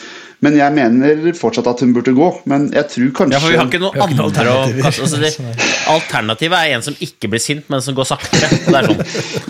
Men 0.44 0.56
jeg 0.58 0.76
mener 0.76 1.32
fortsatt 1.38 1.68
at 1.70 1.80
hun 1.84 1.92
burde 1.96 2.12
gå. 2.16 2.28
Men 2.50 2.66
jeg 2.74 2.88
tror 2.92 3.12
kanskje 3.20 3.36
Ja, 3.36 3.40
for 3.40 3.54
vi 3.54 3.58
har 3.60 3.68
ikke 3.70 3.80
noen 3.80 4.00
annet 4.04 4.22
alternativ. 4.24 4.50
andre 4.52 4.88
alternativer. 4.90 5.04
altså 5.04 5.20
det, 5.24 5.68
Alternativet 5.94 6.56
er 6.58 6.74
en 6.76 6.84
som 6.84 6.98
ikke 7.06 7.30
blir 7.32 7.42
sint, 7.42 7.68
men 7.72 7.84
som 7.84 7.96
går 7.96 8.08
saktere. 8.08 8.50
Det 8.66 8.74
er, 8.80 8.88
sånn. 8.90 9.04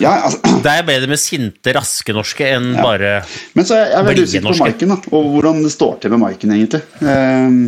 ja, 0.04 0.12
altså, 0.28 0.58
det 0.64 0.74
er 0.74 0.86
bedre 0.90 1.10
med 1.10 1.22
sinte, 1.22 1.74
raske 1.74 2.14
norske 2.14 2.50
enn 2.56 2.74
bare 2.78 3.16
Men 3.56 3.66
så 3.66 3.78
er 3.78 3.88
jeg, 3.88 3.94
jeg 3.94 4.08
veldig 4.10 4.28
usikker 4.28 4.46
på. 4.46 4.60
Maiken, 4.64 4.94
da, 4.94 5.16
og 5.18 5.32
hvordan 5.34 5.64
det 5.64 5.72
står 5.74 5.96
til 6.02 6.14
med 6.14 6.22
Maiken, 6.24 6.54
egentlig. 6.54 6.82
Ehm, 7.10 7.58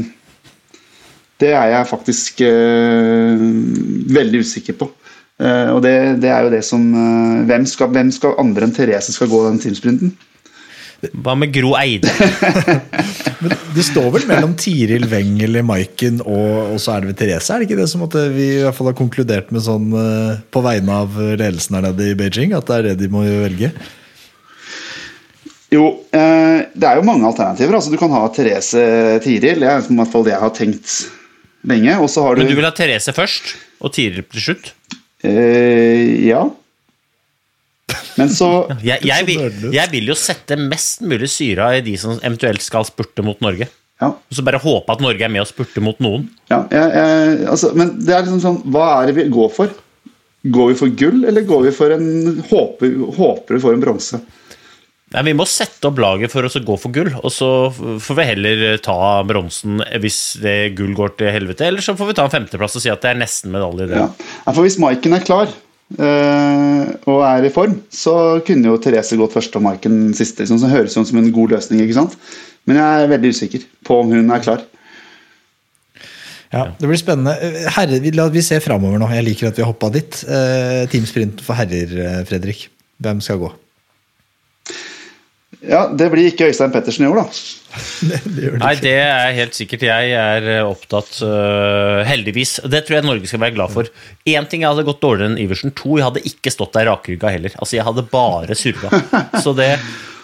det 1.43 1.51
er 1.53 1.73
jeg 1.75 1.91
faktisk 1.91 2.45
uh, 2.47 3.43
veldig 4.17 4.45
usikker 4.47 4.79
på. 4.79 4.89
Uh, 5.37 5.75
og 5.75 5.83
det, 5.85 5.97
det 6.23 6.31
er 6.33 6.47
jo 6.47 6.55
det 6.55 6.63
som 6.65 6.87
uh, 6.95 7.43
hvem, 7.49 7.67
skal, 7.69 7.91
hvem 7.93 8.13
skal 8.15 8.39
andre 8.41 8.69
enn 8.69 8.73
Therese 8.77 9.13
skal 9.13 9.29
gå 9.33 9.43
den 9.49 9.61
teamsprinten? 9.61 10.15
Hva 11.13 11.35
med 11.37 11.53
Gro 11.53 11.75
Eide? 11.79 12.09
Det 13.77 13.85
står 13.85 14.09
vel 14.15 14.25
mellom 14.31 14.55
Tiril 14.57 15.05
Wengel 15.11 15.59
i 15.61 15.63
Maiken 15.67 16.23
og, 16.25 16.73
og 16.73 16.79
så 16.81 16.95
er 16.95 17.05
det 17.05 17.11
ved 17.11 17.19
Therese? 17.21 17.51
Er 17.53 17.61
det 17.61 17.67
ikke 17.69 17.79
det 17.83 17.89
som 17.93 18.05
at 18.07 18.17
vi 18.33 18.47
i 18.55 18.63
hvert 18.65 18.75
fall 18.79 18.89
har 18.89 18.97
konkludert 18.97 19.51
med 19.53 19.61
sånn 19.67 19.91
eh, 19.93 20.39
på 20.51 20.63
vegne 20.65 20.97
av 21.05 21.19
ledelsen 21.21 21.77
her 21.77 21.85
nede 21.91 22.09
i 22.11 22.17
Beijing? 22.19 22.55
At 22.57 22.71
det 22.71 22.79
er 22.79 22.89
det 22.89 22.95
de 23.03 23.11
må 23.13 23.27
velge? 23.29 23.71
Jo, 25.75 25.85
eh, 26.17 26.65
det 26.73 26.89
er 26.89 27.01
jo 27.01 27.07
mange 27.07 27.27
alternativer. 27.29 27.77
Altså, 27.77 27.93
du 27.93 27.99
kan 28.01 28.13
ha 28.15 28.23
Therese 28.33 28.83
Tiril. 29.25 29.61
Det 29.61 29.69
er 29.69 29.83
i 29.85 29.97
hvert 30.01 30.13
fall 30.13 30.25
det 30.27 30.33
jeg 30.33 30.43
har 30.45 30.55
tenkt 30.57 30.93
lenge. 31.67 31.97
Har 31.99 32.07
du, 32.39 32.43
Men 32.43 32.53
du 32.53 32.57
vil 32.57 32.69
ha 32.69 32.75
Therese 32.77 33.13
først, 33.17 33.53
og 33.83 33.93
Tiril 33.97 34.25
til 34.33 34.47
slutt? 34.49 34.73
eh, 35.27 36.25
Ja. 36.31 36.47
Men 38.17 38.31
så 38.33 38.51
Jeg, 38.87 39.03
jeg, 39.07 39.27
vil, 39.29 39.73
jeg 39.75 39.93
vil 39.93 40.13
jo 40.13 40.17
sette 40.19 40.59
mest 40.61 41.05
mulig 41.05 41.31
syre 41.33 41.75
i 41.79 41.83
de 41.85 41.97
som 42.01 42.17
eventuelt 42.21 42.65
skal 42.65 42.87
spurte 42.89 43.25
mot 43.27 43.41
Norge. 43.45 43.69
Ja. 44.01 44.13
Og 44.13 44.37
så 44.37 44.45
bare 44.45 44.61
håpe 44.61 44.93
at 44.93 45.01
Norge 45.01 45.25
er 45.25 45.33
med 45.33 45.47
og 45.47 45.49
spurte 45.49 45.81
mot 45.85 45.99
noen. 46.05 46.27
Ja, 46.53 46.65
jeg, 46.73 47.45
altså, 47.49 47.73
men 47.77 47.95
det 48.05 48.13
er 48.13 48.27
liksom 48.27 48.43
sånn 48.43 48.59
Hva 48.73 48.89
er 48.99 49.11
det 49.11 49.17
vi 49.23 49.31
går 49.33 49.53
for? 49.55 49.73
Går 50.53 50.73
vi 50.73 50.79
for 50.79 50.97
gull, 51.01 51.23
eller 51.27 51.47
går 51.49 51.65
vi 51.65 51.73
for 51.75 51.95
en 51.95 52.43
Håper, 52.51 52.93
håper 53.17 53.57
vi 53.57 53.63
får 53.65 53.77
en 53.79 53.87
bronse? 53.87 54.21
Nei, 55.15 55.23
Vi 55.31 55.37
må 55.39 55.47
sette 55.49 55.89
opp 55.89 56.01
laget 56.03 56.33
for 56.33 56.45
å 56.45 56.51
gå 56.51 56.77
for 56.83 56.93
gull, 56.95 57.13
og 57.23 57.31
så 57.33 57.49
får 57.73 58.19
vi 58.19 58.27
heller 58.33 58.65
ta 58.85 59.23
bronsen 59.27 59.81
hvis 60.03 60.21
det 60.43 60.75
gull 60.79 60.97
går 60.99 61.15
til 61.21 61.31
helvete. 61.33 61.69
Eller 61.71 61.85
så 61.85 61.95
får 61.97 62.11
vi 62.11 62.17
ta 62.19 62.27
en 62.27 62.35
femteplass 62.35 62.77
og 62.77 62.85
si 62.85 62.91
at 62.93 63.05
det 63.05 63.15
er 63.15 63.23
nesten 63.23 63.55
medalje. 63.55 63.87
Ja. 63.95 64.09
Ja, 64.11 64.51
for 64.51 64.67
hvis 64.67 64.81
Maiken 64.83 65.17
er 65.17 65.25
klar 65.25 65.55
og 65.95 67.21
er 67.23 67.45
i 67.47 67.53
form, 67.55 67.77
så 67.95 68.41
kunne 68.47 68.73
jo 68.73 68.79
Therese 68.83 69.19
gått 69.19 69.37
første 69.37 69.61
og 69.61 69.63
Maiken 69.69 70.11
siste. 70.19 70.47
Sånn, 70.49 70.59
så 70.59 70.71
høres 70.71 70.97
ut 70.99 71.07
som 71.07 71.21
en 71.21 71.31
god 71.35 71.55
løsning, 71.55 71.85
ikke 71.85 72.01
sant? 72.01 72.17
Men 72.67 72.81
jeg 72.81 73.05
er 73.05 73.13
veldig 73.13 73.31
usikker 73.37 73.67
på 73.87 74.01
om 74.03 74.11
hun 74.11 74.35
er 74.35 74.43
klar. 74.43 74.65
Ja, 76.53 76.65
Det 76.79 76.89
blir 76.89 76.99
spennende. 76.99 77.35
Herre, 77.75 78.01
vi, 78.03 78.13
la, 78.15 78.29
vi 78.33 78.43
ser 78.45 78.63
framover 78.65 79.01
nå. 79.03 79.09
Jeg 79.15 79.27
liker 79.27 79.51
at 79.51 79.59
vi 79.59 79.65
har 79.65 79.71
hoppa 79.71 79.91
dit. 79.95 80.19
Eh, 80.27 80.83
Teamsprint 80.91 81.43
for 81.45 81.59
herrer, 81.59 81.95
eh, 82.03 82.21
Fredrik. 82.29 82.69
Hvem 83.03 83.21
skal 83.25 83.41
gå? 83.43 83.51
Ja, 85.67 85.87
Det 85.91 86.09
blir 86.13 86.29
ikke 86.31 86.49
Øystein 86.51 86.73
Pettersen 86.75 87.07
i 87.07 87.09
år, 87.11 87.21
da. 87.21 87.25
det, 88.09 88.21
det 88.37 88.51
Nei, 88.63 88.73
det 88.81 88.95
er 89.03 89.33
helt 89.37 89.57
sikkert. 89.59 89.85
Jeg 89.89 90.13
er 90.17 90.49
eh, 90.55 90.67
opptatt, 90.67 91.19
uh, 91.27 92.03
heldigvis. 92.09 92.59
Det 92.65 92.85
tror 92.87 92.99
jeg 92.99 93.07
Norge 93.07 93.31
skal 93.31 93.43
være 93.43 93.57
glad 93.59 93.75
for. 93.75 93.91
Én 94.29 94.49
ting 94.51 94.65
jeg 94.65 94.71
hadde 94.71 94.87
gått 94.87 95.03
dårligere 95.05 95.33
enn 95.33 95.41
Iversen. 95.43 95.75
To, 95.77 95.97
jeg 95.99 96.07
hadde 96.09 96.25
ikke 96.31 96.53
stått 96.55 96.77
der 96.79 96.89
rakrygga 96.91 97.33
heller. 97.35 97.57
Altså, 97.59 97.79
Jeg 97.79 97.87
hadde 97.89 98.07
bare 98.13 98.59
surra. 98.59 99.03
Så 99.45 99.57
det, 99.59 99.73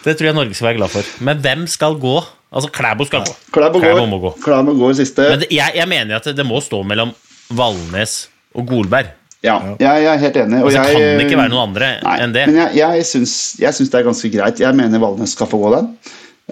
det 0.05 0.15
tror 0.17 0.31
jeg 0.31 0.39
Norge 0.39 0.57
skal 0.57 0.71
være 0.71 0.79
glad 0.81 0.95
for. 0.95 1.11
Men 1.27 1.43
hvem 1.43 1.67
skal 1.71 1.99
gå? 2.01 2.15
Altså, 2.53 2.69
Klæbo 2.73 3.07
skal 3.09 3.25
gå. 3.27 3.35
Klæbo 3.53 3.81
Klæbo 3.83 3.99
går, 3.99 4.07
må 4.11 4.21
gå. 4.23 4.35
Klæbo 4.43 4.77
går 4.79 4.95
siste. 5.01 5.27
Men 5.29 5.43
det, 5.43 5.51
jeg, 5.53 5.75
jeg 5.79 5.89
mener 5.89 6.21
at 6.21 6.29
det, 6.29 6.37
det 6.39 6.47
må 6.47 6.61
stå 6.63 6.83
mellom 6.87 7.13
Valnes 7.53 8.23
og 8.53 8.67
Golberg. 8.69 9.11
Ja, 9.43 9.57
jeg, 9.75 10.03
jeg 10.05 10.07
er 10.07 10.21
helt 10.21 10.37
enig. 10.39 10.59
Og 10.61 10.69
Altså, 10.69 10.79
jeg, 10.79 10.95
kan 10.95 11.19
det 11.19 11.27
ikke 11.27 11.39
være 11.41 11.51
noen 11.51 11.65
andre 11.67 11.87
Nei, 11.99 12.15
enn 12.23 12.35
det? 12.35 12.43
Men 12.47 12.59
jeg, 12.61 12.75
jeg, 12.79 13.07
syns, 13.09 13.33
jeg 13.59 13.75
syns 13.75 13.91
det 13.91 13.99
er 13.99 14.05
ganske 14.07 14.31
greit. 14.31 14.61
Jeg 14.63 14.79
mener 14.79 15.03
Valnes 15.03 15.35
skal 15.35 15.49
få 15.51 15.59
gå 15.65 15.71
den. 15.75 15.89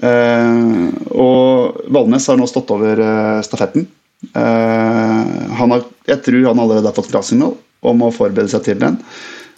Uh, 0.01 0.87
og 1.15 1.81
Valnes 1.91 2.27
har 2.27 2.39
nå 2.39 2.47
stått 2.51 2.71
over 2.75 2.99
uh, 2.99 3.39
stafetten. 3.47 3.87
Uh, 4.35 5.23
han 5.57 5.75
har, 5.75 5.85
jeg 6.11 6.19
tror 6.25 6.49
han 6.49 6.63
allerede 6.65 6.91
har 6.91 6.97
fått 6.97 7.11
klarsignal 7.13 7.55
om 7.81 8.03
å 8.03 8.11
forberede 8.13 8.51
seg 8.51 8.67
til 8.67 8.83
den. 8.83 8.99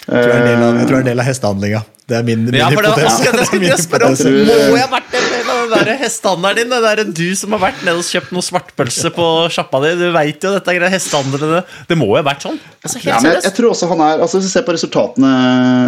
Jeg 0.04 0.14
tror 0.14 0.30
det 0.30 0.36
er 0.36 0.42
en 0.44 0.50
del 0.52 0.64
av, 0.64 0.78
jeg 0.78 0.88
tror 0.88 0.96
det 0.96 1.02
er 1.02 1.06
en 1.06 1.12
del 1.12 1.24
av 1.24 1.30
hestehandlinga. 1.30 1.84
Det 2.04 2.18
er 2.18 2.26
min, 2.28 2.42
min 2.50 2.60
Ja, 2.60 2.68
for 2.74 2.84
det 2.86 2.92
var 2.92 3.06
akkurat 3.08 3.38
det 3.40 3.44
jeg 3.72 3.80
skulle 3.80 3.84
spørre 3.86 4.10
om. 4.10 4.18
Må 4.20 4.78
jeg 4.78 4.84
ha 4.84 4.90
vært 4.92 5.18
av 5.18 5.23
den 5.72 5.88
der 5.88 6.00
hestehandelen 6.02 6.70
din? 6.70 6.76
Det 6.84 6.92
er 6.92 7.02
du 7.08 7.28
som 7.40 7.56
har 7.56 7.62
vært 7.64 7.82
nede 7.86 8.02
og 8.02 8.08
kjøpt 8.08 8.34
noe 8.36 8.46
svartpølse 8.46 9.14
på 9.16 9.28
sjappa 9.54 9.82
di. 9.86 9.94
Du 10.00 10.06
veit 10.16 10.44
jo 10.44 10.54
dette 10.56 10.76
greia 10.78 10.92
hestehandlene. 10.94 11.64
Det 11.90 11.98
må 12.00 12.10
jo 12.12 12.20
ha 12.20 12.26
vært 12.28 12.46
sånn. 12.48 12.60
Altså, 12.82 13.00
helt 13.00 13.12
Ja, 13.12 13.22
men 13.24 13.36
jeg, 13.36 13.46
jeg 13.48 13.58
tror 13.60 13.72
også 13.72 13.90
han 13.92 14.04
er 14.04 14.24
altså 14.26 14.40
Hvis 14.40 14.50
vi 14.50 14.54
ser 14.58 14.68
på 14.68 14.76
resultatene, 14.76 15.34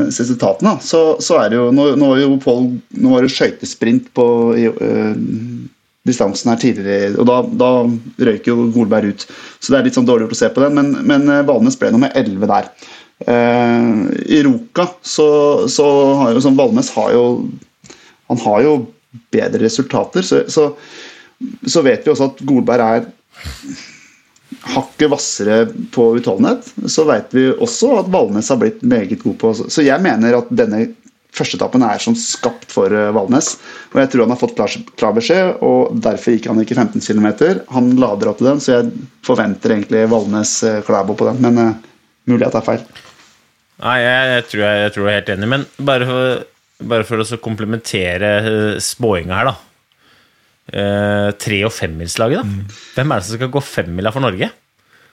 resultatene 0.07 0.76
så, 0.86 1.03
så 1.23 1.39
er 1.41 1.51
det 1.51 1.59
jo 1.59 1.69
Nå, 1.76 1.88
nå, 1.99 2.11
jo 2.21 2.36
Paul, 2.43 2.69
nå 2.95 3.13
var 3.13 3.26
det 3.26 3.34
skøytesprint 3.36 4.11
på 4.15 4.28
i, 4.59 4.67
øh, 4.71 5.15
distansen 6.05 6.51
her 6.51 6.59
tidligere, 6.61 7.15
og 7.17 7.26
da, 7.28 7.39
da 7.57 7.69
røyk 8.28 8.45
jo 8.45 8.67
Golberg 8.76 9.15
ut. 9.15 9.26
Så 9.57 9.73
det 9.73 9.80
er 9.80 9.88
litt 9.88 9.97
sånn 9.97 10.05
dårlig 10.05 10.28
gjort 10.28 10.36
å 10.36 10.41
se 10.43 10.49
på 10.53 10.61
den, 10.61 10.76
men, 10.78 10.91
men 11.09 11.26
øh, 11.34 11.45
Valnes 11.47 11.78
ble 11.82 11.89
nummer 11.95 12.13
11 12.13 12.45
der. 12.51 12.69
Eh, 13.26 13.88
I 14.38 14.41
Roka 14.45 14.89
så, 15.01 15.28
så 15.71 15.88
har 16.19 16.36
jo 16.36 16.43
sånn 16.43 16.57
Valnes 16.59 16.89
har 16.97 17.13
jo 17.15 17.23
Han 18.28 18.41
har 18.43 18.65
jo 18.65 18.73
bedre 19.34 19.66
resultater, 19.66 20.26
så, 20.26 20.43
så, 20.51 20.70
så 21.68 21.84
vet 21.86 22.05
vi 22.05 22.13
også 22.13 22.32
at 22.32 22.43
Golberg 22.47 22.86
er 22.86 23.09
hakket 24.76 25.09
hvassere 25.11 25.57
på 25.93 26.11
utholdenhet, 26.18 26.68
så 26.91 27.05
vet 27.09 27.34
vi 27.36 27.47
også 27.51 27.91
at 27.99 28.11
Valnes 28.13 28.49
har 28.49 28.61
blitt 28.61 28.84
meget 28.86 29.18
god 29.22 29.36
på 29.41 29.51
Så 29.57 29.84
jeg 29.86 30.01
mener 30.01 30.38
at 30.38 30.49
denne 30.53 30.88
førsteetappen 31.36 31.84
er 31.86 31.99
som 32.01 32.16
skapt 32.18 32.72
for 32.72 32.93
eh, 32.93 33.11
Valnes. 33.16 33.55
Og 33.93 33.99
jeg 34.01 34.11
tror 34.11 34.26
han 34.26 34.34
har 34.34 34.39
fått 34.39 34.55
klar, 34.55 35.16
beskjed, 35.18 35.57
og 35.66 35.97
derfor 36.03 36.36
gikk 36.36 36.49
han 36.51 36.61
ikke 36.63 36.78
15 36.78 37.03
km. 37.03 37.28
Han 37.76 37.91
lader 37.99 38.32
opp 38.32 38.39
til 38.39 38.49
den, 38.51 38.63
så 38.63 38.78
jeg 38.78 38.93
forventer 39.28 39.76
egentlig 39.76 40.05
Valnes 40.11 40.57
eh, 40.63 40.80
på 40.86 41.28
den, 41.28 41.41
men 41.43 41.59
uh, 41.59 41.74
mulig 42.30 42.47
at 42.47 42.55
det 42.55 42.61
er 42.61 42.70
feil. 42.70 42.86
Nei, 43.84 43.97
jeg, 43.99 44.28
jeg 44.32 44.47
tror 44.47 44.63
jeg 44.63 45.11
er 45.11 45.20
helt 45.20 45.34
enig, 45.36 45.51
men 45.51 45.66
bare 45.88 46.07
for, 46.07 46.45
bare 46.82 47.05
for 47.07 47.21
å 47.23 47.38
komplementere 47.39 48.32
eh, 48.41 48.80
spåinga 48.84 49.38
her, 49.39 49.45
da. 49.51 49.55
Eh, 50.73 51.32
tre- 51.38 51.63
og 51.67 51.71
femmilslaget, 51.76 52.41
da. 52.41 52.76
Hvem 52.97 53.11
er 53.13 53.21
det 53.21 53.28
som 53.30 53.38
skal 53.39 53.51
gå 53.53 53.61
femmila 53.63 54.11
for 54.15 54.26
Norge? 54.26 54.49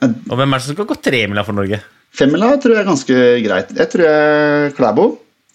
Og 0.02 0.32
hvem 0.34 0.50
er 0.54 0.58
det 0.58 0.64
som 0.66 0.74
skal 0.74 0.88
gå 0.90 0.96
tremila 1.04 1.44
for 1.46 1.54
Norge? 1.54 1.78
Femmila 2.12 2.48
tror 2.60 2.74
jeg 2.74 2.82
er 2.82 2.88
ganske 2.88 3.18
greit. 3.44 3.70
Jeg 3.78 3.90
tror 3.92 4.02
jeg 4.08 4.72
Klæbo, 4.76 5.04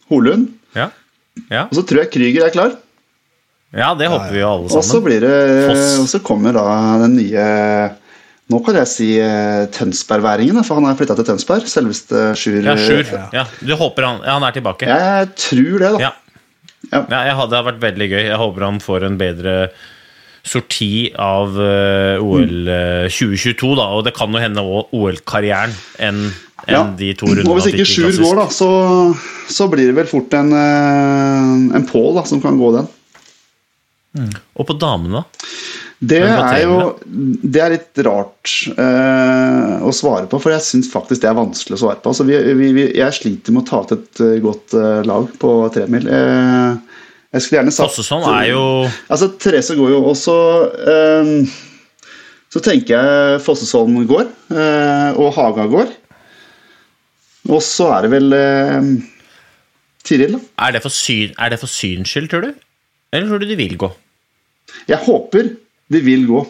Holund, 0.10 0.48
Ja, 0.78 0.88
ja. 1.52 1.66
og 1.68 1.74
så 1.76 1.84
tror 1.86 2.04
jeg 2.06 2.12
Krüger 2.14 2.46
er 2.48 2.54
klar. 2.56 2.78
ja 3.76 3.90
det 4.00 4.08
håper 4.08 4.32
vi 4.32 4.40
jo 4.40 4.48
alle 4.48 4.70
Og 4.72 4.72
så 4.72 4.82
sammen. 4.82 5.04
blir 5.10 5.20
det 5.26 5.68
Foss. 5.68 6.00
Og 6.00 6.08
så 6.14 6.20
kommer 6.24 6.54
da 6.56 6.64
den 7.04 7.18
nye 7.18 7.44
Nå 8.48 8.62
kan 8.64 8.78
jeg 8.80 8.88
si 8.88 9.08
eh, 9.20 9.66
Tønsbergværingen, 9.76 10.62
for 10.64 10.80
han 10.80 10.88
har 10.88 10.96
flytta 10.96 11.18
til 11.20 11.28
Tønsberg. 11.28 11.66
Selveste 11.68 12.30
Sjur. 12.40 12.62
Ja, 12.64 12.78
Sjur. 12.80 13.04
Ja, 13.36 13.44
du 13.60 13.74
håper 13.76 14.08
han, 14.08 14.22
ja, 14.24 14.38
han 14.38 14.46
er 14.48 14.56
tilbake. 14.56 14.88
Jeg 14.88 15.34
tror 15.36 15.84
det, 15.84 15.92
da. 15.98 16.00
Ja. 16.06 16.14
Ja. 16.94 17.02
Ja, 17.12 17.22
jeg 17.28 17.36
hadde, 17.36 17.52
det 17.52 17.60
har 17.60 17.68
vært 17.68 17.82
veldig 17.84 18.08
gøy. 18.14 18.22
Jeg 18.30 18.40
håper 18.40 18.64
han 18.70 18.78
får 18.84 19.04
en 19.10 19.18
bedre 19.20 19.56
sorti 20.48 21.10
av 21.20 21.58
eh, 21.60 22.24
OL 22.24 22.70
eh, 22.72 23.08
2022, 23.12 23.74
da. 23.82 23.88
Og 23.98 24.06
det 24.08 24.14
kan 24.16 24.32
jo 24.32 24.40
hende 24.40 24.64
OL-karrieren 24.64 25.74
enn 26.00 26.28
en 26.28 26.72
Ja. 26.72 26.84
de 27.00 27.12
to 27.20 27.28
rundene. 27.28 27.50
Og 27.52 27.60
hvis 27.60 27.68
ikke 27.74 27.88
Sjur 27.88 28.16
går, 28.16 28.40
da, 28.40 28.46
så, 28.52 28.70
så 29.52 29.68
blir 29.72 29.92
det 29.92 29.98
vel 30.00 30.08
fort 30.10 30.32
en, 30.40 30.54
eh, 30.56 31.76
en 31.78 31.86
Pål 31.90 32.24
som 32.30 32.40
kan 32.44 32.56
gå 32.60 32.72
den. 32.80 32.88
Og 34.58 34.66
på 34.66 34.74
damene, 34.82 35.20
da? 35.20 35.48
Det 35.98 36.20
er 36.22 36.60
jo 36.62 36.76
det 37.02 37.62
er 37.62 37.74
litt 37.74 38.00
rart 38.06 38.52
eh, 38.70 39.78
å 39.82 39.90
svare 39.96 40.28
på, 40.30 40.38
for 40.44 40.54
jeg 40.54 40.66
syns 40.66 40.92
faktisk 40.92 41.24
det 41.24 41.32
er 41.32 41.40
vanskelig 41.40 41.74
å 41.80 41.82
svare 41.82 41.98
på. 42.04 42.12
Altså, 42.14 42.28
vi, 42.28 42.38
vi, 42.54 42.84
jeg 43.00 43.16
sliter 43.18 43.56
med 43.56 43.64
å 43.64 43.70
ta 43.72 43.82
ut 43.82 43.96
et 43.96 44.22
eh, 44.22 44.36
godt 44.44 44.76
eh, 44.78 45.02
lag 45.10 45.32
på 45.42 45.56
tremil. 45.74 46.06
Eh, 46.06 47.02
jeg 47.34 47.44
skulle 47.44 47.64
gjerne 47.64 47.74
sagt 47.74 47.92
Fossesson 47.92 48.24
er 48.30 48.46
jo 48.54 48.62
Altså, 49.12 49.28
Therese 49.42 49.76
går 49.76 49.90
jo 49.92 49.98
også 50.14 50.36
eh, 50.94 51.32
Så 52.54 52.62
tenker 52.64 52.96
jeg 52.96 53.42
Fossesson 53.44 53.98
går, 54.08 54.30
eh, 54.54 55.18
og 55.18 55.34
Haga 55.36 55.66
går. 55.74 55.92
Og 57.52 57.62
så 57.64 57.90
er 57.98 58.06
det 58.06 58.14
vel 58.16 58.38
eh, 58.38 58.90
Tiril, 60.08 60.38
da. 60.38 60.46
Er 60.70 60.78
det 60.78 60.86
for, 60.86 60.94
syn, 60.94 61.34
er 61.36 61.52
det 61.52 61.60
for 61.60 61.72
syns 61.72 62.14
skyld, 62.14 62.30
tror 62.32 62.46
du? 62.46 62.54
Eller 63.12 63.28
tror 63.28 63.42
du 63.42 63.50
de 63.50 63.58
vil 63.60 63.80
gå? 63.82 63.90
Jeg 64.88 65.02
håper 65.04 65.56
de 65.92 66.04
vil 66.04 66.28
gå. 66.28 66.46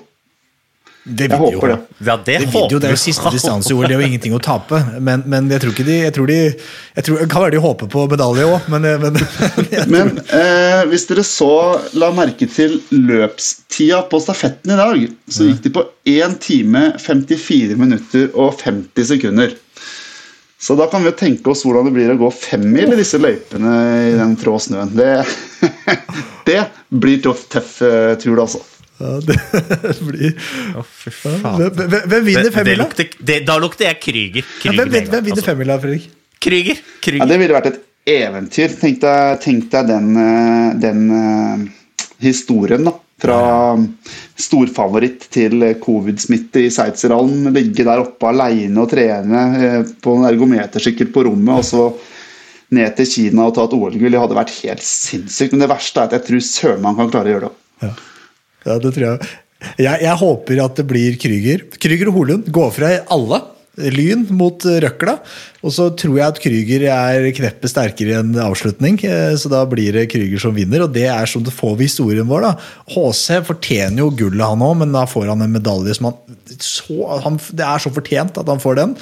Det 1.07 1.29
Jeg 1.29 1.39
håper 1.39 1.69
jo. 1.69 1.75
det. 1.75 2.05
Ja, 2.05 2.15
det, 2.17 2.25
Det, 2.25 2.39
vil 2.39 2.47
håper 2.51 2.73
jo, 2.73 2.79
det 2.83 2.87
er 2.89 2.95
jo 2.97 2.99
siste 2.99 3.31
distanse 3.31 3.71
i 3.71 3.75
OL, 3.77 3.85
det 3.87 3.95
er 3.95 4.01
jo 4.01 4.07
ingenting 4.09 4.33
å 4.35 4.41
tape. 4.43 4.79
Men, 4.99 5.23
men 5.31 5.47
jeg 5.53 5.63
tror 5.63 5.71
ikke 5.71 5.85
de 5.87 5.97
Jeg 6.01 6.15
tror 6.17 6.27
de 6.27 6.39
jeg 6.41 7.05
tror, 7.07 7.21
kan 7.31 7.43
være 7.45 7.55
de 7.55 7.61
håper 7.63 7.89
på 7.93 8.03
medalje 8.11 8.47
òg, 8.49 8.67
men, 8.73 8.87
men 9.03 9.19
Men 9.95 10.11
eh, 10.35 10.81
hvis 10.91 11.07
dere 11.07 11.23
så 11.27 11.51
la 11.95 12.11
merke 12.15 12.49
til 12.51 12.79
løpstida 12.91 14.01
på 14.11 14.19
stafetten 14.23 14.73
i 14.73 14.79
dag, 14.79 15.05
så 15.31 15.47
gikk 15.47 15.63
de 15.63 15.73
på 15.77 15.85
1 16.09 16.37
time 16.43 16.83
54 16.99 17.79
minutter 17.79 18.27
og 18.35 18.59
50 18.59 19.11
sekunder. 19.13 19.55
Så 20.59 20.75
da 20.75 20.87
kan 20.91 21.03
vi 21.05 21.11
jo 21.11 21.17
tenke 21.19 21.53
oss 21.53 21.61
hvordan 21.63 21.87
det 21.87 21.93
blir 21.95 22.11
å 22.11 22.17
gå 22.19 22.31
femmil 22.33 22.95
i 22.95 22.99
disse 22.99 23.19
løypene 23.21 23.75
i 24.09 24.15
den 24.17 24.33
trå 24.41 24.57
snøen. 24.59 24.89
Det, 24.97 25.21
det 26.49 26.63
blir 26.89 27.21
tøff, 27.23 27.45
tøff 27.53 27.77
eh, 27.85 28.15
tur, 28.19 28.41
altså. 28.41 28.63
Ja, 28.97 29.11
det 29.21 29.37
blir 30.07 30.37
Å, 30.77 30.83
fy 30.85 31.13
faen. 31.13 31.41
Hvem, 31.59 31.97
hvem- 32.09 32.25
vinner 32.25 32.47
det 32.47 32.53
femmila? 32.55 32.87
da 33.45 33.57
lukter 33.61 33.91
jeg 33.91 33.99
Krüger. 34.03 34.47
Ja, 34.65 34.71
hvem, 34.73 34.89
hvem, 34.89 35.09
hvem 35.11 35.27
vinner 35.27 35.37
altså. 35.41 35.49
femmila, 35.51 35.79
Fredrik? 35.83 36.07
Krüger. 36.41 36.79
Ja, 37.17 37.27
det 37.29 37.39
ville 37.41 37.57
vært 37.57 37.71
et 37.71 37.81
eventyr. 38.07 38.73
Tenk 38.79 39.01
deg, 39.03 39.41
tenk 39.43 39.69
deg 39.73 39.89
den, 39.91 40.09
eh, 40.21 40.71
den 40.81 41.03
uh, 41.11 41.67
historien, 42.23 42.87
da. 42.87 42.95
Fra 43.17 43.37
storfavoritt 44.37 45.23
til 45.33 45.63
covid-smitte 45.81 46.61
i 46.61 46.73
Sveitserhallen. 46.73 47.49
Ligge 47.55 47.85
der 47.87 48.03
oppe 48.03 48.29
aleine 48.29 48.83
og 48.83 48.91
trene 48.91 49.41
eh, 49.57 49.79
på 50.05 50.13
en 50.19 50.27
ergometersykkel 50.29 51.09
på 51.13 51.25
rommet. 51.25 51.57
og 51.57 51.65
så 51.65 51.87
ned 52.77 52.97
til 52.97 53.07
Kina 53.09 53.47
og 53.47 53.55
ta 53.55 53.65
et 53.65 53.73
OL-gull. 53.77 54.11
Det 54.11 54.21
hadde 54.21 54.37
vært 54.37 54.53
helt 54.61 54.83
sinnssykt. 54.85 55.55
Men 55.55 55.65
det 55.65 55.71
verste 55.71 56.01
er 56.03 56.09
at 56.09 56.17
jeg 56.17 56.25
tror 56.27 56.45
søren 56.45 56.85
man 56.85 56.97
kan 56.99 57.11
klare 57.13 57.31
å 57.31 57.35
gjøre 57.35 57.49
det. 57.49 57.59
Ja, 57.87 57.91
det 58.83 58.93
tror 58.95 59.05
jeg. 59.07 59.29
jeg. 59.81 60.01
Jeg 60.05 60.17
håper 60.23 60.63
at 60.65 60.79
det 60.79 60.87
blir 60.89 61.19
Krüger. 61.21 61.67
Krüger 61.81 62.11
og 62.11 62.19
Holund 62.21 62.49
går 62.53 62.73
fra 62.75 62.95
alle. 63.13 63.43
Lyn 63.77 64.23
mot 64.33 64.57
røkla. 64.57 65.19
Og 65.61 65.69
så 65.75 65.91
tror 65.93 66.15
jeg 66.17 66.25
at 66.25 66.39
Krüger 66.41 66.85
er 66.89 67.27
kneppet 67.37 67.69
sterkere 67.69 68.23
enn 68.23 68.31
avslutning. 68.41 68.97
eh, 69.05 69.35
Så 69.37 69.51
da 69.53 69.59
blir 69.69 69.93
det 69.93 70.07
Krüger 70.09 70.41
som 70.41 70.55
vinner, 70.55 70.81
og 70.81 70.93
det 70.95 71.05
er 71.13 71.29
som 71.29 71.43
det 71.45 71.53
får 71.53 71.75
vi 71.77 71.85
historien 71.85 72.25
vår. 72.25 72.41
da. 72.41 72.53
HC 72.89 73.43
fortjener 73.45 74.01
jo 74.01 74.09
gullet, 74.09 74.41
han 74.41 74.65
òg, 74.65 74.77
men 74.81 74.91
da 74.97 75.05
får 75.05 75.29
han 75.29 75.45
en 75.45 75.53
medalje 75.53 75.93
som 75.93 76.09
han, 76.09 76.17
så, 76.57 77.19
han 77.21 77.37
Det 77.53 77.65
er 77.65 77.83
så 77.85 77.93
fortjent 77.93 78.37
at 78.41 78.49
han 78.49 78.59
får 78.63 78.75
den. 78.81 78.97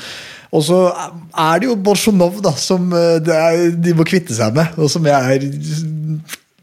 Og 0.52 0.64
så 0.64 0.82
er 1.40 1.60
det 1.60 1.68
jo 1.70 1.76
Bolsjunov 1.80 2.42
da, 2.44 2.52
som 2.60 2.92
eh, 2.92 3.24
er, 3.32 3.72
de 3.72 3.96
må 3.96 4.04
kvitte 4.08 4.36
seg 4.36 4.54
med, 4.56 4.76
og 4.76 4.92
som 4.92 5.08
jeg 5.08 5.40
er 5.40 5.48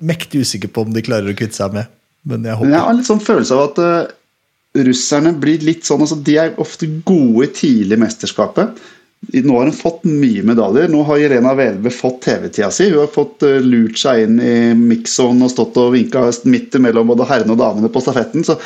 mektig 0.04 0.44
usikker 0.44 0.68
på 0.68 0.84
om 0.84 0.92
de 0.92 1.00
klarer 1.04 1.32
å 1.32 1.36
kvitte 1.36 1.56
seg 1.56 1.72
med. 1.80 1.88
Men 2.28 2.46
jeg 2.46 2.58
håper 2.58 2.74
jeg 2.74 2.86
har 2.86 2.96
litt 2.98 3.10
sånn 3.10 3.22
følelse 3.22 3.58
av 3.58 3.62
at 3.70 3.78
uh, 3.82 4.82
russerne 4.86 5.34
blir 5.42 5.64
litt 5.66 5.86
sånn 5.88 6.04
altså 6.04 6.18
De 6.22 6.38
er 6.38 6.58
ofte 6.62 6.88
gode 7.06 7.50
tidlig 7.58 7.98
i 7.98 8.02
mesterskapet, 8.04 8.82
nå 9.22 9.54
har 9.54 9.68
hun 9.68 9.76
fått 9.76 10.02
mye 10.08 10.42
medaljer. 10.42 10.88
Nå 10.90 11.04
har 11.06 11.20
Jelena 11.20 11.52
Welve 11.54 11.92
fått 11.94 12.24
TV-tida 12.24 12.72
si. 12.74 12.88
Hun 12.90 13.04
har 13.04 13.10
fått 13.12 13.44
uh, 13.46 13.60
lurt 13.62 14.00
seg 14.00 14.24
inn 14.24 14.40
i 14.42 14.54
mix-on 14.74 15.44
og 15.46 15.52
stått 15.52 15.78
og 15.78 15.92
vinka 15.94 16.24
midt 16.50 16.74
mellom 16.82 17.12
både 17.12 17.28
herrene 17.30 17.54
og 17.54 17.60
damene 17.60 17.90
på 17.92 18.02
stafetten. 18.02 18.42
Så 18.46 18.58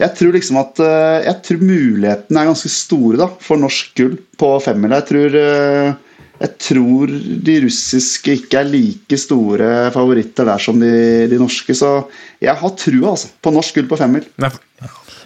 jeg 0.00 0.10
tror 0.18 0.34
liksom 0.34 0.58
at 0.64 0.82
uh, 0.82 1.20
jeg 1.22 1.36
tror 1.46 1.62
mulighetene 1.62 2.42
er 2.42 2.50
ganske 2.50 2.72
store 2.74 3.22
da, 3.22 3.30
for 3.46 3.62
norsk 3.62 3.94
gull 4.00 4.18
på 4.40 4.54
femmila. 4.66 4.98
Jeg 4.98 5.10
tror 5.12 5.38
jeg 6.40 6.56
tror 6.56 7.10
de 7.44 7.58
russiske 7.66 8.38
ikke 8.38 8.62
er 8.62 8.70
like 8.72 9.18
store 9.20 9.90
favoritter 9.92 10.48
der 10.48 10.62
som 10.62 10.80
de, 10.80 10.94
de 11.28 11.40
norske. 11.40 11.74
Så 11.76 11.90
jeg 12.40 12.56
har 12.56 12.76
trua 12.80 13.12
altså, 13.12 13.28
på 13.44 13.52
norsk 13.52 13.76
gull 13.76 13.90
på 13.90 13.98
femmil. 14.00 14.24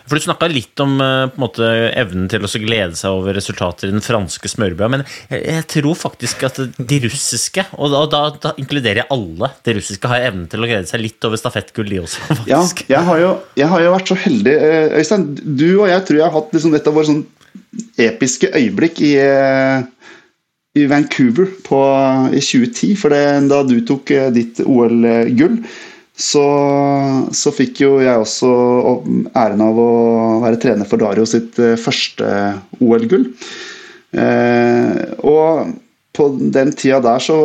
For 0.05 0.19
Du 0.19 0.25
snakka 0.25 0.49
litt 0.51 0.81
om 0.83 0.99
eh, 1.01 1.37
måte, 1.41 1.69
evnen 1.95 2.27
til 2.29 2.45
å 2.45 2.51
glede 2.61 2.99
seg 2.99 3.15
over 3.15 3.37
resultater 3.39 3.89
i 3.89 3.95
den 3.95 4.05
franske 4.05 4.51
smørbua, 4.53 4.91
men 4.93 5.05
jeg, 5.07 5.39
jeg, 5.39 5.65
tror 5.77 5.97
faktisk 5.97 6.45
at 6.51 6.61
de 6.77 6.99
russiske, 7.07 7.65
og 7.79 7.95
da, 7.95 8.03
da, 8.13 8.25
da, 8.43 8.53
inkluderer 8.61 9.05
jeg 9.05 9.11
alle 9.15 9.53
de 9.65 9.77
russiske, 9.79 10.11
har 10.11 10.27
evnen 10.29 10.51
til 10.51 10.61
å 10.61 10.69
glede 10.69 10.91
seg 10.91 11.01
litt 11.01 11.25
over 11.25 11.41
stafettgull, 11.41 11.89
de 11.89 12.03
også. 12.03 12.27
faktisk. 12.27 12.85
Ja, 12.91 12.99
jeg 12.99 13.09
har, 13.09 13.23
jo, 13.23 13.33
jeg 13.63 13.71
har, 13.73 13.87
jo, 13.87 13.95
vært 13.97 14.13
så 14.13 14.19
heldig. 14.27 14.59
Eh, 14.69 14.99
Øystein, 15.01 15.27
du 15.41 15.69
og 15.71 15.89
jeg 15.89 16.05
tror 16.05 16.21
jeg 16.21 16.27
har 16.27 16.37
hatt 16.37 16.59
liksom 16.59 16.77
et 16.77 16.91
av 16.91 16.99
våre 16.99 17.13
sånn 17.13 17.25
episke 18.05 18.51
øyeblikk 18.51 19.01
i 19.07 19.15
eh, 19.23 19.89
i 20.75 20.87
Vancouver 20.91 21.51
på, 21.67 21.81
i 22.35 22.43
2010, 22.43 22.95
for 22.99 23.15
det, 23.15 23.25
da 23.51 23.61
du 23.67 23.77
tok 23.87 24.11
ditt 24.35 24.59
OL-gull, 24.65 25.61
så, 26.15 26.45
så, 27.35 27.51
fikk 27.55 27.81
jo 27.83 27.97
jeg 28.03 28.23
også 28.23 28.51
æren 29.35 29.63
av 29.65 29.79
å 29.83 29.93
være 30.45 30.61
trener 30.63 30.87
for 30.87 31.03
Dario 31.03 31.27
sitt 31.27 31.59
eh, 31.59 31.75
første 31.81 32.29
OL-gull. 32.79 33.27
Eh, 34.15 35.01
og 35.27 35.73
på 36.15 36.29
den 36.55 36.71
tida 36.79 37.01
der 37.03 37.23
så 37.23 37.37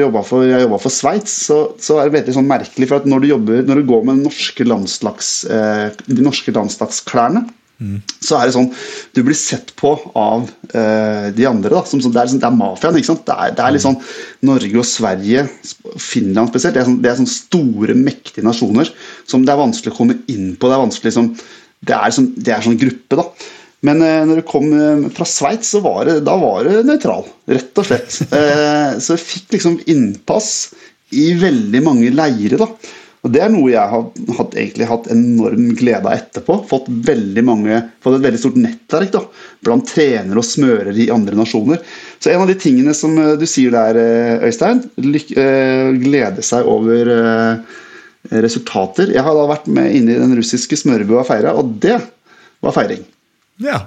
jobba 0.00 0.24
for, 0.26 0.42
jeg 0.42 0.64
jobba 0.64 0.80
for 0.82 0.90
Sveits, 0.94 1.36
så, 1.46 1.60
så, 1.78 2.00
er 2.00 2.08
det 2.08 2.16
veldig 2.18 2.34
sånn 2.40 2.50
merkelig. 2.50 2.88
For 2.90 2.98
at 2.98 3.06
når 3.06 3.22
du, 3.22 3.28
jobber, 3.30 3.62
når 3.68 3.80
du 3.80 3.90
går 3.92 4.08
med 4.08 4.24
norske 4.24 4.66
landslags, 4.66 5.30
eh, 5.46 5.86
de 6.10 6.26
norske 6.26 6.54
landslagsklærne, 6.56 7.44
så 7.76 8.38
er 8.38 8.48
det 8.48 8.54
sånn 8.54 8.70
Du 9.12 9.18
blir 9.26 9.36
sett 9.36 9.74
på 9.76 9.90
av 10.16 10.46
uh, 10.46 11.26
de 11.36 11.44
andre. 11.48 11.74
da 11.74 11.82
som, 11.84 12.00
Det 12.00 12.08
er, 12.08 12.24
liksom, 12.24 12.40
det 12.40 12.48
er 12.48 12.56
mafiaen. 12.56 12.96
Det 12.96 13.34
er, 13.34 13.52
det 13.52 13.64
er, 13.64 13.74
litt 13.74 13.84
sånn 13.84 13.98
Norge 14.48 14.80
og 14.80 14.88
Sverige, 14.88 15.44
Finland 16.00 16.52
spesielt, 16.52 16.76
det 16.76 16.82
er, 16.82 16.88
sånn, 16.88 16.98
det 17.04 17.12
er 17.12 17.20
sånn 17.20 17.30
store, 17.30 17.98
mektige 17.98 18.46
nasjoner 18.46 18.88
som 19.28 19.44
det 19.44 19.52
er 19.52 19.60
vanskelig 19.60 19.92
å 19.92 19.98
komme 19.98 20.18
inn 20.32 20.54
på. 20.56 20.70
Det 20.70 20.78
er 20.78 20.84
vanskelig 20.86 21.12
liksom, 21.12 21.30
det 21.86 21.98
er, 21.98 22.16
sånn, 22.16 22.32
det 22.48 22.56
er 22.56 22.64
sånn 22.64 22.80
gruppe, 22.80 23.20
da. 23.20 23.28
Men 23.86 24.00
uh, 24.00 24.24
når 24.30 24.40
du 24.40 24.48
kom 24.48 24.72
uh, 24.72 25.08
fra 25.14 25.28
Sveits, 25.28 25.74
så 25.76 25.84
var 25.84 26.08
det, 26.08 26.18
da 26.26 26.36
var 26.40 26.64
det 26.64 26.80
nøytral, 26.88 27.28
rett 27.52 27.82
og 27.82 27.90
slett. 27.90 28.20
så 29.04 29.18
jeg 29.18 29.26
fikk 29.26 29.58
liksom 29.58 29.82
innpass 29.84 30.52
i 31.16 31.34
veldig 31.38 31.84
mange 31.84 32.08
leire. 32.14 32.56
Og 33.26 33.32
Det 33.34 33.40
er 33.42 33.50
noe 33.50 33.72
jeg 33.72 33.90
har 33.90 34.04
hatt, 34.38 34.52
egentlig 34.54 34.86
hatt 34.86 35.08
enorm 35.10 35.72
glede 35.78 36.06
av 36.06 36.14
etterpå. 36.14 36.60
Fått 36.70 36.86
veldig 37.08 37.42
mange, 37.46 37.80
fått 38.04 38.20
et 38.20 38.26
veldig 38.28 38.38
stort 38.38 38.60
nettverk 38.62 39.10
da, 39.16 39.22
blant 39.66 39.88
trenere 39.90 40.38
og 40.38 40.46
smører 40.46 40.94
i 40.94 41.08
andre 41.10 41.34
nasjoner. 41.38 41.82
Så 42.22 42.30
en 42.30 42.44
av 42.44 42.52
de 42.52 42.54
tingene 42.62 42.94
som 42.94 43.16
eh, 43.18 43.34
du 43.40 43.42
sier 43.50 43.74
der, 43.74 43.98
eh, 43.98 44.46
Øystein, 44.46 44.84
eh, 45.02 45.90
glede 46.04 46.46
seg 46.46 46.70
over 46.70 47.10
resultater. 48.30 49.10
Jeg 49.14 49.22
har 49.22 49.34
da 49.38 49.50
vært 49.50 49.66
med 49.70 49.90
inne 49.94 50.14
i 50.14 50.22
den 50.22 50.34
russiske 50.38 50.78
smørbua 50.78 51.24
og 51.24 51.28
feira, 51.28 51.54
og 51.58 51.76
det 51.82 51.98
var 52.62 52.74
feiring. 52.74 53.04
Ja, 53.62 53.84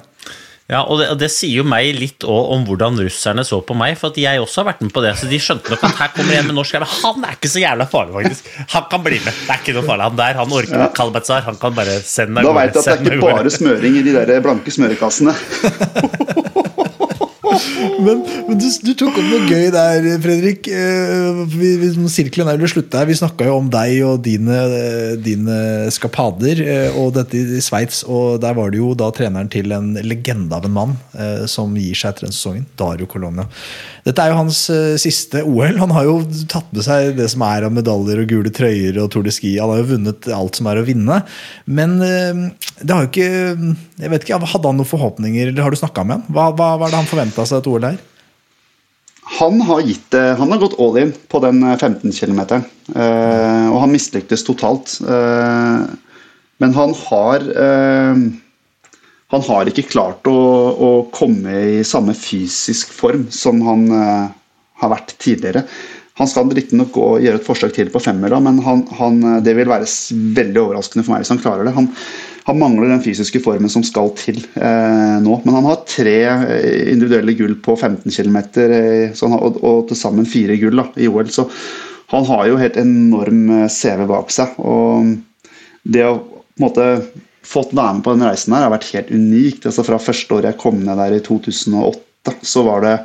ja, 0.69 0.83
og 0.85 0.99
det, 1.01 1.07
og 1.09 1.17
det, 1.17 1.31
sier 1.33 1.63
jo 1.63 1.65
meg 1.65 1.95
litt 1.97 2.21
om 2.29 2.61
hvordan 2.67 2.99
russerne 3.01 3.41
så 3.47 3.57
på 3.65 3.73
meg, 3.77 3.95
for 3.97 4.13
at 4.13 4.19
jeg 4.21 4.41
også 4.43 4.61
har 4.61 4.67
vært 4.67 4.83
med 4.85 4.93
på 4.93 5.01
det. 5.01 5.15
Så 5.17 5.29
de 5.31 5.39
skjønte 5.41 5.73
nok 5.73 5.87
at 5.87 5.97
her 6.03 6.11
kommer 6.13 6.37
en 6.37 6.49
med 6.51 6.57
norsk 6.59 6.77
jævla 6.77 6.89
han 6.99 7.25
er 7.25 7.39
ikke 7.39 7.49
så 7.49 7.63
jævla 7.63 7.89
farlig, 7.89 8.13
faktisk. 8.19 8.51
Han 8.75 8.85
kan 8.91 9.05
bli 9.07 9.17
med. 9.25 9.33
Det 9.33 9.55
er 9.55 9.63
ikke 9.63 9.77
noe 9.79 9.87
farlig. 9.87 10.09
Han 10.11 10.19
der, 10.21 10.39
han 10.43 10.57
orker 10.59 10.83
ja. 10.85 10.89
Kalbazar, 10.99 11.45
han 11.49 11.57
kan 11.61 11.77
bare 11.79 11.97
sende 12.05 12.37
deg 12.37 12.49
Da 12.51 12.55
veit 12.59 12.77
du 12.77 12.81
at 12.83 12.89
det 12.91 12.97
er 12.99 13.17
ikke 13.17 13.33
bare 13.41 13.55
smøring 13.57 13.97
i 13.97 14.05
de 14.05 14.17
der 14.19 14.45
blanke 14.45 14.77
smørekassene. 14.77 15.33
men, 18.05 18.21
men 18.47 18.59
du, 18.59 18.67
du, 18.83 18.91
tok 18.97 19.17
opp 19.17 19.25
noe 19.25 19.47
gøy 19.49 19.69
der, 19.73 20.07
Fredrik. 20.23 20.69
Eh, 20.71 21.41
vi, 21.53 21.71
vi, 21.81 21.91
sirkelen 22.11 22.49
er 22.51 22.61
jo 22.61 22.69
slutt 22.71 22.91
der. 22.93 23.07
Vi 23.09 23.17
snakka 23.19 23.47
jo 23.47 23.57
om 23.59 23.69
deg 23.73 23.95
og 24.07 24.21
dine, 24.25 24.59
dine 25.23 25.59
skapader 25.93 26.63
eh, 26.63 26.99
og 26.99 27.13
dette 27.17 27.39
i 27.39 27.61
Sveits. 27.63 28.03
Og 28.07 28.39
der 28.43 28.57
var 28.57 28.73
det 28.73 28.81
jo 28.81 28.93
da 28.97 29.11
treneren 29.15 29.51
til 29.51 29.73
en 29.75 29.93
legende 30.05 30.55
av 30.55 30.67
en 30.67 30.75
mann 30.75 30.97
eh, 31.17 31.45
som 31.49 31.75
gir 31.77 31.97
seg 31.97 32.13
etter 32.13 32.29
den 32.29 32.35
sesongen. 32.35 32.67
Dario 32.79 33.09
Colonia. 33.09 33.47
Dette 34.09 34.25
er 34.25 34.31
jo 34.31 34.39
hans 34.39 34.59
siste 35.01 35.43
OL. 35.45 35.77
Han 35.77 35.93
har 35.93 36.07
jo 36.07 36.15
tatt 36.49 36.69
med 36.73 36.81
seg 36.85 37.13
det 37.19 37.27
som 37.29 37.43
er 37.45 37.67
av 37.67 37.73
medaljer 37.75 38.23
og 38.23 38.31
gule 38.31 38.53
trøyer 38.55 38.97
og 39.03 39.11
Tour 39.13 39.27
de 39.27 39.33
Ski. 39.33 39.51
Han 39.61 39.69
har 39.69 39.83
jo 39.83 39.91
vunnet 39.91 40.29
alt 40.33 40.57
som 40.57 40.69
er 40.71 40.81
å 40.81 40.85
vinne. 40.87 41.19
Men 41.69 41.99
det 41.99 42.89
har 42.89 43.05
jo 43.05 43.11
ikke 43.11 43.29
jeg 43.29 44.13
vet 44.13 44.25
ikke, 44.25 44.39
Hadde 44.49 44.71
han 44.71 44.79
noen 44.81 44.89
forhåpninger, 44.89 45.51
eller 45.51 45.67
har 45.67 45.75
du 45.75 45.77
snakka 45.77 46.07
med 46.07 46.17
han? 46.17 46.25
Hva, 46.33 46.49
hva 46.57 46.71
var 46.81 46.89
det 46.89 47.03
han 47.03 47.11
forventa 47.11 47.45
seg 47.45 47.61
et 47.61 47.69
OL 47.69 47.85
der? 47.85 47.99
Han 49.37 49.61
har, 49.61 49.81
gitt, 49.85 50.15
han 50.15 50.51
har 50.51 50.61
gått 50.61 50.77
all 50.81 50.97
in 50.97 51.11
på 51.29 51.39
den 51.43 51.61
15 51.61 52.11
km, 52.11 52.39
eh, 52.49 53.65
og 53.69 53.77
han 53.83 53.91
mislyktes 53.93 54.43
totalt. 54.47 54.95
Eh, 55.05 55.83
men 56.59 56.73
han 56.75 56.95
har 57.05 57.45
eh, 57.45 58.23
Han 59.29 59.45
har 59.45 59.69
ikke 59.69 59.87
klart 59.91 60.25
å, 60.29 60.39
å, 60.73 60.89
komme 61.13 61.53
i 61.77 61.83
samme 61.85 62.15
fysisk 62.17 62.95
form 62.95 63.27
som 63.29 63.61
han 63.61 63.85
har 63.93 64.93
vært 64.95 65.13
tidligere. 65.21 65.67
Han 66.19 66.27
skal 66.27 66.49
riktignok 66.51 66.97
gjøre 66.97 67.39
et 67.39 67.45
forsøk 67.45 67.75
til 67.77 67.91
på 67.93 68.01
femmila, 68.03 68.41
men 68.43 68.57
han, 68.65 68.81
han, 68.97 69.21
det 69.45 69.53
vil 69.55 69.69
være 69.69 69.87
veldig 70.35 70.63
overraskende 70.65 71.05
for 71.05 71.13
meg 71.13 71.23
hvis 71.23 71.31
han 71.31 71.39
klarer 71.39 71.69
det. 71.69 71.75
Han, 71.77 71.87
han 72.49 72.57
mangler 72.59 72.89
den 72.89 73.03
fysiske 73.03 73.39
formen 73.43 73.71
som 73.71 73.85
skal 73.87 74.11
til 74.17 74.41
eh, 74.57 75.15
nå. 75.23 75.37
Men 75.45 75.55
han 75.59 75.67
har 75.69 75.83
tre 75.87 76.17
eh, 76.25 76.89
individuelle 76.91 77.35
gull 77.37 77.55
på 77.63 77.75
15 77.77 78.09
km 78.09 78.39
eh, 78.65 79.23
og, 79.29 79.61
og 79.61 79.87
til 79.91 79.99
sammen 79.99 80.27
fire 80.27 80.57
gull 80.59 80.81
da, 80.81 80.89
i 80.97 81.07
OL. 81.07 81.29
Så 81.31 81.45
han 82.11 82.25
har 82.25 82.47
jo 82.49 82.59
helt 82.59 82.79
enorm 82.81 83.43
eh, 83.61 83.67
CV 83.71 84.03
bak 84.09 84.33
seg. 84.33 84.59
Og 84.59 85.13
det 85.87 86.07
å 86.09 86.17
på 86.19 86.59
en 86.59 86.65
måte 86.65 86.85
fått 87.49 87.73
være 87.73 87.97
med 87.97 88.05
på 88.05 88.13
den 88.13 88.27
reisen 88.27 88.53
her 88.55 88.67
har 88.67 88.75
vært 88.75 88.91
helt 88.93 89.09
unikt. 89.11 89.65
Altså 89.65 89.85
Fra 89.87 89.99
første 90.01 90.37
året 90.37 90.51
jeg 90.51 90.61
kom 90.61 90.83
ned 90.83 91.01
der 91.01 91.17
i 91.17 91.23
2008, 91.25 92.37
så 92.45 92.63
var 92.67 92.85
det 92.85 92.95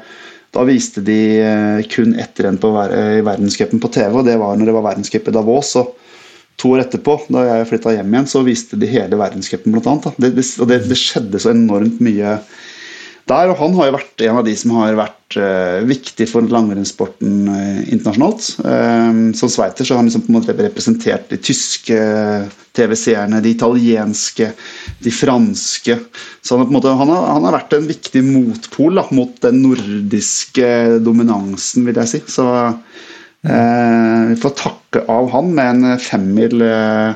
da 0.54 0.62
viste 0.68 1.02
de 1.02 1.18
eh, 1.42 1.80
kun 1.90 2.14
ett 2.20 2.38
renn 2.44 2.60
i 2.60 3.24
verdenscupen 3.26 3.80
på 3.82 3.90
TV, 3.90 4.20
og 4.20 4.26
det 4.28 4.36
var 4.38 4.54
når 4.54 4.70
det 4.70 4.76
var 4.76 4.88
verdenscup 4.92 5.30
i 5.30 5.34
Davos. 5.34 5.74
og 5.80 5.94
To 6.62 6.70
år 6.76 6.84
etterpå, 6.84 7.16
da 7.34 7.42
jeg 7.48 7.66
flytta 7.72 7.96
hjem 7.96 8.12
igjen, 8.12 8.28
så 8.30 8.44
viste 8.46 8.78
de 8.78 8.86
hele 8.86 9.18
verdenscupen 9.18 9.74
bl.a. 9.74 9.94
Det, 10.14 10.30
det, 10.36 10.44
og 10.62 10.70
det, 10.70 10.84
det, 10.86 10.98
skjedde 11.00 11.40
så 11.42 11.50
enormt 11.50 11.98
mye 12.04 12.36
der. 13.26 13.50
Og 13.50 13.58
han 13.58 13.74
har 13.74 13.88
jo 13.88 13.96
vært 13.96 14.24
en 14.28 14.38
av 14.38 14.46
de 14.46 14.54
som 14.60 14.76
har 14.78 14.94
vært 15.00 15.18
uh, 15.40 15.84
viktig 15.86 16.26
for 16.30 16.46
langrennssporten 16.50 17.48
uh, 17.48 17.80
internasjonalt. 17.88 18.50
Uh, 18.64 19.32
som 19.38 19.52
sveiter 19.52 19.86
så 19.86 19.94
har 19.94 20.02
han 20.02 20.10
liksom 20.10 20.26
på 20.26 20.32
en 20.32 20.38
måte 20.38 20.56
representert 20.58 21.30
de 21.32 21.40
tyske 21.42 21.98
TV-seerne, 22.74 23.42
de 23.42 23.54
italienske, 23.54 24.50
de 25.04 25.14
franske. 25.14 25.98
Så 26.42 26.58
han, 26.58 26.70
måte, 26.74 26.92
han 26.94 27.10
har, 27.12 27.26
han 27.36 27.48
har 27.48 27.58
vært 27.60 27.76
en 27.78 27.90
viktig 27.90 28.24
motpol 28.26 29.00
da, 29.00 29.08
mot 29.14 29.34
den 29.44 29.62
nordiske 29.62 30.70
dominansen, 31.04 31.86
vil 31.86 32.02
jeg 32.02 32.16
si. 32.16 32.24
Så 32.34 32.48
Eh, 33.44 34.28
vi 34.28 34.36
får 34.40 34.54
takke 34.56 35.02
av 35.12 35.28
han 35.34 35.50
med 35.54 35.70
en 35.70 35.98
femmil 36.00 36.62
eh, 36.64 37.10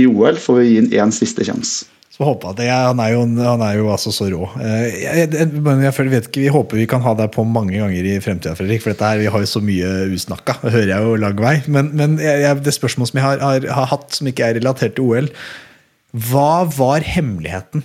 i 0.00 0.06
OL, 0.08 0.38
får 0.40 0.56
vi 0.62 0.68
gi 0.70 0.78
ham 0.80 1.10
én 1.10 1.12
siste 1.12 1.44
sjanse. 1.44 1.90
Så 2.14 2.22
håper 2.22 2.54
det, 2.54 2.68
Han 2.70 3.00
er 3.02 3.10
jo, 3.10 3.22
han 3.42 3.62
er 3.66 3.78
jo 3.80 3.88
altså 3.90 4.12
så 4.14 4.28
rå. 4.30 4.44
Eh, 4.62 5.00
jeg, 5.02 5.30
jeg, 5.34 5.48
jeg, 5.82 6.10
vet 6.12 6.28
ikke, 6.28 6.44
Vi 6.44 6.52
håper 6.54 6.78
vi 6.78 6.86
kan 6.90 7.02
ha 7.02 7.14
deg 7.18 7.32
på 7.34 7.42
mange 7.42 7.74
ganger 7.74 8.06
i 8.06 8.20
fremtida, 8.22 8.54
Fredrik. 8.54 8.84
For 8.84 8.94
dette 8.94 9.08
her, 9.08 9.18
vi 9.18 9.32
har 9.34 9.42
jo 9.42 9.50
så 9.50 9.62
mye 9.64 9.88
usnakka. 10.14 10.60
Det 10.62 10.74
hører 10.76 10.92
jeg 10.92 11.08
jo 11.08 11.16
lang 11.18 11.42
vei. 11.42 11.56
Men, 11.66 11.90
men 11.98 12.14
det 12.20 12.76
spørsmålet 12.76 13.10
som 13.10 13.18
jeg 13.18 13.26
har, 13.26 13.42
har, 13.42 13.66
har, 13.80 13.90
hatt, 13.90 14.14
som 14.14 14.30
ikke 14.30 14.46
er 14.46 14.60
relatert 14.60 14.94
til 14.94 15.10
OL 15.10 15.32
Hva 16.30 16.62
var 16.70 17.02
hemmeligheten 17.02 17.82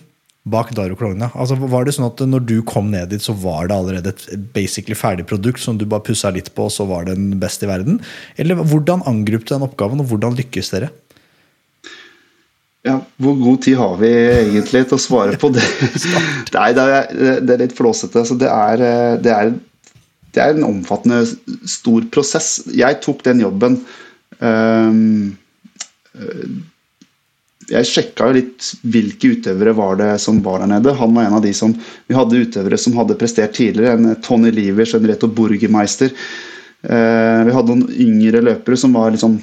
bak 0.49 0.75
Daro 0.77 0.95
Klogna? 0.97 1.31
Altså, 1.33 1.57
var 1.57 1.85
det 1.85 1.97
sånn 1.97 2.07
at 2.07 2.21
når 2.29 2.45
du 2.45 2.55
kom 2.69 2.93
ned 2.93 3.09
dit, 3.09 3.25
så 3.25 3.33
var 3.33 3.69
det 3.69 3.75
allerede 3.81 4.13
et 4.13 4.53
basically 4.53 4.97
ferdig 4.97 5.25
produkt 5.29 5.61
som 5.61 5.77
du 5.77 5.87
bare 5.89 6.05
pussa 6.05 6.29
litt 6.33 6.53
på, 6.53 6.69
og 6.69 6.73
så 6.73 6.85
var 6.89 7.09
den 7.09 7.33
best 7.41 7.65
i 7.65 7.69
verden? 7.69 7.97
Eller 8.37 8.61
hvordan 8.61 9.03
angrep 9.09 9.45
du 9.45 9.55
den 9.55 9.65
oppgaven, 9.65 10.01
og 10.01 10.13
hvordan 10.13 10.37
lykkes 10.37 10.73
dere? 10.73 10.93
Ja, 12.89 12.97
Hvor 13.21 13.35
god 13.37 13.61
tid 13.65 13.77
har 13.77 13.97
vi 14.01 14.09
egentlig 14.09 14.85
til 14.89 14.97
å 14.97 15.01
svare 15.01 15.37
på 15.39 15.51
det? 15.53 15.65
Nei, 16.57 16.69
det 16.73 16.85
er, 16.85 17.11
det 17.45 17.55
er 17.55 17.63
litt 17.63 17.77
flåsete. 17.77 18.25
Så 18.25 18.37
det, 18.39 18.49
er, 18.49 18.81
det, 19.21 19.35
er, 19.35 19.53
det, 20.33 20.41
er, 20.41 20.55
en 20.55 20.67
omfattende, 20.71 21.21
stor 21.69 22.07
prosess. 22.13 22.55
Jeg 22.73 23.01
tok 23.05 23.21
den 23.27 23.45
jobben 23.45 23.77
um, 24.41 25.29
jeg 27.69 27.85
sjekka 27.85 28.29
litt 28.33 28.71
hvilke 28.89 29.35
utøvere 29.35 29.75
var 29.77 29.99
det 29.99 30.13
som 30.23 30.39
var 30.45 30.63
der 30.63 30.71
nede. 30.71 30.95
Han 30.97 31.13
var 31.15 31.27
en 31.27 31.37
av 31.37 31.43
de 31.45 31.53
som 31.53 31.75
Vi 32.09 32.17
hadde 32.17 32.41
utøvere 32.41 32.79
som 32.81 32.97
hadde 32.97 33.17
prestert 33.19 33.53
tidligere. 33.57 33.97
En 33.97 34.21
Tony 34.25 34.51
Livers, 34.53 34.95
en 34.97 35.05
Reto 35.05 35.29
Burgermeister. 35.29 36.09
Eh, 36.81 37.39
vi 37.45 37.53
hadde 37.53 37.75
noen 37.75 37.93
yngre 37.93 38.41
løpere 38.47 38.79
som 38.79 38.95
var 38.97 39.13
liksom 39.13 39.37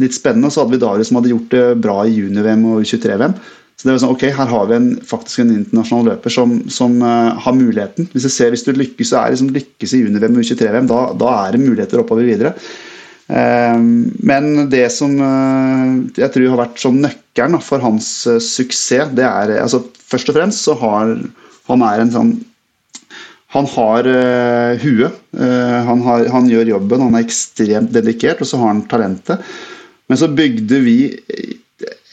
litt 0.00 0.14
spennende. 0.16 0.50
Så 0.52 0.62
hadde 0.62 0.76
vi 0.76 0.82
Darius 0.82 1.10
som 1.10 1.18
hadde 1.20 1.32
gjort 1.32 1.50
det 1.52 1.66
bra 1.82 1.98
i 2.06 2.14
junior-VM 2.14 2.64
og 2.70 2.84
U23-VM. 2.84 3.34
Så 3.76 3.88
det 3.88 3.94
var 3.94 4.02
sånn, 4.04 4.14
ok, 4.14 4.24
Her 4.36 4.50
har 4.52 4.68
vi 4.70 4.76
en, 4.76 4.88
faktisk 5.08 5.42
en 5.42 5.52
internasjonal 5.56 6.12
løper 6.12 6.32
som, 6.32 6.54
som 6.70 7.00
uh, 7.02 7.32
har 7.42 7.56
muligheten. 7.56 8.06
Hvis 8.12 8.28
du 8.28 8.30
ser, 8.30 8.52
hvis 8.54 8.64
du 8.66 8.72
lykkes, 8.76 9.10
så 9.10 9.18
er 9.18 9.34
liksom 9.34 9.52
lykkes 9.56 9.96
i 9.96 10.04
junior-VM 10.04 10.38
og 10.38 10.46
U23-VM, 10.46 10.90
da, 10.90 11.02
da, 11.18 11.32
er 11.40 11.56
det 11.56 11.64
muligheter 11.64 12.02
oppover 12.02 12.28
videre. 12.28 12.54
Uh, 13.32 13.80
men 14.22 14.68
det 14.70 14.84
som 14.94 15.16
uh, 15.18 15.98
jeg 16.14 16.30
tror 16.34 16.52
har 16.52 16.62
vært 16.62 16.82
sånn 16.84 17.02
nøkkelen 17.02 17.58
for 17.64 17.82
hans 17.82 18.12
suksess, 18.44 19.12
det 19.16 19.26
er 19.26 19.58
altså 19.62 19.84
Først 20.12 20.28
og 20.28 20.34
fremst 20.36 20.66
så 20.66 20.74
har 20.76 21.14
han 21.70 21.82
er 21.86 22.02
en 22.02 22.10
sånn 22.12 22.32
han 23.52 23.68
har 23.68 24.08
uh, 24.08 24.80
huet. 24.80 25.18
Uh, 25.36 25.78
han, 25.88 26.02
han, 26.32 26.48
gjør 26.48 26.70
jobben, 26.76 27.04
han 27.04 27.18
er 27.18 27.26
ekstremt 27.26 27.92
dedikert, 27.92 28.40
og 28.40 28.48
så 28.48 28.60
har 28.62 28.72
han 28.72 28.84
talentet. 28.88 29.44
Men 30.10 30.20
så 30.20 30.28
bygde 30.32 30.80
vi 30.84 30.96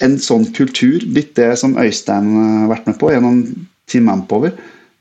en 0.03 0.15
sånn 0.21 0.47
kultur, 0.55 1.01
litt 1.15 1.35
det 1.37 1.51
som 1.59 1.77
Øystein 1.79 2.29
har 2.37 2.69
vært 2.71 2.87
med 2.89 2.99
på 3.01 3.11
gjennom 3.13 3.41
Team 3.89 4.07
Manpower. 4.09 4.53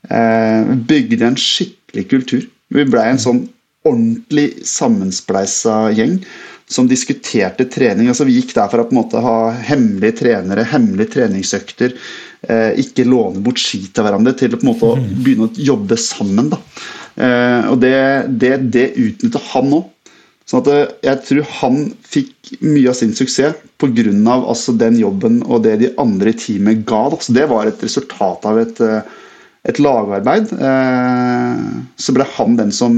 Uh, 0.09 0.75
bygde 0.89 1.27
en 1.27 1.39
skikkelig 1.39 2.05
kultur. 2.11 2.45
Vi 2.73 2.85
blei 2.87 3.07
en 3.11 3.21
sånn 3.21 3.43
ordentlig 3.87 4.65
sammenspleisa 4.67 5.89
gjeng 5.95 6.19
som 6.69 6.87
diskuterte 6.89 7.65
trening. 7.65 8.09
altså 8.11 8.27
Vi 8.27 8.37
gikk 8.37 8.53
der 8.53 8.69
for 8.69 8.83
å 8.83 8.87
på 8.87 8.93
en 8.93 8.99
måte 9.01 9.21
ha 9.23 9.37
hemmelige 9.65 10.19
trenere, 10.21 10.67
hemmelige 10.69 11.15
treningsøkter. 11.15 11.95
Eh, 12.45 12.77
ikke 12.83 13.07
låne 13.09 13.41
bort 13.43 13.61
ski 13.61 13.81
til 13.87 14.05
hverandre, 14.05 14.35
til 14.37 14.53
å 14.53 14.59
på 14.59 14.67
en 14.67 14.69
måte 14.69 14.91
mm. 14.99 15.07
begynne 15.25 15.47
å 15.49 15.65
jobbe 15.71 15.97
sammen. 15.99 16.51
da. 16.53 16.59
Eh, 17.17 17.71
og 17.71 17.79
Det, 17.81 17.95
det, 18.43 18.53
det 18.75 18.85
utnytta 19.01 19.41
han 19.49 19.73
òg. 19.79 19.87
Sånn 20.49 20.63
at 20.63 20.69
eh, 20.73 20.93
jeg 21.05 21.23
tror 21.27 21.49
han 21.59 21.79
fikk 22.09 22.53
mye 22.65 22.89
av 22.89 22.97
sin 22.97 23.13
suksess 23.17 23.59
pga. 23.79 24.35
Altså 24.39 24.73
den 24.75 24.97
jobben 24.99 25.43
og 25.45 25.63
det 25.67 25.77
de 25.83 25.93
andre 26.01 26.33
i 26.33 26.39
teamet 26.39 26.85
ga. 26.89 27.03
Da. 27.13 27.21
Så 27.21 27.35
Det 27.37 27.45
var 27.51 27.69
et 27.69 27.83
resultat 27.85 28.47
av 28.49 28.59
et, 28.59 28.81
et 29.69 29.79
lagarbeid. 29.79 30.49
Så 31.95 32.15
ble 32.15 32.25
han 32.35 32.57
den 32.59 32.73
som 32.73 32.97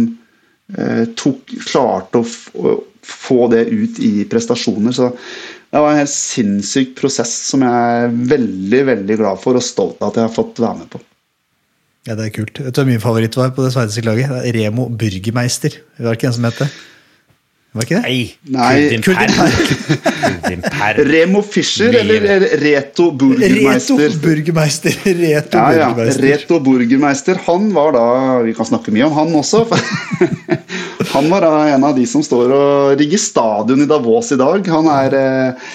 tok, 1.19 1.51
klarte 1.67 2.23
å 2.23 2.77
få 3.03 3.47
det 3.51 3.65
ut 3.67 3.99
i 3.99 4.23
prestasjoner. 4.31 4.95
Så 4.95 5.11
det 5.71 5.79
var 5.79 5.93
en 5.93 6.01
helt 6.01 6.13
sinnssyk 6.13 6.95
prosess 6.99 7.31
som 7.47 7.63
jeg 7.65 8.03
er 8.03 8.13
veldig 8.33 8.81
veldig 8.91 9.17
glad 9.21 9.41
for 9.41 9.57
og 9.57 9.65
stolt 9.65 10.01
av 10.01 10.11
at 10.11 10.19
jeg 10.19 10.27
har 10.27 10.35
fått 10.35 10.61
være 10.61 10.81
med 10.81 10.91
på. 10.91 11.01
Ja, 12.09 12.15
Det 12.17 12.25
er 12.25 12.33
kult. 12.33 12.59
Vet 12.59 12.73
du 12.73 12.81
hva 12.81 12.87
min 12.89 13.03
favoritt 13.03 13.37
var 13.37 13.53
på 13.55 13.63
det 13.63 13.73
sveitsiske 13.75 14.07
laget? 14.07 14.31
Remo 14.55 14.87
Burgermeister. 14.89 15.77
Var 16.01 16.17
ikke 16.17 16.31
en 16.31 16.37
som 16.39 16.47
het 16.49 16.63
det? 16.63 16.69
Var 17.71 17.85
ikke 17.85 17.99
det? 18.03 18.15
Nei. 18.51 18.99
Nei. 18.99 20.87
Remo 21.07 21.39
Fischer 21.39 21.93
eller 22.01 22.43
Reto 22.59 23.05
Burgermeister? 23.15 23.95
Reto 23.95 24.17
Burgermeister. 24.25 24.97
Reto 25.21 25.55
ja, 25.55 25.69
ja. 25.77 25.85
Burgermeister. 25.93 26.25
Reto 26.25 26.59
Burgermeister. 26.65 27.39
Han 27.45 27.69
var 27.75 27.95
da 27.95 28.03
Vi 28.43 28.55
kan 28.57 28.67
snakke 28.67 28.91
mye 28.91 29.07
om 29.07 29.15
han 29.15 29.31
også. 29.39 29.63
Han 31.13 31.31
var 31.31 31.43
da 31.43 31.53
en 31.71 31.83
av 31.87 31.95
de 31.95 32.03
som 32.07 32.23
står 32.23 32.51
og 32.55 32.99
rigger 32.99 33.19
stadion 33.19 33.83
i 33.83 33.87
Davos 33.87 34.33
i 34.35 34.39
dag. 34.39 34.67
Han 34.71 34.91
er 34.91 35.15
eh, 35.17 35.71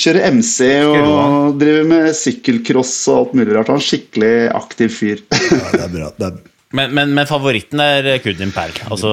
kjører 0.00 0.34
MC 0.40 0.56
og 0.88 1.60
driver 1.60 1.86
med 1.92 2.10
sykkelcross 2.18 2.96
og 3.12 3.20
alt 3.20 3.38
mulig 3.38 3.52
rart. 3.52 3.68
Han 3.68 3.78
er 3.78 3.84
en 3.84 3.86
skikkelig 3.90 4.34
aktiv 4.56 4.92
fyr. 4.96 5.24
Ja, 5.30 5.62
det 5.76 5.84
er 5.86 5.94
bra. 5.94 6.10
Det 6.16 6.32
er... 6.32 6.42
Men, 6.74 6.94
men, 6.94 7.12
men, 7.14 7.26
favoritten 7.30 7.80
er 7.82 8.08
Kurdin 8.24 8.50
Perl. 8.54 8.74
Altså, 8.90 9.10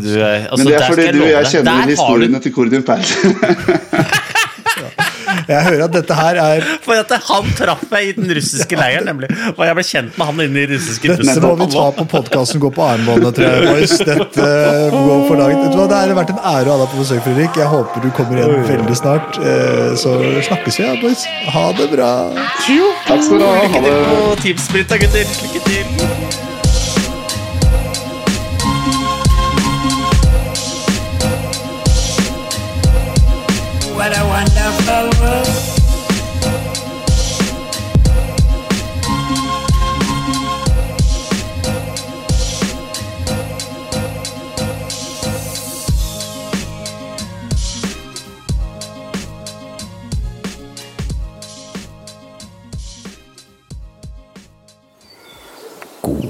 du 0.00 0.12
er, 0.16 0.46
altså, 0.48 0.62
men 0.62 0.70
det 0.70 0.78
er 0.78 0.86
fordi 0.88 1.10
du 1.12 1.22
og 1.24 1.32
jeg 1.34 1.52
kjenner 1.52 1.90
historiene 1.92 2.40
du... 2.40 2.46
til 2.46 2.56
Kurdin 2.56 2.86
Perl. 2.86 3.04
Jeg 5.46 5.62
hører 5.62 5.84
at 5.84 5.94
dette 5.94 6.14
her 6.16 6.38
er 6.42 6.64
For 6.84 6.98
at 6.98 7.12
Han 7.28 7.48
traff 7.58 7.84
meg 7.92 8.10
i 8.10 8.14
den 8.16 8.30
russiske 8.34 8.78
leiren, 8.78 9.06
nemlig. 9.06 9.30
Og 9.54 9.62
jeg 9.66 9.78
ble 9.78 9.84
kjent 9.86 10.18
med 10.18 10.30
han 10.30 10.42
inne 10.46 10.62
i 10.64 10.66
russiske 10.72 11.16
Dette 11.20 11.36
må 11.44 11.52
vi 11.60 11.68
ta 11.74 11.86
på 11.94 12.06
podkasten 12.10 12.62
Gå 12.62 12.72
på 12.74 12.84
armbåndet, 12.86 13.38
tror 13.38 13.46
jeg. 13.46 13.68
Boys. 13.70 13.94
Dette 14.00 14.48
går 14.96 15.24
for 15.28 15.40
langt. 15.40 15.64
Det 15.76 16.00
har 16.00 16.14
vært 16.18 16.34
en 16.34 16.42
ære 16.42 16.72
å 16.72 16.76
ha 16.76 16.82
deg 16.82 16.92
på 16.94 17.02
besøk, 17.02 17.22
Fredrik. 17.26 17.60
Jeg 17.62 17.70
håper 17.72 18.06
du 18.06 18.10
kommer 18.16 18.42
igjen 18.42 18.68
veldig 18.72 18.98
snart. 18.98 19.40
Eh, 19.42 19.94
så 20.00 20.16
snakkes 20.50 20.80
vi, 20.80 20.86
ja, 20.86 20.94
boys. 21.02 21.26
Ha 21.54 21.66
det 21.78 21.90
bra. 21.94 22.12
Takk 23.06 23.26
skal 23.28 23.42
du 23.42 23.46
ha. 23.46 23.56
Lykke 23.66 23.84
til 23.86 24.06
på 24.10 24.38
Teamsplita, 24.44 25.02
gutter. 25.04 25.36
Lykke 25.46 25.66
til. 25.68 26.15